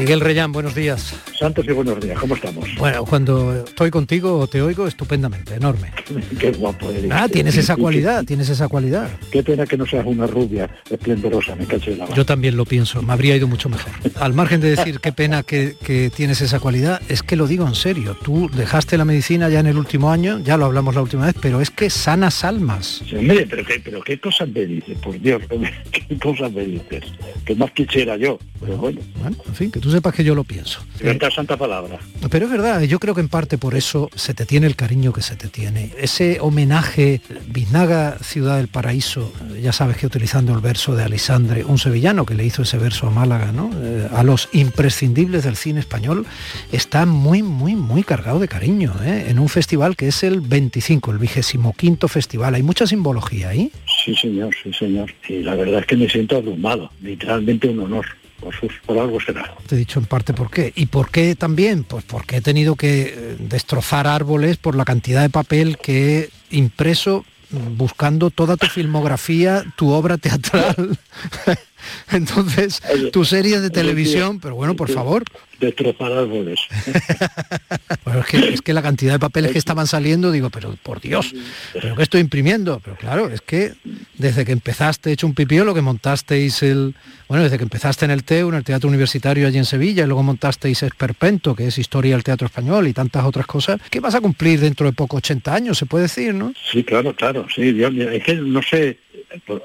Miguel 0.00 0.20
Reyán, 0.22 0.50
buenos 0.50 0.74
días. 0.74 1.14
Santos 1.40 1.64
y 1.66 1.72
buenos 1.72 1.98
días, 1.98 2.18
¿cómo 2.18 2.34
estamos? 2.34 2.68
Bueno, 2.76 3.06
cuando 3.06 3.64
estoy 3.64 3.90
contigo 3.90 4.46
te 4.46 4.60
oigo 4.60 4.86
estupendamente, 4.86 5.54
enorme. 5.54 5.90
Qué 6.38 6.52
guapo 6.52 6.90
eres. 6.90 7.10
Ah, 7.10 7.28
tienes 7.32 7.56
esa 7.56 7.76
cualidad, 7.76 8.24
tienes 8.26 8.50
esa 8.50 8.68
cualidad. 8.68 9.08
Qué 9.32 9.42
pena 9.42 9.64
que 9.64 9.78
no 9.78 9.86
seas 9.86 10.04
una 10.04 10.26
rubia 10.26 10.68
esplendorosa, 10.90 11.56
me 11.56 11.64
cacho 11.64 11.92
de 11.92 11.96
la 11.96 12.12
Yo 12.12 12.26
también 12.26 12.58
lo 12.58 12.66
pienso, 12.66 13.00
me 13.00 13.14
habría 13.14 13.36
ido 13.36 13.48
mucho 13.48 13.70
mejor. 13.70 13.90
Al 14.16 14.34
margen 14.34 14.60
de 14.60 14.76
decir 14.76 15.00
qué 15.00 15.12
pena 15.12 15.42
que, 15.42 15.76
que 15.82 16.10
tienes 16.10 16.42
esa 16.42 16.60
cualidad, 16.60 17.00
es 17.08 17.22
que 17.22 17.36
lo 17.36 17.46
digo 17.46 17.66
en 17.66 17.74
serio. 17.74 18.18
Tú 18.22 18.50
dejaste 18.54 18.98
la 18.98 19.06
medicina 19.06 19.48
ya 19.48 19.60
en 19.60 19.66
el 19.66 19.78
último 19.78 20.12
año, 20.12 20.40
ya 20.40 20.58
lo 20.58 20.66
hablamos 20.66 20.94
la 20.94 21.00
última 21.00 21.24
vez, 21.24 21.34
pero 21.40 21.62
es 21.62 21.70
que 21.70 21.88
sanas 21.88 22.44
almas. 22.44 23.00
Sí, 23.08 23.16
hombre, 23.16 23.46
pero 23.48 23.64
qué, 23.64 23.80
pero 23.82 24.02
qué 24.02 24.20
cosas 24.20 24.46
me 24.50 24.66
dices, 24.66 24.98
por 24.98 25.18
Dios, 25.18 25.40
qué 25.90 26.18
cosas 26.18 26.52
me 26.52 26.66
dices. 26.66 27.04
Que 27.46 27.54
más 27.54 27.70
quisiera 27.70 28.18
yo, 28.18 28.38
pero 28.60 28.76
bueno. 28.76 29.00
Bueno, 29.22 29.38
en 29.48 29.54
fin, 29.54 29.70
que 29.70 29.80
tú 29.80 29.90
sepas 29.90 30.14
que 30.14 30.22
yo 30.22 30.34
lo 30.34 30.44
pienso. 30.44 30.80
Santa 31.30 31.56
palabra. 31.56 31.98
Pero 32.30 32.46
es 32.46 32.52
verdad, 32.52 32.82
yo 32.82 32.98
creo 32.98 33.14
que 33.14 33.20
en 33.20 33.28
parte 33.28 33.58
por 33.58 33.74
eso 33.74 34.10
se 34.14 34.34
te 34.34 34.46
tiene 34.46 34.66
el 34.66 34.76
cariño 34.76 35.12
que 35.12 35.22
se 35.22 35.36
te 35.36 35.48
tiene. 35.48 35.92
Ese 35.98 36.38
homenaje, 36.40 37.20
Biznaga, 37.48 38.18
Ciudad 38.22 38.56
del 38.56 38.68
Paraíso, 38.68 39.32
ya 39.60 39.72
sabes 39.72 39.96
que 39.96 40.06
utilizando 40.06 40.52
el 40.54 40.60
verso 40.60 40.94
de 40.94 41.04
Alisandre, 41.04 41.64
un 41.64 41.78
sevillano 41.78 42.26
que 42.26 42.34
le 42.34 42.44
hizo 42.44 42.62
ese 42.62 42.78
verso 42.78 43.06
a 43.06 43.10
Málaga, 43.10 43.52
¿no? 43.52 43.70
Eh, 43.82 44.08
a 44.12 44.22
los 44.22 44.48
imprescindibles 44.52 45.44
del 45.44 45.56
cine 45.56 45.80
español, 45.80 46.26
está 46.72 47.06
muy, 47.06 47.42
muy, 47.42 47.76
muy 47.76 48.02
cargado 48.02 48.38
de 48.38 48.48
cariño, 48.48 48.94
¿eh? 49.02 49.26
en 49.28 49.38
un 49.38 49.48
festival 49.48 49.96
que 49.96 50.08
es 50.08 50.22
el 50.22 50.40
25, 50.40 51.12
el 51.12 51.18
vigésimo 51.18 51.74
quinto 51.74 52.08
festival. 52.08 52.54
Hay 52.54 52.62
mucha 52.62 52.86
simbología 52.86 53.50
ahí. 53.50 53.70
Sí, 54.04 54.14
señor, 54.14 54.54
sí, 54.62 54.72
señor. 54.72 55.12
Y 55.28 55.42
la 55.42 55.54
verdad 55.54 55.80
es 55.80 55.86
que 55.86 55.96
me 55.96 56.08
siento 56.08 56.36
abrumado, 56.36 56.90
literalmente 57.00 57.68
un 57.68 57.80
honor. 57.80 58.06
Por, 58.40 58.98
algo 58.98 59.20
será. 59.20 59.54
Te 59.66 59.74
he 59.74 59.78
dicho 59.78 59.98
en 60.00 60.06
parte 60.06 60.32
por 60.32 60.50
qué. 60.50 60.72
¿Y 60.74 60.86
por 60.86 61.10
qué 61.10 61.34
también? 61.34 61.84
Pues 61.84 62.04
porque 62.04 62.36
he 62.36 62.40
tenido 62.40 62.76
que 62.76 63.02
eh, 63.02 63.36
destrozar 63.38 64.06
árboles 64.06 64.56
por 64.56 64.74
la 64.74 64.84
cantidad 64.84 65.22
de 65.22 65.30
papel 65.30 65.78
que 65.78 66.18
he 66.50 66.56
impreso 66.56 67.24
buscando 67.50 68.30
toda 68.30 68.56
tu 68.56 68.66
filmografía, 68.66 69.64
tu 69.76 69.90
obra 69.90 70.18
teatral. 70.18 70.98
Entonces, 72.12 72.82
tu 73.12 73.24
serie 73.24 73.60
de 73.60 73.70
televisión, 73.70 74.40
pero 74.40 74.54
bueno, 74.54 74.74
por 74.76 74.90
favor. 74.90 75.24
Destrozar 75.58 76.12
árboles. 76.12 76.60
Bueno, 78.04 78.20
es, 78.20 78.26
que, 78.26 78.54
es 78.54 78.62
que 78.62 78.72
la 78.72 78.82
cantidad 78.82 79.12
de 79.12 79.18
papeles 79.18 79.52
que 79.52 79.58
estaban 79.58 79.86
saliendo, 79.86 80.32
digo, 80.32 80.50
pero 80.50 80.74
por 80.82 81.00
Dios, 81.00 81.32
pero 81.72 81.94
que 81.94 82.02
estoy 82.02 82.20
imprimiendo. 82.20 82.80
Pero 82.82 82.96
claro, 82.96 83.28
es 83.30 83.40
que 83.40 83.74
desde 84.16 84.44
que 84.44 84.52
empezaste 84.52 85.12
hecho 85.12 85.26
un 85.26 85.34
pipío, 85.34 85.64
lo 85.64 85.74
que 85.74 85.80
montasteis 85.82 86.62
el. 86.62 86.94
Bueno, 87.28 87.44
desde 87.44 87.58
que 87.58 87.64
empezaste 87.64 88.06
en 88.06 88.10
el 88.10 88.24
TEU, 88.24 88.48
en 88.48 88.54
el 88.56 88.64
Teatro 88.64 88.88
Universitario 88.88 89.46
allí 89.46 89.58
en 89.58 89.64
Sevilla, 89.64 90.04
y 90.04 90.06
luego 90.06 90.22
montasteis 90.22 90.82
Esperpento, 90.82 91.54
que 91.54 91.66
es 91.68 91.78
historia 91.78 92.14
del 92.14 92.24
teatro 92.24 92.46
español 92.46 92.88
y 92.88 92.92
tantas 92.92 93.24
otras 93.24 93.46
cosas, 93.46 93.80
que 93.90 94.00
vas 94.00 94.14
a 94.14 94.20
cumplir 94.20 94.58
dentro 94.60 94.86
de 94.86 94.92
poco 94.92 95.18
80 95.18 95.54
años, 95.54 95.78
se 95.78 95.86
puede 95.86 96.04
decir, 96.04 96.34
¿no? 96.34 96.52
Sí, 96.72 96.82
claro, 96.82 97.14
claro. 97.14 97.46
Sí, 97.54 97.74
yo- 97.74 97.88
es 97.88 98.24
que 98.24 98.34
no 98.34 98.62
sé, 98.62 98.98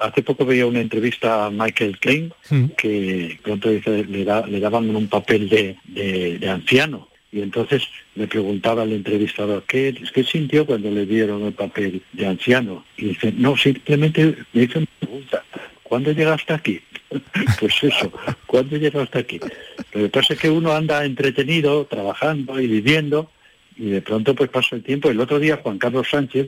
hace 0.02 0.22
poco 0.24 0.46
veía 0.46 0.66
una 0.66 0.82
entrevista 0.82 1.46
a 1.46 1.50
Michael 1.52 1.98
Klein 2.00 2.32
Mm. 2.50 2.66
que 2.78 3.40
pronto 3.44 3.70
dice, 3.70 4.04
le, 4.06 4.24
da- 4.24 4.46
le 4.46 4.60
daban 4.60 4.96
un 4.96 5.08
papel 5.08 5.50
de, 5.50 5.76
de- 5.86 6.38
de 6.40 6.50
anciano. 6.50 7.10
Y 7.32 7.42
entonces 7.42 7.84
me 8.16 8.28
preguntaba 8.28 8.84
el 8.84 8.94
entrevistador, 8.94 9.64
¿qué, 9.68 9.94
¿qué 10.14 10.24
sintió 10.24 10.66
cuando 10.66 10.90
le 10.90 11.06
dieron 11.06 11.44
el 11.44 11.54
papel 11.54 12.02
de 12.14 12.26
anciano? 12.28 12.86
Y 12.98 13.06
dice, 13.10 13.34
no, 13.36 13.58
simplemente 13.58 14.36
me 14.54 14.64
hizo 14.64 14.80
una 14.80 14.88
pregunta, 15.00 15.44
¿cuándo 15.84 16.12
llegaste 16.14 16.54
aquí? 16.54 16.80
pues 17.60 17.74
eso, 17.84 18.12
¿cuándo 18.46 18.78
llegaste 18.78 19.20
aquí? 19.20 19.40
Lo 19.94 20.04
que 20.04 20.10
pasa 20.10 20.34
es 20.34 20.40
que 20.40 20.50
uno 20.50 20.72
anda 20.72 21.04
entretenido, 21.04 21.86
trabajando 21.86 22.60
y 22.62 22.68
viviendo, 22.68 23.30
y 23.78 23.90
de 23.90 24.02
pronto 24.02 24.34
pues 24.36 24.50
pasa 24.50 24.76
el 24.78 24.84
tiempo. 24.84 25.10
El 25.10 25.20
otro 25.20 25.38
día 25.40 25.58
Juan 25.62 25.78
Carlos 25.78 26.08
Sánchez, 26.10 26.48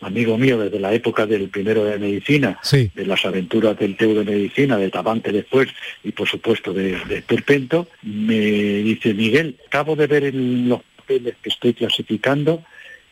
amigo 0.00 0.36
mío 0.36 0.58
desde 0.58 0.80
la 0.80 0.92
época 0.92 1.26
del 1.26 1.48
primero 1.48 1.84
de 1.84 1.98
medicina, 1.98 2.58
Sí. 2.62 2.90
de 2.94 3.06
las 3.06 3.24
aventuras 3.24 3.78
del 3.78 3.96
TEU 3.96 4.14
de 4.14 4.24
medicina, 4.24 4.76
de 4.76 4.90
Tabante 4.90 5.32
después 5.32 5.68
y 6.02 6.12
por 6.12 6.28
supuesto 6.28 6.72
de, 6.72 6.98
de 7.06 7.22
Perpento, 7.22 7.88
me 8.02 8.34
dice, 8.38 9.14
Miguel, 9.14 9.56
acabo 9.66 9.96
de 9.96 10.06
ver 10.06 10.24
en 10.24 10.68
los 10.68 10.80
papeles 10.96 11.34
que 11.42 11.48
estoy 11.48 11.74
clasificando 11.74 12.64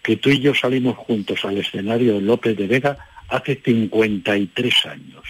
que 0.02 0.16
tú 0.16 0.30
y 0.30 0.40
yo 0.40 0.54
salimos 0.54 0.96
juntos 0.96 1.44
al 1.44 1.58
escenario 1.58 2.14
de 2.14 2.20
López 2.22 2.56
de 2.56 2.66
Vega 2.66 2.98
hace 3.28 3.60
53 3.64 4.86
años. 4.86 5.22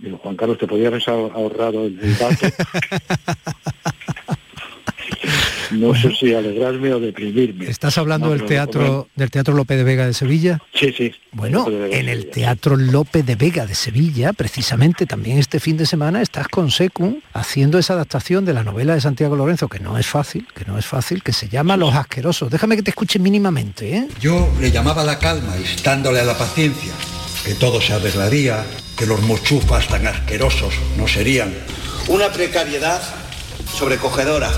Digo, 0.00 0.18
Juan 0.18 0.36
Carlos, 0.36 0.58
te 0.58 0.66
podía 0.68 0.88
haber 0.88 1.02
ahor- 1.02 1.32
ahorrado 1.34 1.86
el 1.86 2.16
dato. 2.18 2.46
No 5.72 5.94
sé 5.94 6.14
si 6.14 6.34
alegrarme 6.34 6.92
o 6.94 7.00
deprimirme. 7.00 7.66
¿Estás 7.66 7.98
hablando 7.98 8.28
No, 8.28 8.32
del 8.32 8.44
teatro 8.44 9.08
del 9.14 9.30
Teatro 9.30 9.54
López 9.54 9.76
de 9.76 9.84
Vega 9.84 10.06
de 10.06 10.14
Sevilla? 10.14 10.60
Sí, 10.74 10.92
sí. 10.96 11.12
Bueno, 11.32 11.60
López 11.60 11.74
de 11.74 11.80
Vega 11.80 11.94
de 11.94 12.00
en 12.00 12.08
el. 12.08 12.30
Teatro 12.30 12.76
López 12.76 13.26
de 13.26 13.36
Vega 13.36 13.66
de 13.66 13.74
Sevilla, 13.74 14.32
precisamente 14.32 15.06
también 15.06 15.38
este 15.38 15.60
fin 15.60 15.76
de 15.76 15.86
semana 15.86 16.22
estás 16.22 16.48
con 16.48 16.70
Secum 16.70 17.20
haciendo 17.32 17.78
esa 17.78 17.94
adaptación 17.94 18.44
de 18.44 18.54
la 18.54 18.64
novela 18.64 18.94
de 18.94 19.00
Santiago 19.00 19.36
Lorenzo, 19.36 19.68
que 19.68 19.80
no 19.80 19.98
es 19.98 20.06
fácil, 20.06 20.46
que 20.54 20.64
no 20.64 20.78
es 20.78 20.86
fácil, 20.86 21.22
que 21.22 21.32
se 21.32 21.48
llama 21.48 21.76
Los 21.76 21.94
Asquerosos. 21.94 22.50
Déjame 22.50 22.76
que 22.76 22.82
te 22.82 22.90
escuche 22.90 23.18
mínimamente, 23.18 23.96
¿eh? 23.96 24.08
Yo 24.20 24.48
le 24.60 24.70
llamaba 24.70 25.04
la 25.04 25.18
calma, 25.18 25.56
instándole 25.58 26.20
a 26.20 26.24
la 26.24 26.36
paciencia, 26.36 26.92
que 27.44 27.54
todo 27.54 27.80
se 27.80 27.92
arreglaría, 27.92 28.64
que 28.96 29.06
los 29.06 29.20
mochufas 29.22 29.88
tan 29.88 30.06
asquerosos 30.06 30.74
no 30.96 31.06
serían. 31.06 31.52
Una 32.08 32.30
precariedad 32.32 33.00
sobrecogedora. 33.76 34.50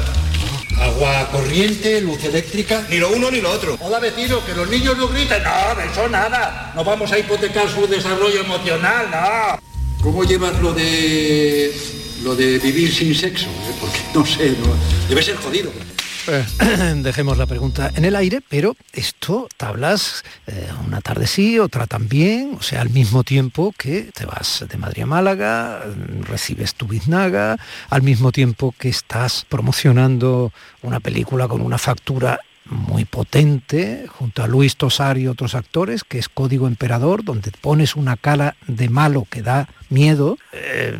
Agua 0.81 1.29
corriente, 1.31 2.01
luz 2.01 2.25
eléctrica. 2.25 2.87
Ni 2.89 2.97
lo 2.99 3.11
uno 3.11 3.31
ni 3.31 3.41
lo 3.41 3.51
otro. 3.51 3.77
Hola 3.81 3.99
vecino, 4.01 4.45
que 4.45 4.55
los 4.55 4.69
niños 4.69 4.97
no 4.97 5.09
griten. 5.09 5.43
No, 5.43 5.75
de 5.75 5.87
eso 5.91 6.09
nada. 6.09 6.73
No 6.75 6.83
vamos 6.85 7.13
a 7.13 7.19
hipotecar 7.19 7.69
su 7.69 7.87
desarrollo 7.87 8.41
emocional, 8.41 9.09
no. 9.11 9.59
¿Cómo 10.03 10.25
llevas 10.25 10.59
lo 10.61 10.73
de 10.73 11.71
lo 12.23 12.35
de 12.35 12.59
vivir 12.59 12.93
sin 12.95 13.15
sexo? 13.15 13.47
eh? 13.47 13.75
Porque 13.79 13.99
no 14.15 14.25
sé, 14.25 14.51
no- 14.59 14.75
debe 15.09 15.23
ser 15.23 15.37
jodido. 15.37 15.71
Eh, 16.29 16.45
Dejemos 17.03 17.39
la 17.39 17.47
pregunta 17.47 17.91
en 17.95 18.05
el 18.05 18.17
aire, 18.17 18.41
pero 18.47 18.77
esto 18.93 19.49
tablas 19.57 20.23
eh, 20.47 20.69
una 20.87 21.01
tarde 21.01 21.27
sí, 21.27 21.59
otra 21.59 21.87
también, 21.87 22.57
o 22.59 22.63
sea, 22.63 22.83
al 22.83 22.91
mismo 22.91 23.25
tiempo 23.25 23.73
que 23.77 24.11
te 24.15 24.27
vas 24.27 24.65
de 24.69 24.77
Madrid 24.77 25.05
a 25.05 25.07
Málaga, 25.07 25.85
mm, 25.87 26.23
recibes 26.25 26.75
tu 26.75 26.87
biznaga, 26.87 27.57
al 27.89 28.03
mismo 28.03 28.33
tiempo 28.33 28.75
que 28.79 28.89
estás 28.89 29.47
promocionando 29.49 30.53
una 30.83 31.01
película 31.01 31.49
con 31.49 31.61
una 31.61 31.79
factura 31.79 32.41
muy 32.71 33.05
potente, 33.05 34.07
junto 34.09 34.43
a 34.43 34.47
Luis 34.47 34.77
Tosar 34.77 35.19
y 35.19 35.27
otros 35.27 35.55
actores, 35.55 36.05
que 36.05 36.19
es 36.19 36.29
Código 36.29 36.67
Emperador, 36.67 37.25
donde 37.25 37.51
pones 37.61 37.97
una 37.97 38.17
cara 38.17 38.57
de 38.67 38.89
malo 38.89 39.27
que 39.29 39.43
da 39.43 39.69
miedo, 39.89 40.39
eh, 40.53 40.99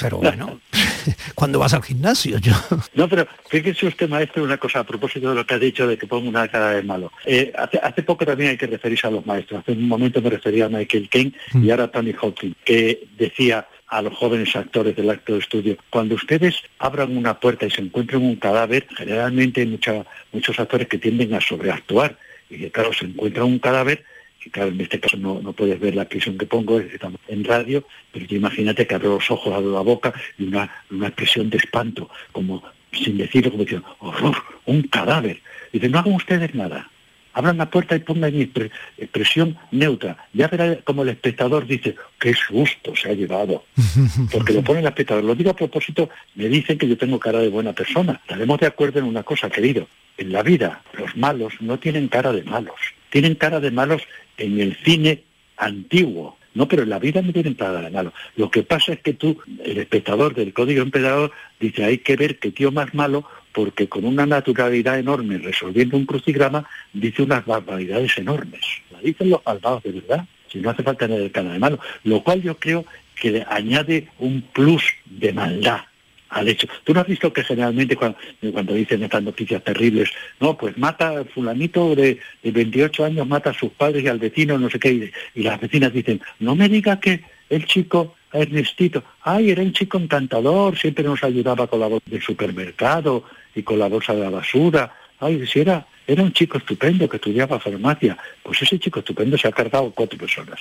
pero 0.00 0.18
bueno, 0.18 0.60
cuando 1.34 1.58
vas 1.60 1.72
al 1.72 1.82
gimnasio, 1.82 2.38
yo... 2.38 2.52
No, 2.94 3.08
pero 3.08 3.26
fíjese 3.48 3.86
usted, 3.86 4.08
maestro, 4.08 4.42
una 4.42 4.58
cosa 4.58 4.80
a 4.80 4.84
propósito 4.84 5.30
de 5.30 5.36
lo 5.36 5.46
que 5.46 5.54
ha 5.54 5.58
dicho 5.58 5.86
de 5.86 5.96
que 5.96 6.06
pongo 6.06 6.28
una 6.28 6.48
cara 6.48 6.70
de 6.70 6.82
malo. 6.82 7.12
Eh, 7.24 7.52
hace, 7.56 7.78
hace 7.78 8.02
poco 8.02 8.26
también 8.26 8.50
hay 8.50 8.58
que 8.58 8.66
referirse 8.66 9.06
a 9.06 9.10
los 9.10 9.24
maestros. 9.24 9.60
Hace 9.60 9.72
un 9.72 9.86
momento 9.86 10.20
me 10.20 10.30
refería 10.30 10.66
a 10.66 10.68
Michael 10.68 11.08
Caine 11.08 11.32
y 11.54 11.70
ahora 11.70 11.84
a 11.84 11.90
Tony 11.90 12.12
Hawking, 12.12 12.54
que 12.64 13.06
decía 13.16 13.66
a 13.88 14.02
los 14.02 14.14
jóvenes 14.14 14.54
actores 14.54 14.94
del 14.96 15.10
acto 15.10 15.32
de 15.34 15.38
estudio, 15.40 15.76
cuando 15.90 16.14
ustedes 16.14 16.56
abran 16.78 17.16
una 17.16 17.40
puerta 17.40 17.66
y 17.66 17.70
se 17.70 17.80
encuentren 17.80 18.22
un 18.22 18.36
cadáver, 18.36 18.86
generalmente 18.96 19.62
hay 19.62 19.66
mucha- 19.68 20.04
muchos 20.32 20.58
actores 20.60 20.88
que 20.88 20.98
tienden 20.98 21.34
a 21.34 21.40
sobreactuar 21.40 22.18
y 22.50 22.68
claro, 22.70 22.92
se 22.92 23.06
encuentra 23.06 23.44
un 23.44 23.58
cadáver 23.58 24.04
y 24.44 24.50
claro, 24.50 24.68
en 24.70 24.80
este 24.80 25.00
caso 25.00 25.16
no, 25.16 25.40
no 25.40 25.52
puedes 25.52 25.78
ver 25.80 25.94
la 25.94 26.02
expresión 26.02 26.38
que 26.38 26.46
pongo, 26.46 26.78
es- 26.80 26.92
estamos 26.92 27.20
en 27.28 27.44
radio, 27.44 27.84
pero 28.12 28.24
imagínate 28.28 28.86
que 28.86 28.94
abro 28.94 29.14
los 29.14 29.30
ojos, 29.30 29.52
abro 29.54 29.72
la 29.72 29.80
boca 29.80 30.12
y 30.38 30.44
una, 30.44 30.70
una 30.90 31.08
expresión 31.08 31.50
de 31.50 31.56
espanto, 31.58 32.08
como 32.32 32.62
sin 32.92 33.18
decirlo, 33.18 33.50
como 33.50 33.64
diciendo, 33.64 33.96
horror, 34.00 34.36
un 34.66 34.82
cadáver. 34.82 35.40
Dice, 35.72 35.88
no 35.88 35.98
hagan 35.98 36.14
ustedes 36.14 36.54
nada. 36.54 36.90
Abran 37.32 37.58
la 37.58 37.70
puerta 37.70 37.96
y 37.96 38.00
pongan 38.00 38.34
expresión 38.34 39.56
neutra. 39.70 40.16
Ya 40.32 40.48
verá 40.48 40.76
como 40.82 41.02
el 41.02 41.10
espectador 41.10 41.66
dice, 41.66 41.94
qué 42.18 42.34
susto 42.34 42.94
se 42.96 43.10
ha 43.10 43.12
llevado. 43.12 43.64
Porque 44.32 44.52
lo 44.52 44.62
pone 44.62 44.80
el 44.80 44.86
espectador. 44.86 45.24
Lo 45.24 45.34
digo 45.34 45.50
a 45.50 45.56
propósito, 45.56 46.10
me 46.34 46.48
dicen 46.48 46.78
que 46.78 46.88
yo 46.88 46.96
tengo 46.96 47.18
cara 47.18 47.38
de 47.38 47.48
buena 47.48 47.72
persona. 47.72 48.20
Estaremos 48.22 48.58
de 48.60 48.66
acuerdo 48.66 48.98
en 48.98 49.06
una 49.06 49.22
cosa, 49.22 49.50
querido. 49.50 49.88
En 50.16 50.32
la 50.32 50.42
vida, 50.42 50.82
los 50.94 51.16
malos 51.16 51.54
no 51.60 51.78
tienen 51.78 52.08
cara 52.08 52.32
de 52.32 52.42
malos. 52.42 52.76
Tienen 53.10 53.36
cara 53.36 53.60
de 53.60 53.70
malos 53.70 54.02
en 54.36 54.60
el 54.60 54.76
cine 54.84 55.22
antiguo. 55.56 56.36
No, 56.54 56.66
pero 56.66 56.82
en 56.82 56.88
la 56.88 56.98
vida 56.98 57.22
no 57.22 57.32
tienen 57.32 57.54
cara 57.54 57.82
de 57.82 57.90
malos. 57.90 58.12
Lo 58.34 58.50
que 58.50 58.64
pasa 58.64 58.94
es 58.94 59.00
que 59.00 59.12
tú, 59.12 59.38
el 59.64 59.78
espectador 59.78 60.34
del 60.34 60.52
Código 60.52 60.82
Emperador, 60.82 61.30
dice, 61.60 61.84
hay 61.84 61.98
que 61.98 62.16
ver 62.16 62.38
qué 62.38 62.50
tío 62.50 62.72
más 62.72 62.94
malo 62.94 63.24
porque 63.58 63.88
con 63.88 64.04
una 64.04 64.24
naturalidad 64.24 65.00
enorme, 65.00 65.36
resolviendo 65.36 65.96
un 65.96 66.06
crucigrama, 66.06 66.64
dice 66.92 67.22
unas 67.22 67.44
barbaridades 67.44 68.16
enormes. 68.16 68.60
La 68.92 69.00
dicen 69.00 69.30
los 69.30 69.44
malvados 69.44 69.82
de 69.82 69.90
verdad, 69.90 70.26
si 70.46 70.60
no 70.60 70.70
hace 70.70 70.84
falta 70.84 71.08
tener 71.08 71.20
el 71.20 71.32
canal 71.32 71.54
de 71.54 71.58
mano, 71.58 71.80
lo 72.04 72.22
cual 72.22 72.40
yo 72.40 72.56
creo 72.56 72.84
que 73.20 73.32
le 73.32 73.46
añade 73.50 74.06
un 74.20 74.42
plus 74.42 74.84
de 75.06 75.32
maldad 75.32 75.80
al 76.28 76.46
hecho. 76.46 76.68
Tú 76.84 76.94
no 76.94 77.00
has 77.00 77.08
visto 77.08 77.32
que 77.32 77.42
generalmente 77.42 77.96
cuando, 77.96 78.74
dicen 78.74 79.02
estas 79.02 79.24
noticias 79.24 79.64
terribles, 79.64 80.08
no, 80.38 80.56
pues 80.56 80.78
mata 80.78 81.24
fulanito 81.24 81.96
de, 81.96 82.20
de 82.44 82.50
28 82.52 83.06
años, 83.06 83.26
mata 83.26 83.50
a 83.50 83.54
sus 83.54 83.70
padres 83.70 84.04
y 84.04 84.06
al 84.06 84.20
vecino, 84.20 84.56
no 84.56 84.70
sé 84.70 84.78
qué, 84.78 84.92
y, 84.92 85.10
y 85.34 85.42
las 85.42 85.60
vecinas 85.60 85.92
dicen, 85.92 86.20
no 86.38 86.54
me 86.54 86.68
diga 86.68 87.00
que 87.00 87.24
el 87.50 87.66
chico 87.66 88.14
Ernestito, 88.32 89.02
ay, 89.22 89.50
era 89.50 89.62
un 89.62 89.72
chico 89.72 89.98
encantador, 89.98 90.78
siempre 90.78 91.02
nos 91.02 91.24
ayudaba 91.24 91.66
con 91.66 91.80
la 91.80 91.86
bolsa 91.88 92.08
del 92.08 92.22
supermercado 92.22 93.24
y 93.54 93.62
con 93.62 93.78
la 93.78 93.88
bolsa 93.88 94.14
de 94.14 94.20
la 94.20 94.30
basura. 94.30 94.92
Ay, 95.20 95.46
si 95.46 95.60
era, 95.60 95.86
era 96.06 96.22
un 96.22 96.32
chico 96.32 96.58
estupendo 96.58 97.08
que 97.08 97.16
estudiaba 97.16 97.58
farmacia. 97.58 98.16
Pues 98.42 98.62
ese 98.62 98.78
chico 98.78 99.00
estupendo 99.00 99.36
se 99.36 99.48
ha 99.48 99.52
cargado 99.52 99.90
cuatro 99.90 100.18
personas. 100.18 100.60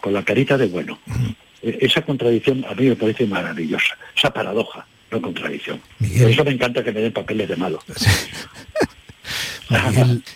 Con 0.00 0.12
la 0.12 0.22
carita 0.22 0.56
de 0.56 0.66
bueno. 0.66 0.98
E, 1.62 1.78
esa 1.80 2.02
contradicción 2.02 2.64
a 2.68 2.74
mí 2.74 2.88
me 2.88 2.96
parece 2.96 3.26
maravillosa. 3.26 3.96
Esa 4.16 4.32
paradoja, 4.32 4.86
no 5.10 5.20
contradicción. 5.20 5.80
Por 5.98 6.30
eso 6.30 6.44
me 6.44 6.52
encanta 6.52 6.84
que 6.84 6.92
me 6.92 7.00
den 7.00 7.12
papeles 7.12 7.48
de 7.48 7.56
malo. 7.56 7.82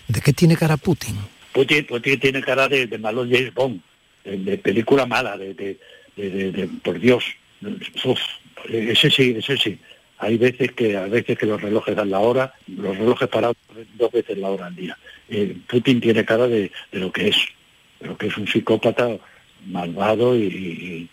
¿de 0.08 0.20
qué 0.20 0.32
tiene 0.32 0.56
cara 0.56 0.76
Putin? 0.76 1.16
Putin, 1.52 1.86
tiene 2.20 2.42
cara 2.42 2.68
de, 2.68 2.86
malo 2.98 3.22
James 3.22 3.52
Bond, 3.54 3.80
de, 4.24 4.58
película 4.58 5.06
mala, 5.06 5.36
de, 5.36 5.54
de, 6.16 6.68
por 6.82 6.98
Dios, 6.98 7.24
ese 8.68 9.10
sí, 9.10 9.34
ese 9.38 9.56
sí. 9.56 9.78
Hay 10.22 10.38
veces 10.38 10.70
que 10.70 10.96
a 10.96 11.06
veces 11.06 11.36
que 11.36 11.46
los 11.46 11.60
relojes 11.60 11.96
dan 11.96 12.10
la 12.10 12.20
hora, 12.20 12.54
los 12.68 12.96
relojes 12.96 13.28
parados 13.28 13.56
dos 13.98 14.12
veces 14.12 14.38
la 14.38 14.50
hora 14.50 14.66
al 14.66 14.76
día. 14.76 14.96
Eh, 15.28 15.56
Putin 15.68 16.00
tiene 16.00 16.24
cara 16.24 16.46
de, 16.46 16.70
lo 16.92 17.10
que 17.10 17.28
es, 17.28 17.36
de 17.98 18.06
lo 18.06 18.16
que 18.16 18.28
es 18.28 18.36
un 18.36 18.46
psicópata 18.46 19.08
malvado 19.66 20.36
y, 20.36 21.10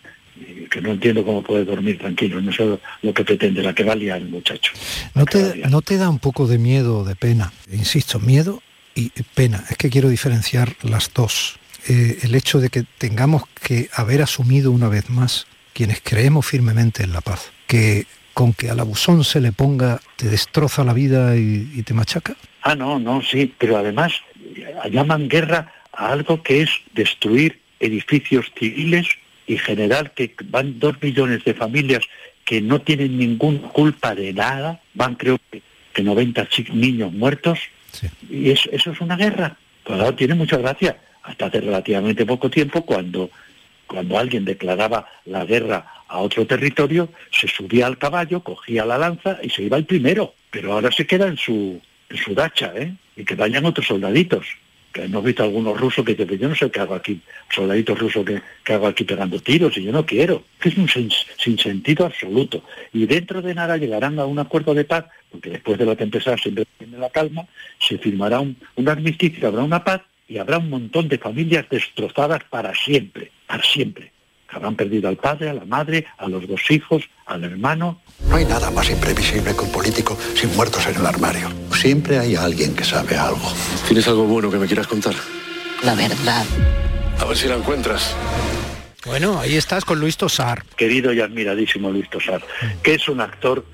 que 0.70 0.80
no 0.80 0.92
entiendo 0.92 1.24
cómo 1.24 1.42
puede 1.42 1.64
dormir 1.64 1.98
tranquilo. 1.98 2.40
No 2.40 2.52
sé 2.52 2.78
lo, 3.02 3.12
que 3.12 3.24
pretende, 3.24 3.62
la 3.62 3.74
que 3.74 3.82
va 3.82 3.94
a 3.94 3.96
liar 3.96 4.18
el 4.18 4.28
muchacho. 4.28 4.72
¿No 5.14 5.26
te, 5.26 5.56
¿No 5.68 5.82
te 5.82 5.96
da 5.96 6.08
un 6.08 6.20
poco 6.20 6.46
de 6.46 6.58
miedo 6.58 7.00
o 7.00 7.04
de 7.04 7.16
pena? 7.16 7.52
Insisto, 7.70 8.20
miedo 8.20 8.62
y 8.94 9.10
pena. 9.34 9.64
Es 9.68 9.76
que 9.76 9.90
quiero 9.90 10.08
diferenciar 10.08 10.76
las 10.82 11.12
dos. 11.12 11.58
Eh, 11.88 12.18
el 12.22 12.34
hecho 12.34 12.60
de 12.60 12.68
que 12.68 12.84
tengamos 12.98 13.42
que 13.62 13.88
haber 13.92 14.22
asumido 14.22 14.70
una 14.70 14.88
vez 14.88 15.10
más, 15.10 15.46
quienes 15.72 16.00
creemos 16.00 16.46
firmemente 16.46 17.02
en 17.02 17.12
la 17.12 17.20
paz, 17.20 17.50
que 17.66 18.06
con 18.40 18.54
que 18.54 18.70
al 18.70 18.80
abusón 18.80 19.22
se 19.22 19.38
le 19.38 19.52
ponga 19.52 20.00
te 20.16 20.26
destroza 20.26 20.82
la 20.82 20.94
vida 20.94 21.36
y, 21.36 21.82
te 21.82 21.92
machaca? 21.92 22.34
Ah, 22.62 22.74
no, 22.74 22.98
no, 22.98 23.20
sí, 23.20 23.52
pero 23.58 23.76
además 23.76 24.14
llaman 24.90 25.28
guerra 25.28 25.70
a 25.92 26.10
algo 26.10 26.42
que 26.42 26.62
es 26.62 26.70
destruir 26.94 27.60
edificios 27.80 28.50
civiles 28.58 29.08
y 29.46 29.58
generar 29.58 30.14
que 30.14 30.34
van 30.46 30.78
dos 30.78 30.94
millones 31.02 31.44
de 31.44 31.52
familias 31.52 32.02
que 32.46 32.62
no 32.62 32.80
tienen 32.80 33.18
ninguna 33.18 33.68
culpa 33.68 34.14
de 34.14 34.32
nada, 34.32 34.80
van 34.94 35.16
creo 35.16 35.38
que, 35.50 35.60
90 36.02 36.48
niños 36.72 37.12
muertos, 37.12 37.58
y 38.30 38.52
eso, 38.52 38.70
eso 38.72 38.92
es 38.92 39.02
una 39.02 39.16
guerra. 39.16 39.58
Pues 39.84 40.16
tiene 40.16 40.34
mucha 40.34 40.56
gracia 40.56 40.96
hasta 41.24 41.44
hace 41.44 41.60
relativamente 41.60 42.24
poco 42.24 42.48
tiempo, 42.48 42.86
cuando, 42.86 43.28
cuando 43.86 44.18
alguien 44.18 44.46
declaraba 44.46 45.06
la 45.26 45.44
guerra 45.44 45.99
a 46.10 46.18
otro 46.18 46.44
territorio, 46.46 47.08
se 47.30 47.46
subía 47.46 47.86
al 47.86 47.96
caballo, 47.96 48.40
cogía 48.42 48.84
la 48.84 48.98
lanza 48.98 49.38
y 49.42 49.48
se 49.48 49.62
iba 49.62 49.76
el 49.76 49.84
primero. 49.84 50.34
Pero 50.50 50.72
ahora 50.72 50.90
se 50.90 51.06
queda 51.06 51.28
en 51.28 51.36
su, 51.36 51.80
en 52.08 52.16
su 52.16 52.34
dacha, 52.34 52.72
¿eh? 52.76 52.92
Y 53.16 53.24
que 53.24 53.36
vayan 53.36 53.64
otros 53.64 53.86
soldaditos. 53.86 54.46
Que 54.92 55.04
hemos 55.04 55.22
visto 55.22 55.44
algunos 55.44 55.78
rusos 55.78 56.04
que 56.04 56.16
dicen, 56.16 56.36
yo 56.36 56.48
no 56.48 56.56
sé 56.56 56.68
qué 56.68 56.80
hago 56.80 56.96
aquí, 56.96 57.20
soldaditos 57.48 57.96
rusos 57.96 58.26
que, 58.26 58.72
hago 58.72 58.88
aquí 58.88 59.04
pegando 59.04 59.38
tiros 59.38 59.76
y 59.78 59.84
yo 59.84 59.92
no 59.92 60.04
quiero. 60.04 60.42
Es 60.64 60.76
un 60.76 60.88
sin, 60.88 61.58
sentido 61.58 62.06
absoluto. 62.06 62.64
Y 62.92 63.06
dentro 63.06 63.40
de 63.40 63.54
nada 63.54 63.76
llegarán 63.76 64.18
a 64.18 64.26
un 64.26 64.40
acuerdo 64.40 64.74
de 64.74 64.84
paz, 64.84 65.04
porque 65.30 65.50
después 65.50 65.78
de 65.78 65.86
la 65.86 65.94
tempestad 65.94 66.36
siempre 66.38 66.66
viene 66.80 66.98
la 66.98 67.10
calma, 67.10 67.46
se 67.78 67.98
firmará 67.98 68.40
un 68.40 68.88
armisticio, 68.88 69.46
habrá 69.46 69.62
una 69.62 69.84
paz 69.84 70.02
y 70.26 70.38
habrá 70.38 70.58
un 70.58 70.70
montón 70.70 71.06
de 71.06 71.18
familias 71.18 71.66
destrozadas 71.70 72.42
para 72.50 72.74
siempre, 72.74 73.30
para 73.46 73.62
siempre. 73.62 74.10
Habrán 74.52 74.74
perdido 74.74 75.08
al 75.08 75.16
padre, 75.16 75.50
a 75.50 75.54
la 75.54 75.64
madre, 75.64 76.06
a 76.18 76.28
los 76.28 76.46
dos 76.46 76.70
hijos, 76.70 77.08
al 77.26 77.44
hermano. 77.44 78.00
No 78.28 78.36
hay 78.36 78.44
nada 78.44 78.70
más 78.70 78.90
imprevisible 78.90 79.54
que 79.54 79.60
un 79.60 79.72
político 79.72 80.18
sin 80.34 80.54
muertos 80.56 80.86
en 80.86 80.96
el 80.96 81.06
armario. 81.06 81.48
Siempre 81.72 82.18
hay 82.18 82.36
alguien 82.36 82.74
que 82.74 82.84
sabe 82.84 83.16
algo. 83.16 83.52
¿Tienes 83.86 84.06
algo 84.08 84.24
bueno 84.24 84.50
que 84.50 84.58
me 84.58 84.66
quieras 84.66 84.86
contar? 84.86 85.14
La 85.82 85.94
verdad. 85.94 86.44
A 87.18 87.24
ver 87.24 87.36
si 87.36 87.48
la 87.48 87.56
encuentras. 87.56 88.14
Bueno, 89.06 89.40
ahí 89.40 89.56
estás 89.56 89.84
con 89.84 89.98
Luis 89.98 90.16
Tosar. 90.16 90.64
Querido 90.76 91.12
y 91.12 91.20
admiradísimo 91.20 91.90
Luis 91.90 92.10
Tosar, 92.10 92.42
que 92.82 92.94
es 92.94 93.08
un 93.08 93.20
actor 93.20 93.64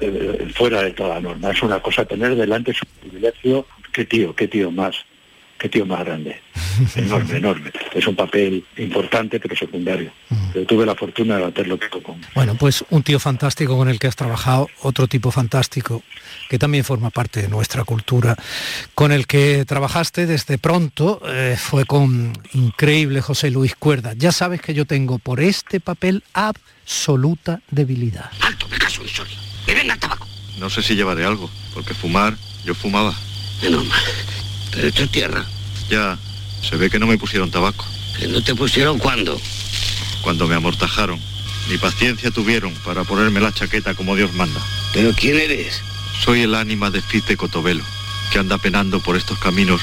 eh, 0.00 0.50
fuera 0.54 0.82
de 0.82 0.92
toda 0.92 1.20
norma. 1.20 1.50
Es 1.50 1.62
una 1.62 1.80
cosa 1.80 2.04
tener 2.04 2.34
delante 2.34 2.74
su 2.74 2.84
privilegio. 3.00 3.66
Qué 3.92 4.04
tío, 4.04 4.34
qué 4.34 4.48
tío 4.48 4.70
más 4.70 4.96
qué 5.62 5.68
tío 5.68 5.86
más 5.86 6.04
grande. 6.04 6.40
Enorme, 6.96 7.36
enorme. 7.36 7.70
Es 7.94 8.06
un 8.08 8.16
papel 8.16 8.64
importante 8.78 9.38
pero 9.38 9.54
secundario. 9.54 10.10
Pero 10.52 10.66
tuve 10.66 10.84
la 10.84 10.96
fortuna 10.96 11.36
de 11.36 11.44
hacerlo 11.44 11.78
con. 12.02 12.20
Bueno, 12.34 12.56
pues 12.56 12.84
un 12.90 13.02
tío 13.04 13.20
fantástico 13.20 13.76
con 13.76 13.88
el 13.88 14.00
que 14.00 14.08
has 14.08 14.16
trabajado, 14.16 14.68
otro 14.80 15.06
tipo 15.06 15.30
fantástico 15.30 16.02
que 16.48 16.58
también 16.58 16.84
forma 16.84 17.10
parte 17.10 17.42
de 17.42 17.48
nuestra 17.48 17.84
cultura, 17.84 18.34
con 18.94 19.12
el 19.12 19.26
que 19.26 19.64
trabajaste 19.64 20.26
desde 20.26 20.58
pronto, 20.58 21.22
eh, 21.26 21.56
fue 21.56 21.84
con 21.84 22.32
increíble 22.54 23.20
José 23.20 23.50
Luis 23.50 23.76
Cuerda. 23.76 24.14
Ya 24.16 24.32
sabes 24.32 24.60
que 24.60 24.74
yo 24.74 24.84
tengo 24.84 25.18
por 25.18 25.40
este 25.40 25.78
papel 25.78 26.24
absoluta 26.32 27.60
debilidad. 27.70 28.30
Alto, 28.40 28.66
me 28.68 28.78
caso, 28.78 29.02
Me 29.66 29.74
venga 29.74 29.94
el 29.94 30.00
tabaco. 30.00 30.26
No 30.58 30.68
sé 30.68 30.82
si 30.82 30.96
llevaré 30.96 31.24
algo, 31.24 31.48
porque 31.72 31.94
fumar, 31.94 32.36
yo 32.64 32.74
fumaba. 32.74 33.14
Menos 33.62 33.86
mal. 33.86 34.00
Pero 34.72 34.88
esto 34.88 35.04
es 35.04 35.10
tierra. 35.10 35.44
Ya, 35.88 36.18
se 36.68 36.76
ve 36.76 36.90
que 36.90 36.98
no 36.98 37.06
me 37.06 37.18
pusieron 37.18 37.50
tabaco. 37.50 37.84
¿Que 38.18 38.26
no 38.26 38.42
te 38.42 38.54
pusieron 38.54 38.98
cuándo? 38.98 39.40
Cuando 40.22 40.48
me 40.48 40.54
amortajaron. 40.54 41.20
Ni 41.68 41.78
paciencia 41.78 42.30
tuvieron 42.30 42.72
para 42.84 43.04
ponerme 43.04 43.40
la 43.40 43.52
chaqueta 43.52 43.94
como 43.94 44.16
Dios 44.16 44.32
manda. 44.32 44.60
¿Pero 44.92 45.12
quién 45.12 45.38
eres? 45.38 45.80
Soy 46.24 46.42
el 46.42 46.54
ánima 46.54 46.90
de 46.90 47.02
Fice 47.02 47.36
Cotobelo, 47.36 47.84
que 48.32 48.38
anda 48.38 48.58
penando 48.58 49.00
por 49.00 49.16
estos 49.16 49.38
caminos. 49.38 49.82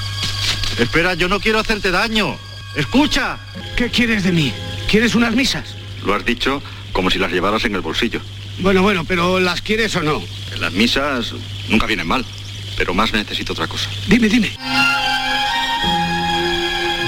Espera, 0.78 1.14
yo 1.14 1.28
no 1.28 1.40
quiero 1.40 1.60
hacerte 1.60 1.92
daño. 1.92 2.38
¡Escucha! 2.76 3.38
¿Qué 3.76 3.90
quieres 3.90 4.24
de 4.24 4.32
mí? 4.32 4.54
¿Quieres 4.90 5.16
unas 5.16 5.36
misas? 5.36 5.76
Lo 6.04 6.14
has 6.14 6.26
dicho 6.26 6.62
como 6.92 7.10
si 7.10 7.20
las 7.20 7.32
llevaras 7.32 7.64
en 7.66 7.76
el 7.76 7.82
bolsillo. 7.82 8.22
Bueno, 8.60 8.82
bueno, 8.82 9.06
pero 9.06 9.40
¿las 9.40 9.62
quieres 9.62 9.96
o 9.96 10.02
no? 10.02 10.22
Las 10.60 10.74
misas 10.74 11.34
nunca 11.70 11.86
vienen 11.86 12.08
mal 12.08 12.26
pero 12.80 12.94
más 12.94 13.14
necesito 13.14 13.52
otra 13.52 13.68
cosa. 13.68 13.90
Dime, 14.08 14.30
dime. 14.30 14.50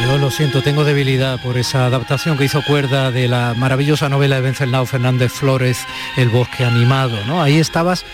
Yo 0.04 0.18
lo 0.18 0.30
siento, 0.30 0.62
tengo 0.62 0.84
debilidad 0.84 1.42
por 1.42 1.58
esa 1.58 1.86
adaptación 1.86 2.38
que 2.38 2.44
hizo 2.44 2.62
Cuerda 2.64 3.12
de 3.12 3.30
la 3.30 3.54
maravillosa 3.54 4.10
novela 4.10 4.36
de 4.36 4.42
Venceslao 4.42 4.86
Fernández 4.86 5.32
Flores, 5.32 5.88
El 6.18 6.28
bosque 6.28 6.66
animado, 6.66 7.18
¿no? 7.26 7.42
Ahí 7.42 7.58
estabas 7.58 8.06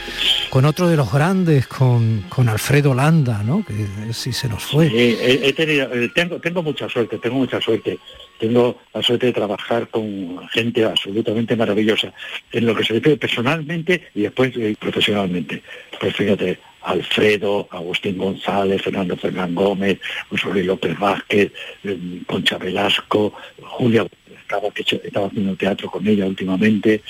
con 0.51 0.65
otro 0.65 0.87
de 0.87 0.97
los 0.97 1.11
grandes, 1.11 1.65
con, 1.65 2.25
con 2.29 2.47
Alfredo 2.49 2.93
Landa, 2.93 3.41
¿no? 3.43 3.65
Que 3.65 4.13
sí 4.13 4.33
se 4.33 4.47
nos 4.47 4.63
fue. 4.63 4.91
he, 4.93 5.53
tenido, 5.53 5.91
eh, 5.91 6.11
tengo, 6.13 6.39
tengo 6.39 6.61
mucha 6.61 6.87
suerte, 6.87 7.17
tengo 7.17 7.37
mucha 7.37 7.59
suerte. 7.59 7.97
Tengo 8.37 8.79
la 8.93 9.01
suerte 9.01 9.27
de 9.27 9.33
trabajar 9.33 9.87
con 9.87 10.47
gente 10.49 10.85
absolutamente 10.85 11.55
maravillosa, 11.55 12.13
en 12.51 12.67
lo 12.67 12.75
que 12.75 12.83
se 12.83 12.93
refiere 12.93 13.17
personalmente 13.17 14.09
y 14.13 14.21
después 14.23 14.51
eh, 14.57 14.75
profesionalmente. 14.79 15.63
Pues 15.99 16.15
fíjate, 16.15 16.59
Alfredo, 16.87 17.67
Agustín 17.71 18.17
González, 18.17 18.81
Fernando 18.81 19.17
Fernán 19.17 19.53
Gómez, 19.53 19.99
José 20.29 20.63
López 20.63 20.97
Vázquez, 20.97 21.51
eh, 21.83 22.21
Concha 22.25 22.57
Velasco, 22.57 23.33
Julia 23.61 24.07
estaba, 24.41 24.71
que 24.71 24.83
estaba 24.83 25.27
haciendo 25.27 25.55
teatro 25.55 25.91
con 25.91 26.07
ella 26.07 26.25
últimamente. 26.25 27.01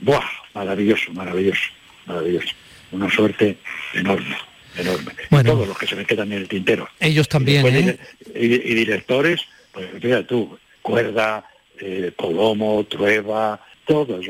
¡Buah! 0.00 0.24
Maravilloso, 0.54 1.12
maravilloso, 1.12 1.62
maravilloso. 2.06 2.54
Una 2.90 3.08
suerte 3.08 3.56
enorme. 3.94 4.36
enorme. 4.76 5.12
Bueno. 5.30 5.52
Todos 5.52 5.68
los 5.68 5.78
que 5.78 5.86
se 5.86 5.94
me 5.94 6.04
quedan 6.04 6.32
en 6.32 6.38
el 6.38 6.48
tintero. 6.48 6.88
Ellos 6.98 7.28
también, 7.28 7.64
¿eh? 7.66 7.98
Y, 8.34 8.46
y 8.46 8.74
directores, 8.74 9.42
pues 9.72 9.88
mira 10.02 10.26
tú, 10.26 10.58
Cuerda, 10.82 11.46
eh, 11.78 12.12
Colomo, 12.16 12.84
Trueba, 12.84 13.64
todos. 13.86 14.24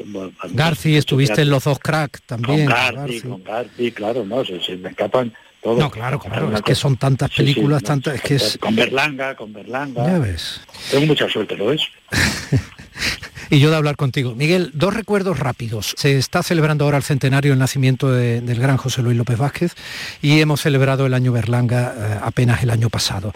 Garci, 0.52 0.96
estuviste 0.96 1.42
en 1.42 1.50
los 1.50 1.64
dos 1.64 1.78
crack 1.78 2.20
también. 2.26 2.66
Con 2.66 2.74
Garci, 2.74 2.96
Garci. 2.96 3.20
con 3.22 3.44
Garci, 3.44 3.92
claro, 3.92 4.24
no, 4.24 4.44
se, 4.44 4.60
se 4.60 4.76
me 4.76 4.90
escapan 4.90 5.32
todos. 5.62 5.78
No, 5.78 5.90
claro, 5.90 6.18
claro, 6.18 6.52
es 6.54 6.62
que 6.62 6.74
son 6.74 6.96
tantas 6.96 7.30
Sí, 7.30 7.36
sí, 7.36 7.42
películas, 7.42 7.82
no, 7.82 7.86
tantas, 7.86 8.14
es 8.16 8.20
que 8.22 8.34
es... 8.36 8.58
Con 8.58 8.74
Berlanga, 8.74 9.34
con 9.36 9.52
Berlanga. 9.52 10.04
Ya 10.06 10.18
ves. 10.18 10.60
Tengo 10.90 11.06
mucha 11.06 11.28
suerte, 11.28 11.56
¿lo 11.56 11.66
ves? 11.66 11.82
Y 13.50 13.60
yo 13.60 13.68
de 13.68 13.76
hablar 13.76 13.96
contigo. 13.96 14.34
Miguel, 14.34 14.70
dos 14.72 14.94
recuerdos 14.94 15.38
rápidos. 15.38 15.92
Se 15.98 16.16
está 16.16 16.42
celebrando 16.42 16.86
ahora 16.86 16.96
el 16.96 17.02
centenario 17.02 17.52
del 17.52 17.58
nacimiento 17.58 18.10
de- 18.10 18.40
del 18.40 18.58
gran 18.58 18.78
José 18.78 19.02
Luis 19.02 19.14
López 19.16 19.36
Vázquez 19.36 19.74
y 20.22 20.40
hemos 20.40 20.62
celebrado 20.62 21.04
el 21.04 21.12
año 21.12 21.32
Berlanga 21.32 21.94
eh, 21.94 22.18
apenas 22.22 22.62
el 22.62 22.70
año 22.70 22.88
pasado. 22.88 23.32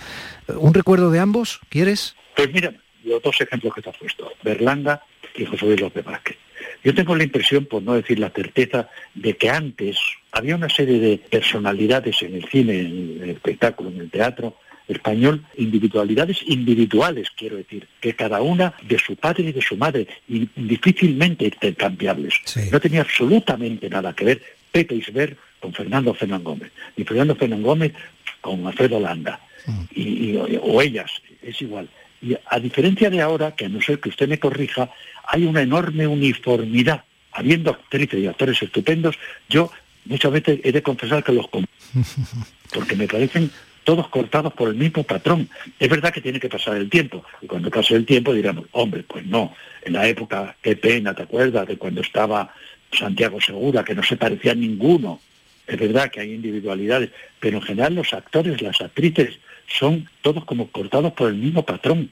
Eh, 0.48 0.52
¿Un 0.56 0.72
recuerdo 0.72 1.10
de 1.10 1.18
ambos? 1.18 1.60
¿Quieres? 1.68 2.14
Pues 2.34 2.50
mira, 2.50 2.72
los 3.04 3.22
dos 3.22 3.38
ejemplos 3.42 3.74
que 3.74 3.82
te 3.82 3.90
has 3.90 3.96
puesto, 3.98 4.32
Berlanga 4.42 5.02
y 5.36 5.44
José 5.44 5.66
Luis 5.66 5.80
López 5.80 6.04
Vázquez. 6.04 6.36
Yo 6.84 6.94
tengo 6.94 7.16
la 7.16 7.24
impresión, 7.24 7.64
por 7.66 7.82
no 7.82 7.94
decir 7.94 8.18
la 8.18 8.30
certeza, 8.30 8.88
de 9.14 9.36
que 9.36 9.50
antes 9.50 9.98
había 10.32 10.54
una 10.56 10.68
serie 10.68 10.98
de 11.00 11.18
personalidades 11.18 12.22
en 12.22 12.34
el 12.34 12.44
cine, 12.48 12.80
en 12.80 13.20
el 13.22 13.30
espectáculo, 13.30 13.90
en 13.90 14.00
el 14.00 14.10
teatro 14.10 14.56
español, 14.88 15.42
individualidades 15.56 16.38
individuales, 16.46 17.28
quiero 17.36 17.56
decir, 17.56 17.88
que 18.00 18.14
cada 18.14 18.40
una 18.40 18.72
de 18.82 18.98
su 18.98 19.16
padre 19.16 19.44
y 19.48 19.52
de 19.52 19.60
su 19.62 19.76
madre, 19.76 20.06
y 20.28 20.48
difícilmente 20.54 21.46
intercambiables. 21.46 22.34
No 22.70 22.78
tenía 22.80 23.00
absolutamente 23.00 23.90
nada 23.90 24.14
que 24.14 24.24
ver 24.24 24.42
Pepe 24.70 24.94
Isber 24.94 25.36
con 25.58 25.72
Fernando 25.72 26.14
Fernán 26.14 26.44
Gómez, 26.44 26.70
ni 26.96 27.02
Fernando 27.04 27.34
Fernán 27.34 27.62
Gómez 27.62 27.92
con 28.40 28.64
Alfredo 28.64 29.00
Landa, 29.00 29.40
y, 29.92 30.02
y- 30.30 30.58
o 30.62 30.80
ellas, 30.80 31.10
es 31.42 31.60
igual. 31.62 31.88
Y 32.26 32.36
a 32.44 32.58
diferencia 32.58 33.08
de 33.08 33.20
ahora, 33.20 33.54
que 33.54 33.66
a 33.66 33.68
no 33.68 33.80
ser 33.80 34.00
que 34.00 34.08
usted 34.08 34.28
me 34.28 34.40
corrija, 34.40 34.90
hay 35.28 35.44
una 35.44 35.62
enorme 35.62 36.06
uniformidad. 36.08 37.04
Habiendo 37.30 37.70
actrices 37.70 38.18
y 38.18 38.26
actores 38.26 38.60
estupendos, 38.60 39.16
yo 39.48 39.70
muchas 40.06 40.32
veces 40.32 40.60
he 40.64 40.72
de 40.72 40.82
confesar 40.82 41.22
que 41.22 41.32
los 41.32 41.46
porque 42.74 42.96
me 42.96 43.06
parecen 43.06 43.50
todos 43.84 44.08
cortados 44.08 44.52
por 44.54 44.70
el 44.70 44.74
mismo 44.74 45.04
patrón. 45.04 45.48
Es 45.78 45.88
verdad 45.88 46.12
que 46.12 46.20
tiene 46.20 46.40
que 46.40 46.48
pasar 46.48 46.76
el 46.76 46.90
tiempo, 46.90 47.24
y 47.40 47.46
cuando 47.46 47.70
pase 47.70 47.94
el 47.94 48.04
tiempo 48.04 48.34
dirán, 48.34 48.64
hombre, 48.72 49.04
pues 49.04 49.24
no, 49.24 49.54
en 49.84 49.92
la 49.92 50.08
época, 50.08 50.56
qué 50.60 50.74
pena, 50.74 51.14
¿te 51.14 51.22
acuerdas? 51.22 51.68
De 51.68 51.76
cuando 51.76 52.00
estaba 52.00 52.52
Santiago 52.90 53.40
Segura, 53.40 53.84
que 53.84 53.94
no 53.94 54.02
se 54.02 54.16
parecía 54.16 54.52
a 54.52 54.56
ninguno. 54.56 55.20
Es 55.68 55.78
verdad 55.78 56.10
que 56.10 56.20
hay 56.20 56.32
individualidades, 56.32 57.10
pero 57.38 57.58
en 57.58 57.62
general 57.62 57.94
los 57.94 58.12
actores, 58.12 58.60
las 58.60 58.80
actrices, 58.80 59.38
son 59.66 60.08
todos 60.22 60.44
como 60.44 60.68
cortados 60.70 61.12
por 61.12 61.28
el 61.28 61.36
mismo 61.36 61.64
patrón. 61.64 62.10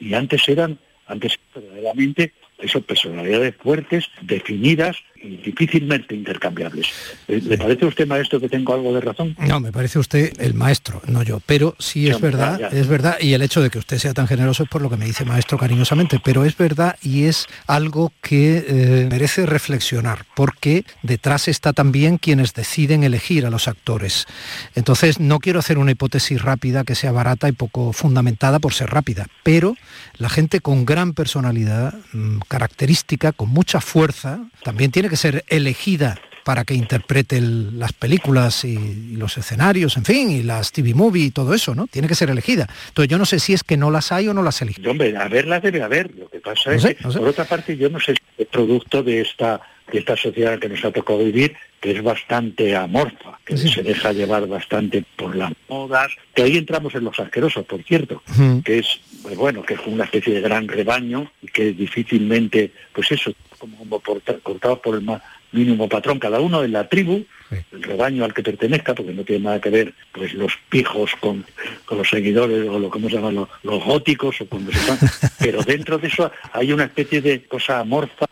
Y 0.00 0.14
antes 0.14 0.48
eran, 0.48 0.78
antes 1.06 1.38
verdaderamente, 1.54 2.32
eso, 2.58 2.80
personalidades 2.82 3.54
fuertes, 3.56 4.08
definidas 4.22 4.96
difícilmente 5.44 6.14
intercambiables. 6.14 6.88
¿Le 7.28 7.40
le 7.40 7.58
parece 7.58 7.84
a 7.84 7.88
usted, 7.88 8.06
maestro, 8.06 8.40
que 8.40 8.48
tengo 8.48 8.74
algo 8.74 8.92
de 8.92 9.00
razón? 9.00 9.36
No, 9.38 9.60
me 9.60 9.72
parece 9.72 9.98
usted 9.98 10.32
el 10.40 10.54
maestro, 10.54 11.00
no 11.06 11.22
yo. 11.22 11.40
Pero 11.44 11.76
sí 11.78 12.08
es 12.08 12.20
verdad, 12.20 12.58
ya, 12.58 12.68
es 12.68 12.88
verdad, 12.88 13.16
y 13.20 13.32
el 13.32 13.42
hecho 13.42 13.62
de 13.62 13.70
que 13.70 13.78
usted 13.78 13.98
sea 13.98 14.14
tan 14.14 14.26
generoso 14.26 14.64
es 14.64 14.68
por 14.68 14.82
lo 14.82 14.90
que 14.90 14.96
me 14.96 15.06
dice 15.06 15.24
maestro 15.24 15.58
cariñosamente, 15.58 16.20
pero 16.22 16.44
es 16.44 16.56
verdad 16.56 16.96
y 17.02 17.24
es 17.24 17.46
algo 17.66 18.12
que 18.20 18.64
eh, 18.66 19.08
merece 19.10 19.46
reflexionar, 19.46 20.26
porque 20.34 20.84
detrás 21.02 21.48
está 21.48 21.72
también 21.72 22.18
quienes 22.18 22.54
deciden 22.54 23.04
elegir 23.04 23.46
a 23.46 23.50
los 23.50 23.68
actores. 23.68 24.26
Entonces, 24.74 25.20
no 25.20 25.38
quiero 25.38 25.58
hacer 25.58 25.78
una 25.78 25.92
hipótesis 25.92 26.42
rápida 26.42 26.84
que 26.84 26.94
sea 26.94 27.12
barata 27.12 27.48
y 27.48 27.52
poco 27.52 27.92
fundamentada 27.92 28.58
por 28.58 28.74
ser 28.74 28.90
rápida, 28.90 29.26
pero 29.42 29.76
la 30.18 30.28
gente 30.28 30.60
con 30.60 30.84
gran 30.84 31.12
personalidad, 31.14 31.94
mm, 32.12 32.38
característica, 32.48 33.32
con 33.32 33.50
mucha 33.50 33.80
fuerza, 33.80 34.40
también 34.62 34.90
tiene 34.90 35.08
que 35.08 35.13
ser 35.16 35.44
elegida 35.48 36.18
para 36.44 36.64
que 36.64 36.74
interprete 36.74 37.38
el- 37.38 37.78
las 37.78 37.94
películas 37.94 38.66
y, 38.66 38.74
y 38.76 39.16
los 39.16 39.38
escenarios, 39.38 39.96
en 39.96 40.04
fin, 40.04 40.30
y 40.30 40.42
las 40.42 40.72
TV 40.72 40.92
movie 40.92 41.24
y 41.24 41.30
todo 41.30 41.54
eso, 41.54 41.74
¿no? 41.74 41.86
Tiene 41.86 42.06
que 42.06 42.14
ser 42.14 42.28
elegida. 42.28 42.68
Entonces 42.88 43.08
yo 43.10 43.16
no 43.16 43.24
sé 43.24 43.38
si 43.38 43.54
es 43.54 43.64
que 43.64 43.78
no 43.78 43.90
las 43.90 44.12
hay 44.12 44.28
o 44.28 44.34
no 44.34 44.42
las 44.42 44.60
eligen. 44.60 44.84
Y, 44.84 44.88
Hombre, 44.88 45.16
a 45.16 45.26
verlas 45.28 45.62
debe 45.62 45.82
haber. 45.82 46.14
Lo 46.14 46.28
que 46.28 46.40
pasa 46.40 46.68
No 46.70 46.76
es 46.76 46.82
sé, 46.82 46.94
que, 46.96 47.04
no 47.04 47.12
sé. 47.12 47.18
por 47.18 47.28
otra 47.28 47.44
parte, 47.46 47.76
yo 47.78 47.88
no 47.88 47.98
sé 47.98 48.12
si 48.12 48.42
es 48.42 48.48
producto 48.48 49.02
de 49.02 49.22
esta, 49.22 49.62
de 49.90 49.98
esta 50.00 50.16
sociedad 50.18 50.58
que 50.58 50.68
nos 50.68 50.84
ha 50.84 50.90
tocado 50.90 51.20
vivir, 51.24 51.56
que 51.80 51.92
es 51.92 52.02
bastante 52.02 52.76
amorfa, 52.76 53.38
que 53.46 53.56
se 53.56 53.82
deja 53.82 54.12
llevar 54.12 54.46
bastante 54.46 55.02
por 55.16 55.34
las 55.36 55.52
modas, 55.68 56.12
que 56.34 56.42
ahí 56.42 56.58
entramos 56.58 56.94
en 56.94 57.04
los 57.04 57.18
asquerosos, 57.18 57.64
por 57.64 57.82
cierto, 57.84 58.22
que 58.64 58.80
es, 58.80 59.00
pues 59.24 59.36
bueno, 59.38 59.62
que 59.62 59.72
es 59.72 59.80
una 59.86 60.04
especie 60.04 60.34
de 60.34 60.42
gran 60.42 60.68
rebaño 60.68 61.32
y 61.40 61.46
que 61.46 61.72
difícilmente, 61.72 62.70
pues 62.92 63.10
eso, 63.10 63.32
como, 63.58 63.78
como 63.78 63.98
cortados 64.00 64.80
por 64.80 64.96
el 64.96 65.00
más 65.00 65.22
mínimo 65.50 65.88
patrón, 65.88 66.18
cada 66.18 66.40
uno 66.40 66.62
en 66.62 66.72
la 66.72 66.90
tribu, 66.90 67.24
el 67.72 67.82
rebaño 67.82 68.22
al 68.22 68.34
que 68.34 68.42
pertenezca, 68.42 68.94
porque 68.94 69.14
no 69.14 69.24
tiene 69.24 69.44
nada 69.44 69.62
que 69.62 69.70
ver 69.70 69.94
pues 70.12 70.34
los 70.34 70.52
pijos 70.68 71.12
con, 71.20 71.42
con 71.86 71.96
los 71.96 72.10
seguidores 72.10 72.68
o 72.68 72.78
lo 72.78 72.90
que 72.90 73.00
se 73.00 73.08
llama 73.08 73.32
los, 73.32 73.48
los 73.62 73.82
góticos 73.82 74.38
o 74.42 74.46
cuando 74.46 74.70
se 74.72 74.90
van, 74.90 74.98
pero 75.38 75.62
dentro 75.62 75.96
de 75.96 76.08
eso 76.08 76.30
hay 76.52 76.70
una 76.70 76.84
especie 76.84 77.22
de 77.22 77.44
cosa 77.44 77.80
amorfa 77.80 78.26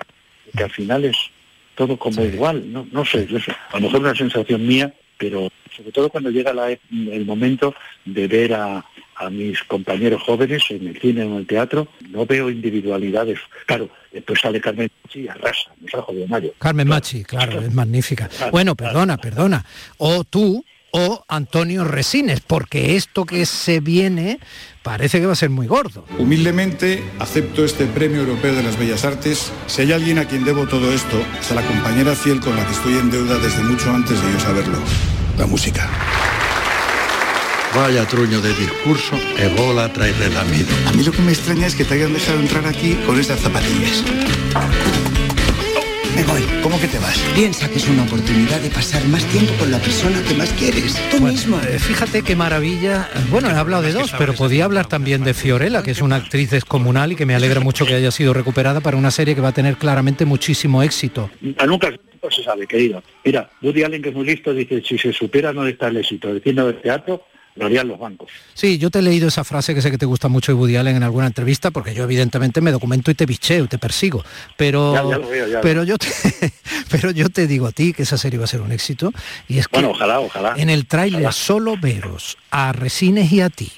que 0.54 0.62
al 0.64 0.70
final 0.70 1.06
es 1.06 1.16
todo 1.74 1.96
como 1.96 2.22
igual, 2.22 2.70
no, 2.70 2.86
no 2.92 3.02
sé, 3.06 3.26
yo 3.26 3.40
sé, 3.40 3.52
a 3.70 3.76
lo 3.76 3.84
mejor 3.86 4.00
una 4.00 4.14
sensación 4.14 4.66
mía, 4.66 4.92
pero 5.16 5.48
sobre 5.74 5.90
todo 5.90 6.10
cuando 6.10 6.28
llega 6.28 6.52
la 6.52 6.70
e- 6.70 6.80
el 6.90 7.24
momento 7.24 7.74
de 8.04 8.28
ver 8.28 8.52
a, 8.52 8.84
a 9.16 9.30
mis 9.30 9.62
compañeros 9.64 10.22
jóvenes 10.22 10.64
en 10.70 10.86
el 10.88 11.00
cine 11.00 11.22
o 11.22 11.26
en 11.26 11.36
el 11.36 11.46
teatro, 11.46 11.88
no 12.10 12.26
veo 12.26 12.50
individualidades. 12.50 13.38
Claro, 13.66 13.88
después 14.12 14.40
sale 14.40 14.60
Carmen 14.60 14.90
y 15.14 15.28
arrasa, 15.28 15.70
nos 15.80 15.94
ha 15.94 16.02
jodido 16.02 16.26
Mario. 16.28 16.54
Carmen 16.58 16.88
Machi, 16.88 17.24
claro, 17.24 17.60
es 17.60 17.72
magnífica. 17.72 18.28
Bueno, 18.50 18.74
perdona, 18.74 19.16
perdona. 19.18 19.64
O 19.98 20.24
tú 20.24 20.64
o 20.92 21.24
Antonio 21.26 21.84
Resines, 21.84 22.40
porque 22.40 22.96
esto 22.96 23.24
que 23.24 23.46
se 23.46 23.80
viene 23.80 24.38
parece 24.82 25.20
que 25.20 25.26
va 25.26 25.32
a 25.32 25.36
ser 25.36 25.50
muy 25.50 25.66
gordo. 25.66 26.04
Humildemente 26.18 27.02
acepto 27.18 27.64
este 27.64 27.86
Premio 27.86 28.20
Europeo 28.20 28.54
de 28.54 28.62
las 28.62 28.78
Bellas 28.78 29.04
Artes. 29.04 29.52
Si 29.66 29.82
hay 29.82 29.92
alguien 29.92 30.18
a 30.18 30.26
quien 30.26 30.44
debo 30.44 30.66
todo 30.66 30.92
esto, 30.92 31.18
es 31.40 31.50
a 31.50 31.54
la 31.54 31.62
compañera 31.62 32.14
fiel 32.14 32.40
con 32.40 32.54
la 32.56 32.66
que 32.66 32.72
estoy 32.72 32.94
en 32.94 33.10
deuda 33.10 33.38
desde 33.38 33.62
mucho 33.62 33.90
antes 33.90 34.22
de 34.22 34.32
yo 34.32 34.40
saberlo. 34.40 34.78
La 35.38 35.46
música. 35.46 35.88
Vaya 37.74 38.06
truño 38.06 38.40
de 38.42 38.52
discurso, 38.54 39.18
Ebola 39.38 39.90
trae 39.90 40.12
relamido. 40.12 40.68
A 40.86 40.92
mí 40.92 41.02
lo 41.02 41.10
que 41.10 41.22
me 41.22 41.32
extraña 41.32 41.66
es 41.66 41.74
que 41.74 41.84
te 41.84 41.94
hayan 41.94 42.12
dejado 42.12 42.38
entrar 42.38 42.66
aquí 42.66 42.94
con 43.06 43.18
esas 43.18 43.40
zapatillas. 43.40 44.04
Me 46.14 46.22
voy. 46.24 46.42
¿Cómo 46.62 46.78
que 46.78 46.86
te 46.86 46.98
vas? 46.98 47.18
Piensa 47.34 47.70
que 47.70 47.78
es 47.78 47.88
una 47.88 48.02
oportunidad 48.02 48.60
de 48.60 48.68
pasar 48.68 49.02
más 49.06 49.24
tiempo 49.24 49.54
con 49.58 49.70
la 49.70 49.78
persona 49.78 50.22
que 50.22 50.34
más 50.34 50.52
quieres. 50.52 51.00
Tú 51.10 51.22
mismo. 51.22 51.58
Eh, 51.62 51.78
Fíjate 51.78 52.20
qué 52.22 52.36
maravilla. 52.36 53.08
Bueno, 53.30 53.48
he 53.48 53.54
hablado 53.54 53.82
de 53.82 53.92
dos, 53.92 54.12
pero 54.18 54.34
podía 54.34 54.66
hablar 54.66 54.86
también 54.86 55.24
de 55.24 55.32
Fiorella, 55.32 55.82
que 55.82 55.92
es 55.92 56.02
una 56.02 56.16
actriz 56.16 56.50
descomunal 56.50 57.12
y 57.12 57.16
que 57.16 57.24
me 57.24 57.34
alegra 57.34 57.60
mucho 57.60 57.86
que 57.86 57.94
haya 57.94 58.10
sido 58.10 58.34
recuperada 58.34 58.82
para 58.82 58.98
una 58.98 59.10
serie 59.10 59.34
que 59.34 59.40
va 59.40 59.48
a 59.48 59.52
tener 59.54 59.78
claramente 59.78 60.26
muchísimo 60.26 60.82
éxito. 60.82 61.30
A 61.56 61.64
nunca, 61.64 61.88
nunca 61.88 62.28
se 62.30 62.42
sabe, 62.44 62.66
querido. 62.66 63.02
Mira, 63.24 63.48
Woody 63.62 63.82
Allen, 63.82 64.02
que 64.02 64.10
es 64.10 64.14
muy 64.14 64.26
listo, 64.26 64.52
dice, 64.52 64.82
si 64.86 64.98
se 64.98 65.14
supiera 65.14 65.54
dónde 65.54 65.70
está 65.70 65.88
el 65.88 65.96
éxito 65.96 66.28
del 66.28 66.42
cine 66.42 66.60
o 66.60 66.66
del 66.66 66.82
teatro, 66.82 67.24
lo 67.54 67.66
harían 67.66 67.88
los 67.88 67.98
bancos. 67.98 68.30
Sí, 68.54 68.78
yo 68.78 68.90
te 68.90 69.00
he 69.00 69.02
leído 69.02 69.28
esa 69.28 69.44
frase 69.44 69.74
que 69.74 69.82
sé 69.82 69.90
que 69.90 69.98
te 69.98 70.06
gusta 70.06 70.28
mucho 70.28 70.52
de 70.52 70.58
Woody 70.58 70.76
Allen 70.76 70.96
en 70.96 71.02
alguna 71.02 71.26
entrevista, 71.26 71.70
porque 71.70 71.94
yo 71.94 72.04
evidentemente 72.04 72.60
me 72.60 72.70
documento 72.70 73.10
y 73.10 73.14
te 73.14 73.26
bicheo, 73.26 73.66
te 73.68 73.78
persigo. 73.78 74.24
Pero, 74.56 74.94
Ya, 74.94 75.02
ya 75.02 75.18
lo 75.18 75.28
veo, 75.28 75.46
ya 75.48 75.54
lo 75.56 75.60
pero 75.60 75.84
yo 75.84 75.98
te, 75.98 76.08
pero 76.90 77.10
yo 77.10 77.28
te 77.28 77.46
digo 77.46 77.66
a 77.66 77.72
ti 77.72 77.92
que 77.92 78.02
esa 78.04 78.16
serie 78.16 78.38
va 78.38 78.44
a 78.44 78.48
ser 78.48 78.60
un 78.62 78.72
éxito. 78.72 79.12
Y 79.48 79.58
es 79.58 79.68
que 79.68 79.76
Bueno, 79.76 79.90
ojalá, 79.90 80.20
ojalá. 80.20 80.54
en 80.56 80.70
el 80.70 80.86
tráiler 80.86 81.32
solo 81.32 81.76
veros 81.76 82.38
a 82.50 82.72
Resines 82.72 83.30
y 83.32 83.40
a 83.40 83.50
ti 83.50 83.70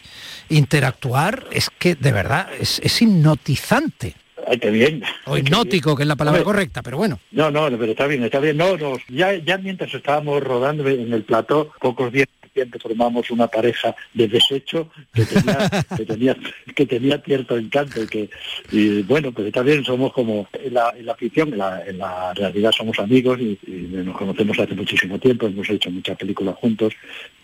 interactuar 0.50 1.46
es 1.50 1.70
que 1.78 1.94
de 1.94 2.12
verdad 2.12 2.48
es, 2.58 2.78
es 2.84 3.02
hipnotizante. 3.02 4.14
Ay, 4.46 4.58
qué 4.58 4.70
bien. 4.70 5.02
O 5.24 5.38
hipnótico, 5.38 5.96
que 5.96 6.02
es 6.02 6.06
la 6.06 6.16
palabra 6.16 6.42
correcta, 6.42 6.82
pero 6.82 6.98
bueno. 6.98 7.18
No, 7.32 7.50
no, 7.50 7.66
pero 7.78 7.92
está 7.92 8.06
bien, 8.06 8.22
está 8.24 8.40
bien. 8.40 8.56
No, 8.58 8.76
no, 8.76 8.96
ya, 9.08 9.34
ya 9.34 9.56
mientras 9.58 9.92
estábamos 9.94 10.42
rodando 10.42 10.86
en 10.88 11.12
el 11.12 11.24
plató, 11.24 11.72
pocos 11.80 12.12
días 12.12 12.28
antes 12.62 12.82
formamos 12.82 13.30
una 13.30 13.46
pareja 13.46 13.94
de 14.12 14.28
desecho 14.28 14.90
que 15.12 15.24
tenía, 15.24 15.70
que 15.96 16.04
tenía, 16.04 16.36
que 16.74 16.86
tenía 16.86 17.18
cierto 17.18 17.56
encanto 17.56 18.02
y 18.02 18.06
que, 18.06 18.30
y 18.70 19.02
bueno, 19.02 19.32
pues 19.32 19.52
bien, 19.64 19.84
somos 19.84 20.12
como 20.12 20.48
en 20.52 20.74
la, 20.74 20.94
en 20.96 21.06
la 21.06 21.14
ficción, 21.14 21.52
en 21.52 21.58
la, 21.58 21.84
en 21.86 21.98
la 21.98 22.34
realidad 22.34 22.72
somos 22.72 22.98
amigos 22.98 23.38
y, 23.40 23.58
y 23.66 23.88
nos 23.92 24.16
conocemos 24.16 24.58
hace 24.58 24.74
muchísimo 24.74 25.18
tiempo, 25.18 25.46
hemos 25.46 25.68
hecho 25.68 25.90
muchas 25.90 26.16
películas 26.16 26.56
juntos, 26.56 26.94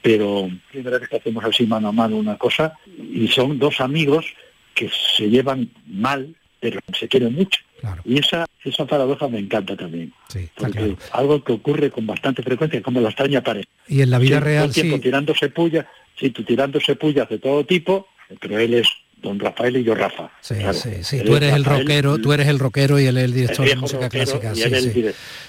pero 0.03 0.51
primera 0.71 0.99
vez 0.99 1.09
que 1.09 1.17
hacemos 1.17 1.45
así 1.45 1.67
mano 1.67 1.89
a 1.89 1.93
mano 1.93 2.17
una 2.17 2.39
cosa 2.39 2.75
y 3.13 3.29
son 3.29 3.59
dos 3.59 3.81
amigos 3.81 4.27
que 4.75 4.91
se 5.17 5.29
llevan 5.29 5.71
mal, 5.87 6.35
pero 6.61 6.81
se 6.99 7.09
quieren 7.09 7.35
mucho. 7.35 7.61
Y 8.05 8.19
esa, 8.19 8.47
esa 8.65 8.85
paradoja 8.87 9.29
me 9.29 9.39
encanta 9.39 9.77
también. 9.77 10.13
Sí, 10.29 10.49
porque 10.57 10.97
algo 11.13 11.43
que 11.43 11.53
ocurre 11.53 11.91
con 11.91 12.07
bastante 12.07 12.43
frecuencia, 12.43 12.83
como 12.83 13.01
la 13.01 13.09
extraña 13.09 13.43
pareja. 13.43 13.69
Y 13.89 14.03
en 14.03 14.11
la 14.11 14.19
vida 14.19 14.39
Sí, 14.39 14.45
real 14.45 14.65
el 14.67 14.73
tiempo 14.73 14.97
sí. 14.97 15.03
tirándose 15.03 15.49
puya, 15.49 15.89
sí, 16.19 16.31
tú 16.31 16.43
tirándose 16.45 16.97
pullas 16.97 17.29
de 17.29 17.39
todo 17.39 17.65
tipo, 17.65 18.07
pero 18.41 18.59
él 18.59 18.75
es 18.75 18.89
don 19.23 19.39
Rafael 19.39 19.77
y 19.77 19.85
yo 19.85 19.95
Rafa. 19.95 20.31
Sí, 20.41 20.55
Claro. 20.55 20.73
sí, 20.73 20.91
sí. 21.03 21.21
Tú 21.25 21.33
es 21.33 21.43
eres 21.43 21.55
el 21.55 21.65
rockero, 21.65 22.19
tú 22.19 22.33
eres 22.33 22.49
el 22.49 22.59
rockero 22.59 22.99
y 22.99 23.07
él 23.07 23.17
es 23.19 23.25
el 23.25 23.33
director 23.35 23.67
de 23.69 23.77
música 23.77 24.09
clásica. 24.09 24.55
Sí, 24.55 24.63
el 24.63 24.75
sí. 24.93 25.05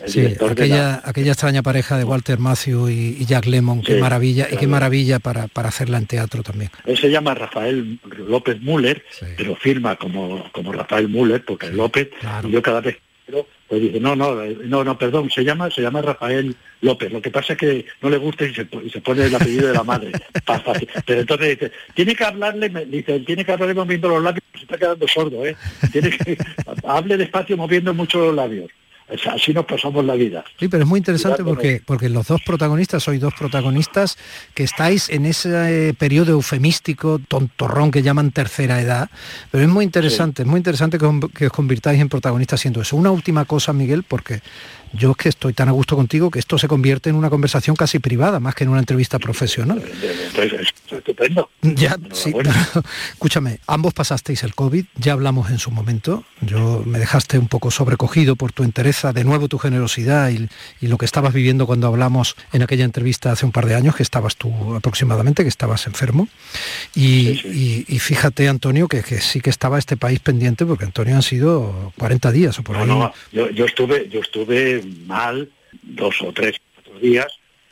el 0.06 0.12
director 0.14 0.52
aquella, 0.52 0.78
la- 0.78 1.02
aquella 1.06 1.32
extraña 1.32 1.62
pareja 1.64 1.98
de 1.98 2.04
Walter 2.04 2.40
Matthew 2.40 2.90
y, 2.90 3.18
y 3.20 3.26
Jack 3.26 3.46
Lemmon, 3.46 3.82
qué 3.82 3.96
maravilla, 4.00 4.48
y 4.52 4.58
qué 4.58 4.68
maravilla 4.68 5.20
para, 5.20 5.48
para 5.48 5.70
hacerla 5.70 5.98
en 5.98 6.06
teatro 6.08 6.44
también. 6.44 6.72
Él 6.86 6.98
se 6.98 7.10
llama 7.10 7.34
Rafael 7.34 8.00
López 8.28 8.60
Müller, 8.62 9.04
pero 9.38 9.56
firma 9.56 9.96
como, 9.96 10.50
como 10.52 10.72
Rafael 10.74 11.08
Müller, 11.08 11.44
porque 11.46 11.68
es 11.68 11.74
López, 11.74 12.10
y 12.44 12.52
yo 12.52 12.62
cada 12.62 12.82
vez 12.82 12.98
pues 13.72 13.84
dice, 13.84 14.02
no, 14.02 14.18
no, 14.18 14.44
eh, 14.44 14.58
no, 14.66 14.84
no, 14.84 14.98
perdón, 14.98 15.30
se 15.32 15.46
llama, 15.46 15.72
se 15.72 15.82
llama 15.82 16.02
Rafael 16.02 16.54
López. 16.82 17.10
Lo 17.10 17.22
que 17.22 17.32
pasa 17.32 17.54
es 17.54 17.60
que 17.60 17.86
no 18.02 18.10
le 18.10 18.18
gusta 18.18 18.44
y 18.44 18.54
se, 18.54 18.66
po- 18.66 18.82
y 18.82 18.90
se 18.90 19.00
pone 19.00 19.24
el 19.26 19.34
apellido 19.34 19.70
de 19.70 19.74
la 19.74 19.84
madre. 19.86 20.12
Pero 21.06 21.22
entonces 21.22 21.58
dice, 21.58 21.72
tiene 21.94 22.14
que 22.14 22.26
hablarle, 22.26 22.70
me- 22.70 22.86
dice, 22.86 23.22
tiene 23.22 23.46
que 23.46 23.52
hablarle 23.54 23.74
moviendo 23.74 24.10
los 24.10 24.22
labios, 24.22 24.44
se 24.56 24.64
está 24.64 24.78
quedando 24.78 25.08
sordo, 25.08 25.46
¿eh? 25.46 25.56
Tiene 25.90 26.10
que, 26.10 26.38
hable 26.86 27.16
despacio 27.16 27.56
moviendo 27.56 27.94
mucho 27.94 28.20
los 28.20 28.36
labios. 28.36 28.70
Así 29.32 29.54
nos 29.54 29.66
pasamos 29.66 30.06
la 30.06 30.16
vida. 30.16 30.44
Sí, 30.60 30.68
pero 30.68 30.84
es 30.84 30.90
muy 30.90 31.00
interesante 31.00 31.44
porque, 31.44 31.82
porque 31.86 32.10
los 32.10 32.28
dos 32.28 32.42
protagonistas, 32.46 33.04
sois 33.04 33.20
dos 33.20 33.34
protagonistas 33.34 34.18
que 34.54 34.64
estáis 34.64 35.10
en 35.10 35.26
ese 35.26 35.90
eh, 35.90 35.94
periodo 35.94 36.32
eufemístico, 36.32 37.20
tontorrón 37.28 37.92
que 37.92 38.02
llaman 38.04 38.32
tercera 38.32 38.82
edad, 38.82 39.10
pero 39.52 39.64
es 39.64 39.70
muy 39.70 39.84
interesante, 39.84 40.44
es 40.44 40.48
muy 40.48 40.58
interesante 40.58 40.98
que, 40.98 41.08
que 41.36 41.48
os 41.48 41.52
convirtáis 41.52 42.00
en 42.00 42.10
protagonistas 42.10 42.62
siendo 42.62 42.82
eso. 42.82 42.96
Una 42.96 43.12
última 43.12 43.46
cosa, 43.46 43.74
Miguel, 43.74 44.04
porque 44.04 44.42
yo 44.94 45.12
es 45.12 45.18
que 45.18 45.30
estoy 45.30 45.54
tan 45.54 45.70
a 45.70 45.72
gusto 45.72 45.96
contigo 45.96 46.30
que 46.32 46.40
esto 46.40 46.58
se 46.58 46.68
convierte 46.68 47.10
en 47.10 47.16
una 47.16 47.30
conversación 47.30 47.76
casi 47.76 48.00
privada, 48.00 48.40
más 48.40 48.56
que 48.56 48.64
en 48.64 48.70
una 48.72 48.80
entrevista 48.80 49.20
profesional. 49.20 49.82
Estupendo. 50.92 51.50
Ya, 51.62 51.98
sí, 52.14 52.34
escúchame, 53.14 53.60
ambos 53.68 53.94
pasasteis 53.94 54.44
el 54.44 54.54
COVID, 54.56 54.86
ya 54.96 55.14
hablamos 55.14 55.50
en 55.50 55.60
su 55.60 55.72
momento, 55.72 56.24
yo 56.42 56.84
me 56.86 57.00
dejaste 57.00 57.38
un 57.40 57.48
poco 57.48 57.72
sobrecogido 57.72 58.36
por 58.36 58.52
tu 58.52 58.64
entereza, 58.64 59.14
de 59.14 59.24
nuevo 59.24 59.48
tu 59.48 59.58
generosidad 59.58 60.30
y, 60.32 60.50
y 60.82 60.88
lo 60.88 60.98
que 60.98 61.06
estabas 61.06 61.34
viviendo 61.34 61.66
cuando 61.66 61.88
hablamos 61.88 62.36
en 62.52 62.62
aquella 62.64 62.86
entrevista 62.86 63.32
hace 63.32 63.46
un 63.46 63.52
par 63.52 63.66
de 63.66 63.76
años, 63.76 63.96
que 63.96 64.04
estabas 64.04 64.36
tú 64.36 64.76
aproximadamente, 64.76 65.44
que 65.44 65.50
estabas 65.50 65.88
enfermo. 65.88 66.28
Y, 66.96 67.30
y- 67.48 67.86
y 67.88 68.00
fíjate, 68.00 68.48
Antonio, 68.48 68.88
que, 68.88 69.02
que 69.04 69.22
sí 69.22 69.40
que 69.42 69.50
estaba 69.50 69.80
este 69.80 69.98
país 69.98 70.20
pendiente, 70.20 70.66
porque 70.66 70.86
Antonio 70.86 71.16
han 71.16 71.24
sido 71.24 71.94
40 71.98 72.32
días 72.32 72.60
o 72.60 72.64
por 72.64 72.76
No, 72.78 72.82
ahí. 72.84 72.88
no, 72.90 73.14
yo, 73.32 73.50
yo 73.52 73.66
estuve, 73.66 74.08
yo 74.10 74.20
estuve 74.22 74.81
mal 75.08 75.50
dos 75.82 76.22
o 76.22 76.32
tres 76.32 76.58
cuatro 76.76 77.00
días, 77.00 77.28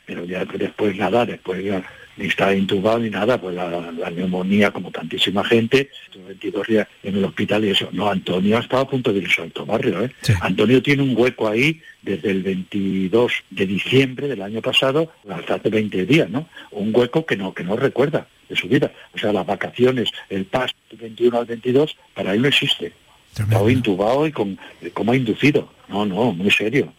pero 0.06 0.24
ya 0.24 0.44
después 0.44 0.96
nada, 0.96 1.26
después 1.26 1.64
ya 1.64 1.84
ni 2.16 2.26
estaba 2.26 2.54
intubado 2.54 2.98
ni 2.98 3.08
nada, 3.08 3.40
pues 3.40 3.54
la, 3.54 3.68
la 3.92 4.10
neumonía 4.10 4.70
como 4.70 4.90
tantísima 4.90 5.42
gente, 5.44 5.90
estuve 6.06 6.24
22 6.24 6.66
días 6.66 6.88
en 7.02 7.16
el 7.16 7.24
hospital 7.24 7.64
y 7.64 7.70
eso. 7.70 7.88
No, 7.92 8.10
Antonio 8.10 8.58
estaba 8.58 8.82
a 8.82 8.88
punto 8.88 9.12
de 9.12 9.20
irse 9.20 9.40
al 9.42 9.52
Barrio, 9.66 10.04
¿eh? 10.04 10.10
Antonio 10.42 10.82
tiene 10.82 11.02
un 11.02 11.16
hueco 11.16 11.48
ahí 11.48 11.80
desde 12.02 12.30
el 12.30 12.42
22 12.42 13.32
de 13.50 13.66
diciembre 13.66 14.28
del 14.28 14.42
año 14.42 14.60
pasado 14.60 15.12
hasta 15.28 15.54
hace 15.54 15.70
20 15.70 16.04
días, 16.04 16.28
¿no? 16.28 16.48
Un 16.72 16.94
hueco 16.94 17.24
que 17.24 17.36
no, 17.36 17.54
que 17.54 17.64
no 17.64 17.76
recuerda 17.76 18.26
de 18.48 18.56
su 18.56 18.68
vida. 18.68 18.92
O 19.14 19.18
sea, 19.18 19.32
las 19.32 19.46
vacaciones, 19.46 20.10
el 20.28 20.46
del 20.50 20.98
21 20.98 21.38
al 21.38 21.46
22, 21.46 21.96
para 22.14 22.34
él 22.34 22.42
no 22.42 22.48
existe. 22.48 22.92
Estaba 23.32 23.70
intubado 23.70 24.26
y 24.26 24.32
con 24.32 24.58
como 24.92 25.14
inducido. 25.14 25.72
No, 25.88 26.04
no, 26.04 26.32
muy 26.32 26.50
serio. 26.50 26.92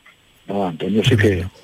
No, 0.47 0.67
Antonio 0.67 1.03
sí 1.03 1.15
que... 1.17 1.45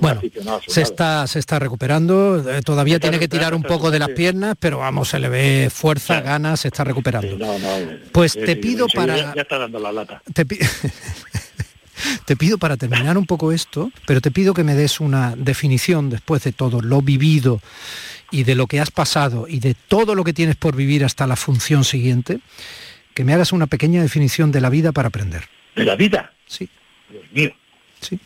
Bueno, 0.00 0.20
se 0.66 0.82
está, 0.82 1.24
se 1.28 1.38
está 1.38 1.60
recuperando, 1.60 2.44
eh, 2.50 2.62
todavía 2.62 2.96
Está 2.96 3.02
tiene 3.10 3.20
que 3.20 3.28
tirar 3.28 3.54
un 3.54 3.62
poco 3.62 3.92
de 3.92 4.00
las 4.00 4.08
piernas, 4.08 4.56
pero 4.58 4.78
vamos, 4.78 5.08
se 5.10 5.20
le 5.20 5.28
ve 5.28 5.68
fuerza, 5.72 6.20
ganas, 6.20 6.60
se 6.60 6.68
está 6.68 6.82
recuperando. 6.82 7.38
No, 7.38 7.56
no, 7.60 7.68
Pues 8.10 8.32
sí, 8.32 8.40
te 8.44 8.56
pido 8.56 8.88
para- 8.92 9.16
Ya, 9.16 9.34
ya 9.36 9.42
está 9.42 9.56
dando 9.56 9.78
la 9.78 9.92
lata. 9.92 10.20
Te, 10.34 10.44
pi- 10.44 10.58
te 12.24 12.36
pido 12.36 12.58
para 12.58 12.76
terminar 12.76 13.16
un 13.16 13.26
poco 13.26 13.52
esto, 13.52 13.92
pero 14.06 14.20
te 14.20 14.32
pido 14.32 14.52
que 14.52 14.64
me 14.64 14.74
des 14.74 14.98
una 14.98 15.34
definición 15.36 16.10
después 16.10 16.42
de 16.42 16.50
todo 16.52 16.80
lo 16.80 17.00
vivido 17.00 17.60
y 18.32 18.42
de 18.44 18.56
lo 18.56 18.66
que 18.66 18.80
has 18.80 18.90
pasado 18.90 19.46
y 19.48 19.60
de 19.60 19.74
todo 19.74 20.16
lo 20.16 20.24
que 20.24 20.32
tienes 20.32 20.56
por 20.56 20.74
vivir 20.74 21.04
hasta 21.04 21.26
la 21.28 21.36
función 21.36 21.84
siguiente, 21.84 22.40
que 23.14 23.22
me 23.24 23.32
hagas 23.32 23.52
una 23.52 23.68
pequeña 23.68 24.02
definición 24.02 24.50
de 24.50 24.60
la 24.60 24.70
vida 24.70 24.90
para 24.92 25.08
aprender. 25.08 25.44
¿De 25.76 25.84
la 25.84 25.94
vida? 25.94 26.32
Sí. 26.46 26.68
Dios 27.10 27.24
mío. 27.32 27.52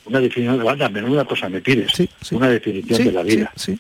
Una 0.05 0.21
definición 0.21 0.59
de 0.59 0.65
banda, 0.65 0.89
menuda 0.89 1.25
cosa 1.25 1.49
me 1.49 1.61
pides. 1.61 1.93
Una 2.31 2.49
definición 2.49 3.05
de 3.05 3.13
la 3.13 3.23
vida. 3.23 3.53
Sí, 3.57 3.79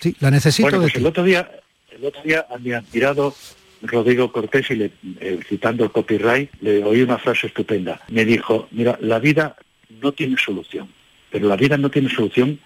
sí, 0.00 0.14
la 0.20 0.30
necesito 0.30 0.66
bueno, 0.66 0.78
de 0.78 0.84
pues 0.84 0.92
ti. 0.94 0.98
el 1.00 1.06
otro 1.06 1.24
día, 1.24 1.50
el 1.90 2.04
otro 2.04 2.22
día 2.22 2.46
a 2.50 2.58
mi 2.58 2.72
admirado 2.72 3.34
Rodrigo 3.82 4.32
Cortés, 4.32 4.70
y 4.70 4.76
le, 4.76 4.90
eh, 5.20 5.40
citando 5.46 5.84
el 5.84 5.90
copyright, 5.90 6.50
le 6.60 6.82
oí 6.84 7.02
una 7.02 7.18
frase 7.18 7.48
estupenda. 7.48 8.00
Me 8.08 8.24
dijo, 8.24 8.68
mira, 8.70 8.98
la 9.00 9.18
vida 9.18 9.56
no 10.00 10.12
tiene 10.12 10.36
solución, 10.38 10.88
pero 11.30 11.48
la 11.48 11.56
vida 11.56 11.76
no 11.76 11.90
tiene 11.90 12.08
solución 12.08 12.58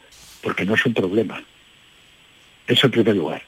porque 0.42 0.64
no 0.64 0.74
es 0.74 0.86
un 0.86 0.94
problema. 0.94 1.42
Eso 2.66 2.86
en 2.86 2.92
primer 2.92 3.16
lugar. 3.16 3.42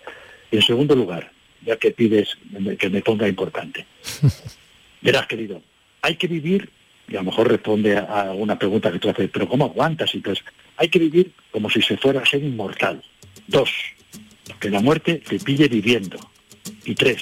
Y 0.50 0.56
en 0.56 0.62
segundo 0.62 0.96
lugar, 0.96 1.30
ya 1.64 1.76
que 1.76 1.90
pides 1.92 2.36
que 2.78 2.90
me 2.90 3.02
ponga 3.02 3.28
importante. 3.28 3.86
Verás, 5.02 5.26
querido, 5.26 5.62
hay 6.02 6.16
que 6.16 6.26
vivir, 6.26 6.70
y 7.10 7.16
a 7.16 7.20
lo 7.20 7.24
mejor 7.24 7.48
responde 7.48 7.96
a, 7.96 8.02
a 8.02 8.30
alguna 8.30 8.58
pregunta 8.58 8.92
que 8.92 8.98
tú 8.98 9.10
haces, 9.10 9.28
pero 9.32 9.48
¿cómo 9.48 9.64
aguantas? 9.64 10.14
Y 10.14 10.18
pues, 10.20 10.38
hay 10.76 10.88
que 10.88 10.98
vivir 10.98 11.32
como 11.50 11.68
si 11.68 11.82
se 11.82 11.96
fuera 11.96 12.20
a 12.20 12.26
ser 12.26 12.42
inmortal. 12.42 13.02
Dos, 13.46 13.70
que 14.60 14.70
la 14.70 14.80
muerte 14.80 15.22
te 15.28 15.38
pille 15.40 15.68
viviendo. 15.68 16.18
Y 16.84 16.94
tres, 16.94 17.20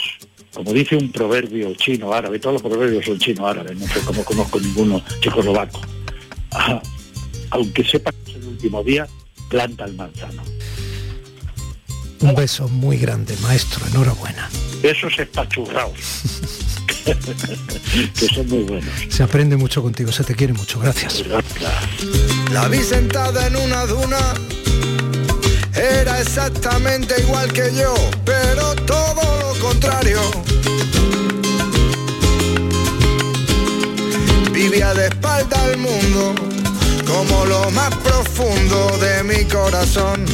como 0.52 0.72
dice 0.72 0.96
un 0.96 1.10
proverbio 1.10 1.74
chino 1.74 2.12
árabe, 2.12 2.38
todos 2.38 2.54
los 2.54 2.62
proverbios 2.62 3.04
son 3.04 3.18
chino 3.18 3.46
árabes, 3.46 3.78
no 3.78 3.86
sé 3.86 4.00
cómo 4.00 4.24
conozco 4.24 4.60
ninguno 4.60 5.02
checoslovaco. 5.20 5.80
Ajá. 6.50 6.82
Aunque 7.50 7.84
sepa 7.84 8.12
que 8.12 8.32
es 8.32 8.36
el 8.36 8.44
último 8.44 8.82
día, 8.82 9.06
planta 9.48 9.84
el 9.84 9.94
manzano. 9.94 10.42
Un 12.20 12.34
beso 12.34 12.68
muy 12.68 12.98
grande, 12.98 13.36
maestro, 13.42 13.86
enhorabuena. 13.86 14.50
Esos 14.82 15.18
espachurraos. 15.18 16.57
que 18.18 18.26
son 18.34 18.48
muy 18.48 18.62
buenos. 18.64 18.90
Se 19.08 19.22
aprende 19.22 19.56
mucho 19.56 19.82
contigo, 19.82 20.12
se 20.12 20.24
te 20.24 20.34
quiere 20.34 20.52
mucho, 20.52 20.80
gracias. 20.80 21.24
La 22.52 22.68
vi 22.68 22.82
sentada 22.82 23.46
en 23.46 23.56
una 23.56 23.86
duna. 23.86 24.34
Era 25.74 26.20
exactamente 26.20 27.14
igual 27.20 27.52
que 27.52 27.72
yo, 27.74 27.94
pero 28.24 28.74
todo 28.86 29.22
lo 29.40 29.54
contrario. 29.60 30.20
Vivía 34.52 34.92
de 34.94 35.06
espalda 35.06 35.64
al 35.64 35.76
mundo, 35.76 36.34
como 37.06 37.44
lo 37.46 37.70
más 37.70 37.94
profundo 37.96 38.98
de 38.98 39.22
mi 39.22 39.44
corazón. 39.44 40.24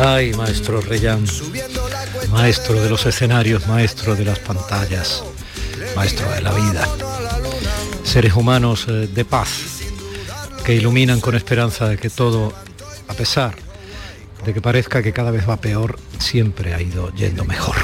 Ay, 0.00 0.34
maestro 0.34 0.80
Reyán, 0.80 1.24
maestro 2.34 2.82
de 2.82 2.90
los 2.90 3.06
escenarios, 3.06 3.68
maestro 3.68 4.16
de 4.16 4.24
las 4.24 4.40
pantallas, 4.40 5.22
maestro 5.94 6.28
de 6.32 6.42
la 6.42 6.52
vida. 6.52 6.88
Seres 8.02 8.34
humanos 8.34 8.86
eh, 8.88 9.06
de 9.06 9.24
paz, 9.24 9.50
que 10.64 10.74
iluminan 10.74 11.20
con 11.20 11.36
esperanza 11.36 11.88
de 11.88 11.96
que 11.96 12.10
todo, 12.10 12.52
a 13.06 13.14
pesar 13.14 13.54
de 14.44 14.52
que 14.52 14.60
parezca 14.60 15.00
que 15.00 15.12
cada 15.12 15.30
vez 15.30 15.48
va 15.48 15.58
peor, 15.58 15.96
siempre 16.18 16.74
ha 16.74 16.82
ido 16.82 17.14
yendo 17.14 17.44
mejor. 17.44 17.76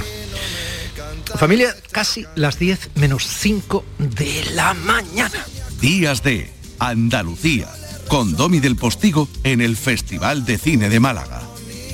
Familia, 1.36 1.72
casi 1.92 2.26
las 2.34 2.58
10 2.58 2.90
menos 2.96 3.24
5 3.28 3.84
de 3.98 4.46
la 4.54 4.74
mañana. 4.74 5.46
Días 5.80 6.24
de 6.24 6.50
Andalucía, 6.80 7.68
con 8.08 8.34
Domi 8.34 8.58
del 8.58 8.74
Postigo 8.74 9.28
en 9.44 9.60
el 9.60 9.76
Festival 9.76 10.44
de 10.44 10.58
Cine 10.58 10.88
de 10.88 10.98
Málaga. 10.98 11.49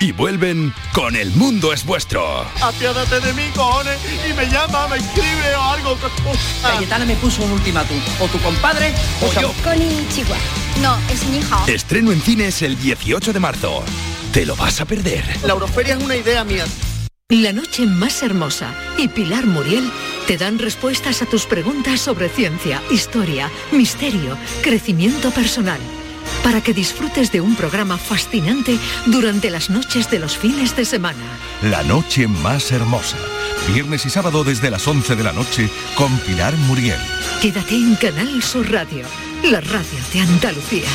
y 0.00 0.12
vuelven 0.12 0.74
con 0.92 1.14
El 1.14 1.30
Mundo 1.32 1.72
es 1.72 1.84
Vuestro. 1.84 2.46
Apiádate 2.62 3.20
de 3.20 3.32
mí, 3.34 3.42
cojones, 3.54 3.98
y 4.28 4.32
me 4.32 4.46
llama, 4.46 4.88
me 4.88 4.96
escribe 4.96 5.54
o 5.54 5.62
algo. 5.62 5.98
Cayetana 6.62 7.04
me 7.04 7.14
puso 7.16 7.42
un 7.42 7.52
ultimátum. 7.52 7.98
O 8.18 8.26
tu 8.26 8.38
compadre 8.38 8.92
o 9.20 9.40
yo. 9.40 9.52
Con 9.62 9.78
Chihuahua. 10.08 10.38
No, 10.80 10.98
es 11.12 11.24
mi 11.26 11.38
hija. 11.38 11.64
Estreno 11.66 12.12
en 12.12 12.20
cines 12.22 12.62
el 12.62 12.80
18 12.80 13.32
de 13.32 13.40
marzo. 13.40 13.84
Te 14.32 14.46
lo 14.46 14.56
vas 14.56 14.80
a 14.80 14.86
perder. 14.86 15.24
La 15.44 15.52
Euroferia 15.52 15.94
es 15.94 16.02
una 16.02 16.16
idea 16.16 16.44
mía. 16.44 16.64
La 17.28 17.52
noche 17.52 17.86
más 17.86 18.22
hermosa 18.22 18.74
y 18.96 19.08
Pilar 19.08 19.46
Muriel 19.46 19.92
te 20.26 20.36
dan 20.36 20.58
respuestas 20.58 21.22
a 21.22 21.26
tus 21.26 21.46
preguntas 21.46 22.00
sobre 22.00 22.28
ciencia, 22.28 22.82
historia, 22.90 23.50
misterio, 23.70 24.36
crecimiento 24.62 25.30
personal. 25.30 25.78
Para 26.42 26.62
que 26.62 26.72
disfrutes 26.72 27.30
de 27.32 27.40
un 27.40 27.54
programa 27.54 27.98
fascinante 27.98 28.78
durante 29.06 29.50
las 29.50 29.70
noches 29.70 30.10
de 30.10 30.18
los 30.18 30.36
fines 30.36 30.74
de 30.76 30.84
semana. 30.84 31.18
La 31.62 31.82
noche 31.82 32.26
más 32.26 32.72
hermosa. 32.72 33.16
Viernes 33.72 34.06
y 34.06 34.10
sábado 34.10 34.42
desde 34.42 34.70
las 34.70 34.86
11 34.86 35.16
de 35.16 35.22
la 35.22 35.32
noche 35.32 35.68
con 35.94 36.16
Pilar 36.20 36.56
Muriel. 36.56 36.98
Quédate 37.42 37.74
en 37.74 37.94
Canal 37.96 38.42
Sur 38.42 38.70
Radio, 38.70 39.04
la 39.44 39.60
radio 39.60 39.98
de 40.12 40.20
Andalucía. 40.20 40.88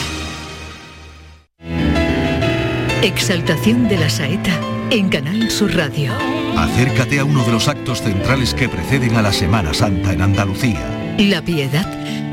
Exaltación 3.01 3.87
de 3.87 3.97
la 3.97 4.09
saeta 4.09 4.59
en 4.89 5.09
Canal 5.09 5.51
Sur 5.51 5.75
Radio. 5.75 6.11
Acércate 6.57 7.19
a 7.19 7.25
uno 7.25 7.43
de 7.43 7.51
los 7.51 7.67
actos 7.67 8.01
centrales 8.01 8.53
que 8.53 8.67
preceden 8.67 9.15
a 9.15 9.21
la 9.21 9.31
Semana 9.31 9.73
Santa 9.73 10.13
en 10.13 10.21
Andalucía. 10.21 11.04
La 11.17 11.41
piedad 11.41 11.87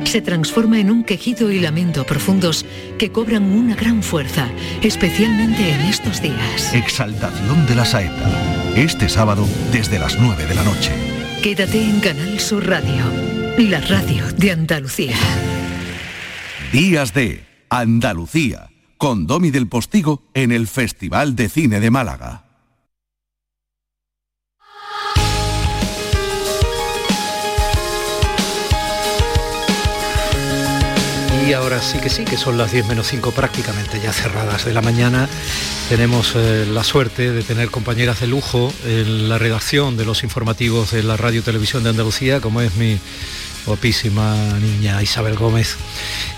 se 0.05 0.21
transforma 0.21 0.81
en 0.81 0.91
un 0.91 1.05
quejido 1.05 1.53
y 1.53 1.61
lamento 1.61 2.05
profundos 2.05 2.67
que 2.99 3.13
cobran 3.13 3.45
una 3.45 3.77
gran 3.77 4.03
fuerza, 4.03 4.49
especialmente 4.83 5.71
en 5.71 5.81
estos 5.83 6.21
días. 6.21 6.75
Exaltación 6.75 7.65
de 7.67 7.77
la 7.77 7.85
saeta. 7.85 8.29
Este 8.75 9.09
sábado 9.09 9.47
desde 9.71 10.01
las 10.01 10.19
9 10.19 10.47
de 10.47 10.55
la 10.57 10.65
noche. 10.65 10.91
Quédate 11.45 11.81
en 11.81 12.01
Canal 12.01 12.41
Sur 12.41 12.67
Radio, 12.67 13.05
la 13.57 13.81
radio 13.83 14.25
de 14.37 14.51
Andalucía. 14.51 15.17
Días 16.73 17.15
de 17.15 17.45
Andalucía 17.71 18.69
con 18.99 19.29
Domi 19.29 19.51
del 19.51 19.69
Postigo 19.69 20.25
en 20.35 20.51
el 20.51 20.67
Festival 20.67 21.37
de 21.37 21.49
Cine 21.49 21.79
de 21.79 21.91
Málaga. 21.91 22.52
Y 31.53 31.55
ahora 31.55 31.83
sí 31.83 31.99
que 31.99 32.09
sí, 32.09 32.25
que 32.25 32.39
son 32.39 32.57
las 32.57 32.73
10 32.73 32.87
menos 32.87 33.09
5 33.09 33.33
prácticamente 33.33 34.01
ya 34.01 34.11
cerradas 34.11 34.65
de 34.65 34.73
la 34.73 34.81
mañana. 34.81 35.29
Tenemos 35.91 36.33
eh, 36.35 36.65
la 36.67 36.83
suerte 36.83 37.31
de 37.31 37.43
tener 37.43 37.71
compañeras 37.71 38.21
de 38.21 38.27
lujo 38.27 38.73
en 38.87 39.29
la 39.29 39.37
redacción 39.37 39.99
de 39.99 40.07
los 40.07 40.25
informativos 40.25 40.93
de 40.93 41.03
la 41.03 41.19
Radio 41.19 41.43
Televisión 41.43 41.83
de 41.83 41.91
Andalucía, 41.91 42.41
como 42.41 42.63
es 42.63 42.75
mi 42.77 42.99
guapísima 43.67 44.35
niña 44.61 45.03
Isabel 45.03 45.37
Gómez, 45.37 45.77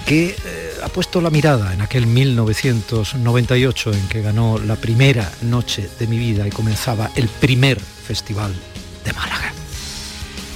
que 0.05 0.31
eh, 0.31 0.71
ha 0.83 0.89
puesto 0.89 1.21
la 1.21 1.31
mirada 1.31 1.73
en 1.73 1.83
aquel 1.83 2.09
1998 2.09 3.93
en 3.93 4.09
que 4.09 4.21
ganó 4.21 4.59
la 4.59 4.75
primera 4.75 5.31
noche 5.43 5.89
de 5.97 6.09
mi 6.09 6.19
vida 6.19 6.45
y 6.45 6.51
comenzaba 6.51 7.13
el 7.15 7.29
primer 7.29 7.79
festival 7.79 8.53
de 9.05 9.13
Málaga. 9.13 9.64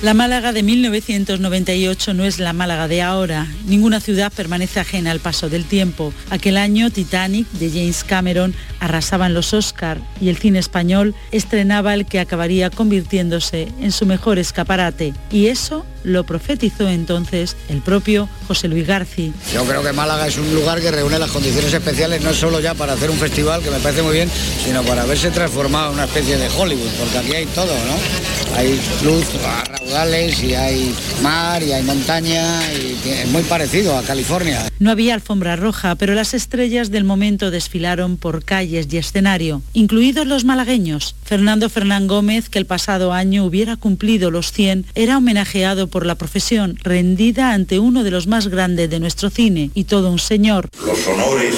La 0.01 0.15
Málaga 0.15 0.53
de 0.53 0.63
1998 0.63 2.15
no 2.15 2.25
es 2.25 2.39
la 2.39 2.53
Málaga 2.53 2.87
de 2.87 3.03
ahora. 3.03 3.49
Ninguna 3.67 3.99
ciudad 3.99 4.33
permanece 4.33 4.79
ajena 4.79 5.11
al 5.11 5.19
paso 5.19 5.49
del 5.49 5.65
tiempo. 5.65 6.13
Aquel 6.31 6.57
año 6.57 6.89
Titanic 6.93 7.49
de 7.55 7.69
James 7.69 8.05
Cameron 8.05 8.55
arrasaba 8.79 9.27
en 9.27 9.35
los 9.35 9.53
Oscar 9.55 9.99
y 10.21 10.29
el 10.29 10.39
cine 10.39 10.61
español 10.61 11.17
estrenaba 11.33 11.95
el 11.95 12.07
que 12.07 12.21
acabaría 12.21 12.71
convirtiéndose 12.71 13.73
en 13.81 13.91
su 13.91 14.07
mejor 14.07 14.39
escaparate. 14.39 15.15
Y 15.33 15.49
eso 15.49 15.85
lo 16.05 16.25
profetizó 16.25 16.89
entonces 16.89 17.57
el 17.69 17.83
propio 17.83 18.29
José 18.47 18.69
Luis 18.69 18.87
Garci. 18.87 19.33
Yo 19.53 19.65
creo 19.65 19.83
que 19.83 19.93
Málaga 19.93 20.29
es 20.29 20.39
un 20.39 20.55
lugar 20.55 20.81
que 20.81 20.93
reúne 20.93 21.19
las 21.19 21.33
condiciones 21.33 21.75
especiales 21.75 22.23
no 22.23 22.33
solo 22.33 22.61
ya 22.61 22.75
para 22.75 22.93
hacer 22.93 23.11
un 23.11 23.19
festival, 23.19 23.63
que 23.63 23.71
me 23.71 23.81
parece 23.81 24.03
muy 24.03 24.13
bien, 24.13 24.31
sino 24.65 24.85
para 24.85 25.03
haberse 25.03 25.33
transformado 25.33 25.89
en 25.89 25.95
una 25.95 26.05
especie 26.05 26.37
de 26.37 26.49
Hollywood, 26.57 26.91
porque 27.01 27.19
aquí 27.19 27.35
hay 27.35 27.47
todo, 27.47 27.75
¿no? 27.75 28.38
Hay 28.57 28.81
luz 29.05 29.25
a 29.45 29.65
raudales 29.65 30.43
y 30.43 30.55
hay 30.55 30.95
mar 31.23 31.63
y 31.63 31.73
hay 31.73 31.83
montaña 31.83 32.61
y 32.73 33.09
es 33.09 33.29
muy 33.29 33.43
parecido 33.43 33.97
a 33.97 34.03
California. 34.03 34.69
No 34.79 34.91
había 34.91 35.15
alfombra 35.15 35.57
roja, 35.57 35.95
pero 35.95 36.15
las 36.15 36.35
estrellas 36.35 36.91
del 36.91 37.05
momento 37.05 37.51
desfilaron 37.51 38.17
por 38.17 38.45
calles 38.45 38.89
y 38.91 38.97
escenario, 38.97 39.63
incluidos 39.73 40.27
los 40.27 40.45
malagueños. 40.45 41.15
Fernando 41.25 41.69
Fernán 41.69 42.07
Gómez, 42.07 42.49
que 42.49 42.59
el 42.59 42.67
pasado 42.67 43.13
año 43.13 43.45
hubiera 43.45 43.77
cumplido 43.77 44.31
los 44.31 44.53
100, 44.53 44.87
era 44.95 45.19
homenajeado 45.19 45.87
por 45.89 46.07
la 46.07 46.17
profesión, 46.17 46.77
rendida 46.83 47.53
ante 47.53 47.79
uno 47.79 48.05
de 48.05 48.11
los 48.11 48.27
más 48.27 48.49
grandes 48.49 48.91
de 48.91 49.01
nuestro 49.01 49.31
cine 49.31 49.71
y 49.75 49.85
todo 49.85 50.11
un 50.11 50.19
señor. 50.19 50.69
Los 50.85 51.07
honores 51.07 51.55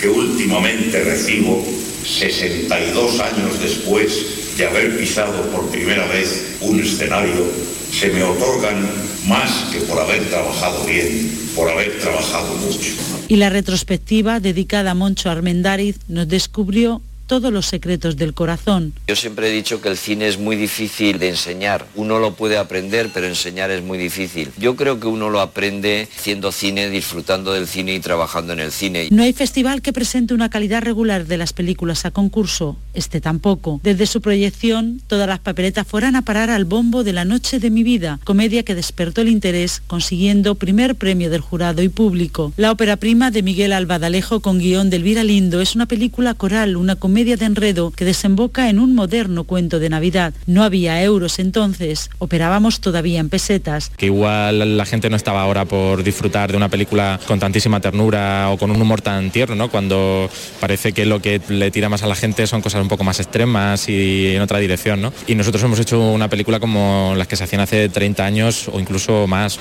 que 0.00 0.08
últimamente 0.08 1.04
recibo, 1.04 1.64
62 2.04 3.20
años 3.20 3.60
después 3.60 4.39
de 4.60 4.66
haber 4.66 4.98
pisado 4.98 5.42
por 5.50 5.70
primera 5.70 6.06
vez 6.08 6.58
un 6.60 6.78
escenario, 6.80 7.50
se 7.98 8.10
me 8.10 8.22
otorgan 8.22 8.86
más 9.26 9.50
que 9.72 9.80
por 9.80 9.98
haber 9.98 10.28
trabajado 10.28 10.84
bien, 10.84 11.32
por 11.56 11.70
haber 11.70 11.98
trabajado 11.98 12.54
mucho. 12.56 12.90
Y 13.28 13.36
la 13.36 13.48
retrospectiva 13.48 14.38
dedicada 14.38 14.90
a 14.90 14.94
Moncho 14.94 15.30
Armendáriz 15.30 15.96
nos 16.08 16.28
descubrió 16.28 17.00
todos 17.30 17.52
los 17.52 17.66
secretos 17.66 18.16
del 18.16 18.34
corazón. 18.34 18.92
Yo 19.06 19.14
siempre 19.14 19.48
he 19.48 19.52
dicho 19.52 19.80
que 19.80 19.88
el 19.88 19.96
cine 19.96 20.26
es 20.26 20.36
muy 20.36 20.56
difícil 20.56 21.20
de 21.20 21.28
enseñar. 21.28 21.86
Uno 21.94 22.18
lo 22.18 22.34
puede 22.34 22.58
aprender, 22.58 23.10
pero 23.14 23.28
enseñar 23.28 23.70
es 23.70 23.84
muy 23.84 23.98
difícil. 23.98 24.50
Yo 24.58 24.74
creo 24.74 24.98
que 24.98 25.06
uno 25.06 25.30
lo 25.30 25.40
aprende 25.40 26.08
haciendo 26.18 26.50
cine, 26.50 26.90
disfrutando 26.90 27.52
del 27.52 27.68
cine 27.68 27.94
y 27.94 28.00
trabajando 28.00 28.52
en 28.52 28.58
el 28.58 28.72
cine. 28.72 29.06
No 29.12 29.22
hay 29.22 29.32
festival 29.32 29.80
que 29.80 29.92
presente 29.92 30.34
una 30.34 30.50
calidad 30.50 30.82
regular 30.82 31.24
de 31.24 31.36
las 31.36 31.52
películas 31.52 32.04
a 32.04 32.10
concurso. 32.10 32.76
Este 32.94 33.20
tampoco. 33.20 33.78
Desde 33.84 34.06
su 34.06 34.20
proyección, 34.20 35.00
todas 35.06 35.28
las 35.28 35.38
papeletas 35.38 35.86
fueran 35.86 36.16
a 36.16 36.22
parar 36.22 36.50
al 36.50 36.64
bombo 36.64 37.04
de 37.04 37.12
La 37.12 37.24
Noche 37.24 37.60
de 37.60 37.70
mi 37.70 37.84
Vida, 37.84 38.18
comedia 38.24 38.64
que 38.64 38.74
despertó 38.74 39.20
el 39.20 39.28
interés, 39.28 39.82
consiguiendo 39.86 40.56
primer 40.56 40.96
premio 40.96 41.30
del 41.30 41.42
jurado 41.42 41.80
y 41.82 41.88
público. 41.88 42.52
La 42.56 42.72
ópera 42.72 42.96
prima 42.96 43.30
de 43.30 43.44
Miguel 43.44 43.72
Albadalejo 43.72 44.40
con 44.40 44.58
guion 44.58 44.90
de 44.90 44.96
Elvira 44.96 45.22
Lindo 45.22 45.60
es 45.60 45.76
una 45.76 45.86
película 45.86 46.34
coral, 46.34 46.76
una 46.76 46.96
comedia 46.96 47.19
de 47.24 47.44
enredo 47.44 47.90
que 47.90 48.04
desemboca 48.04 48.70
en 48.70 48.78
un 48.78 48.94
moderno 48.94 49.44
cuento 49.44 49.78
de 49.78 49.90
Navidad. 49.90 50.32
No 50.46 50.62
había 50.62 51.02
euros 51.02 51.38
entonces, 51.38 52.08
operábamos 52.18 52.80
todavía 52.80 53.20
en 53.20 53.28
pesetas. 53.28 53.90
Que 53.96 54.06
igual 54.06 54.76
la 54.78 54.86
gente 54.86 55.10
no 55.10 55.16
estaba 55.16 55.42
ahora 55.42 55.66
por 55.66 56.02
disfrutar 56.02 56.50
de 56.50 56.56
una 56.56 56.70
película 56.70 57.20
con 57.26 57.38
tantísima 57.38 57.80
ternura 57.80 58.48
o 58.50 58.56
con 58.56 58.70
un 58.70 58.80
humor 58.80 59.02
tan 59.02 59.30
tierno, 59.30 59.54
¿no? 59.54 59.70
Cuando 59.70 60.30
parece 60.60 60.92
que 60.92 61.04
lo 61.04 61.20
que 61.20 61.40
le 61.48 61.70
tira 61.70 61.88
más 61.88 62.02
a 62.02 62.06
la 62.06 62.14
gente 62.14 62.46
son 62.46 62.62
cosas 62.62 62.80
un 62.80 62.88
poco 62.88 63.04
más 63.04 63.20
extremas 63.20 63.88
y 63.88 64.34
en 64.34 64.40
otra 64.40 64.58
dirección, 64.58 65.02
¿no? 65.02 65.12
Y 65.26 65.34
nosotros 65.34 65.62
hemos 65.62 65.78
hecho 65.78 66.00
una 66.00 66.28
película 66.28 66.58
como 66.58 67.14
las 67.16 67.28
que 67.28 67.36
se 67.36 67.44
hacían 67.44 67.60
hace 67.60 67.88
30 67.90 68.24
años 68.24 68.68
o 68.72 68.80
incluso 68.80 69.26
más. 69.26 69.58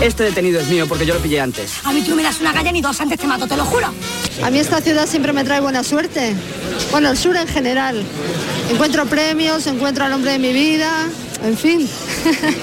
Este 0.00 0.22
detenido 0.22 0.60
es 0.60 0.68
mío 0.68 0.86
porque 0.88 1.04
yo 1.04 1.14
lo 1.14 1.20
pillé 1.20 1.40
antes. 1.40 1.72
A 1.84 1.92
mí 1.92 2.02
tú 2.02 2.14
me 2.14 2.22
das 2.22 2.40
una 2.40 2.52
calle 2.52 2.72
ni 2.72 2.80
dos 2.80 3.00
antes 3.00 3.18
te 3.18 3.26
mato, 3.26 3.46
te 3.48 3.56
lo 3.56 3.64
juro. 3.64 3.88
A 4.42 4.50
mí 4.50 4.58
esta 4.58 4.80
ciudad 4.80 5.06
siempre 5.06 5.32
me 5.32 5.44
trae 5.44 5.60
buena 5.60 5.84
suerte. 5.84 6.34
Bueno, 6.90 7.10
el 7.10 7.16
sur 7.16 7.36
en 7.36 7.46
general. 7.46 8.02
Encuentro 8.70 9.04
premios, 9.06 9.66
encuentro 9.66 10.04
al 10.04 10.12
hombre 10.12 10.32
de 10.32 10.38
mi 10.38 10.52
vida, 10.52 10.90
en 11.44 11.56
fin. 11.56 11.88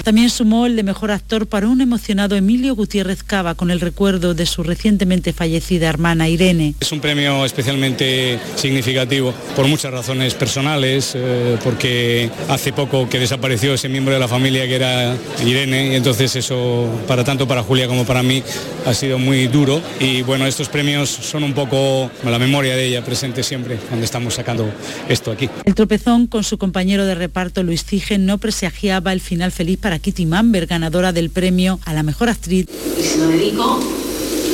También 0.04 0.30
sumó 0.30 0.66
el 0.66 0.76
de 0.76 0.82
mejor 0.82 1.10
actor 1.10 1.46
para 1.46 1.68
un 1.68 1.80
emocionado 1.80 2.36
Emilio 2.36 2.74
Gutiérrez 2.74 3.22
Cava 3.22 3.54
con 3.54 3.70
el 3.70 3.80
recuerdo 3.80 4.34
de 4.34 4.46
su 4.46 4.62
recientemente 4.62 5.32
fallecida 5.32 5.88
hermana 5.88 6.28
Irene. 6.28 6.74
Es 6.80 6.92
un 6.92 7.00
premio 7.00 7.44
especialmente 7.44 8.38
significativo 8.56 9.34
por 9.56 9.66
muchas 9.66 9.92
razones 9.92 10.34
personales, 10.34 11.12
eh, 11.14 11.56
porque 11.62 12.30
hace 12.48 12.72
poco 12.72 13.08
que 13.08 13.18
desapareció 13.18 13.74
ese 13.74 13.88
miembro 13.88 14.14
de 14.14 14.20
la 14.20 14.28
familia 14.28 14.66
que 14.66 14.76
era 14.76 15.16
Irene 15.44 15.92
y 15.92 15.94
entonces 15.96 16.34
eso 16.36 16.88
para 17.06 17.24
tanto 17.24 17.46
para 17.46 17.62
Julia 17.62 17.86
como 17.86 18.04
para 18.04 18.22
mí 18.22 18.42
ha 18.86 18.94
sido 18.94 19.18
muy 19.18 19.46
duro 19.48 19.80
y 20.00 20.22
bueno, 20.22 20.46
estos 20.46 20.68
premios 20.68 21.08
son 21.08 21.44
un 21.44 21.52
poco 21.52 22.10
la 22.24 22.38
memoria 22.38 22.76
de 22.76 22.86
ella 22.86 23.04
presente 23.04 23.42
siempre 23.42 23.76
cuando 23.76 24.04
estamos 24.04 24.34
sacando 24.34 24.68
esto 25.08 25.30
aquí. 25.30 25.48
El 25.64 25.74
tropezón 25.74 26.26
con 26.26 26.44
su 26.44 26.58
compañero 26.58 27.04
de 27.04 27.14
reparto 27.14 27.62
Luis 27.62 27.84
Cije 27.84 28.18
no 28.18 28.38
presagiaba 28.68 29.14
el 29.14 29.20
final 29.20 29.50
feliz 29.50 29.78
para 29.78 29.98
Kitty 29.98 30.26
Mamber, 30.26 30.66
ganadora 30.66 31.12
del 31.12 31.30
premio 31.30 31.80
a 31.86 31.94
la 31.94 32.02
mejor 32.02 32.28
actriz. 32.28 32.66
Y 32.98 33.02
se 33.02 33.16
lo 33.16 33.28
dedico, 33.28 33.80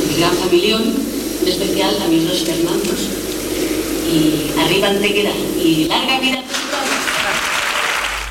mi 0.08 0.20
gran 0.20 0.32
familión, 0.36 0.82
en 1.42 1.48
especial 1.48 2.00
a 2.00 2.06
mis 2.06 2.28
dos 2.28 2.44
Fernandos. 2.44 3.08
Y 4.12 4.60
arriba 4.60 4.88
Antequera 4.90 5.32
y 5.60 5.86
larga 5.86 6.20
vida. 6.20 6.42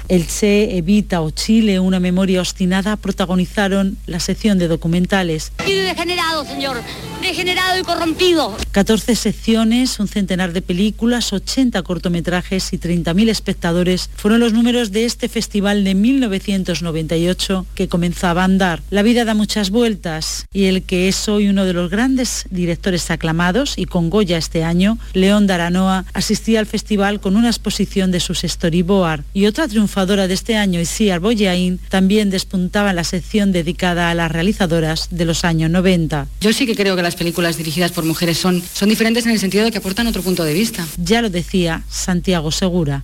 El 0.07 0.27
Che, 0.27 0.77
Evita 0.77 1.21
o 1.21 1.31
Chile, 1.31 1.81
una 1.81 1.99
memoria 1.99 2.39
obstinada, 2.39 2.95
protagonizaron 2.95 3.97
la 4.05 4.21
sección 4.21 4.59
de 4.59 4.69
documentales. 4.69 5.51
Y 5.67 5.73
degenerado, 5.73 6.45
señor. 6.45 6.77
Degenerado 7.23 7.79
y 7.79 7.83
corrompido. 7.83 8.55
14 8.71 9.15
secciones, 9.15 9.99
un 9.99 10.07
centenar 10.07 10.53
de 10.53 10.61
películas, 10.61 11.33
80 11.33 11.81
cortometrajes 11.83 12.73
y 12.73 12.77
30.000 12.77 13.29
espectadores 13.29 14.09
fueron 14.15 14.39
los 14.39 14.53
números 14.53 14.91
de 14.91 15.05
este 15.05 15.29
festival 15.29 15.83
de 15.83 15.95
1998 15.95 17.65
que 17.75 17.87
comenzaba 17.87 18.41
a 18.41 18.45
andar. 18.45 18.81
La 18.89 19.03
vida 19.03 19.25
da 19.25 19.33
muchas 19.33 19.69
vueltas 19.69 20.45
y 20.53 20.65
el 20.65 20.83
que 20.83 21.07
es 21.07 21.27
hoy 21.29 21.47
uno 21.47 21.65
de 21.65 21.73
los 21.73 21.89
grandes 21.89 22.45
directores 22.49 23.09
aclamados 23.11 23.77
y 23.77 23.85
con 23.85 24.09
Goya 24.09 24.37
este 24.37 24.63
año, 24.63 24.97
León 25.13 25.47
Daranoa, 25.47 26.05
asistía 26.13 26.59
al 26.59 26.65
festival 26.65 27.19
con 27.19 27.35
una 27.35 27.49
exposición 27.49 28.11
de 28.11 28.19
sus 28.19 28.41
storyboard 28.41 29.23
y 29.33 29.45
otra 29.45 29.67
triunfadora 29.67 30.27
de 30.27 30.33
este 30.33 30.55
año, 30.55 30.79
Isiar 30.79 31.19
Boyain, 31.19 31.79
también 31.89 32.29
despuntaba 32.29 32.89
en 32.89 32.97
la 32.97 33.03
sección 33.03 33.51
dedicada 33.51 34.09
a 34.09 34.15
las 34.15 34.31
realizadoras 34.31 35.07
de 35.11 35.25
los 35.25 35.45
años 35.45 35.69
90. 35.69 36.27
Yo 36.41 36.53
sí 36.53 36.65
que 36.65 36.75
creo 36.75 36.95
que 36.95 37.01
las 37.13 37.19
películas 37.19 37.57
dirigidas 37.57 37.91
por 37.91 38.05
mujeres 38.05 38.39
son, 38.39 38.63
son 38.73 38.89
diferentes 38.89 39.23
en 39.27 39.33
el 39.33 39.39
sentido 39.39 39.63
de 39.63 39.71
que 39.71 39.77
aportan 39.77 40.07
otro 40.07 40.23
punto 40.23 40.43
de 40.43 40.51
vista. 40.51 40.83
Ya 40.97 41.21
lo 41.21 41.29
decía 41.29 41.83
Santiago 41.87 42.51
Segura. 42.51 43.03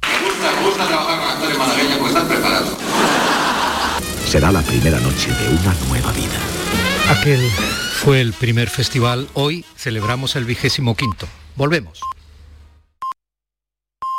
Será 4.25 4.51
la 4.51 4.61
primera 4.63 4.99
noche 4.99 5.29
de 5.29 5.49
una 5.49 5.75
nueva 5.87 6.11
vida. 6.13 6.39
Aquel 7.09 7.39
fue 7.93 8.19
el 8.21 8.33
primer 8.33 8.69
festival, 8.69 9.27
hoy 9.35 9.63
celebramos 9.77 10.35
el 10.35 10.45
vigésimo 10.45 10.95
quinto. 10.95 11.27
Volvemos. 11.55 11.99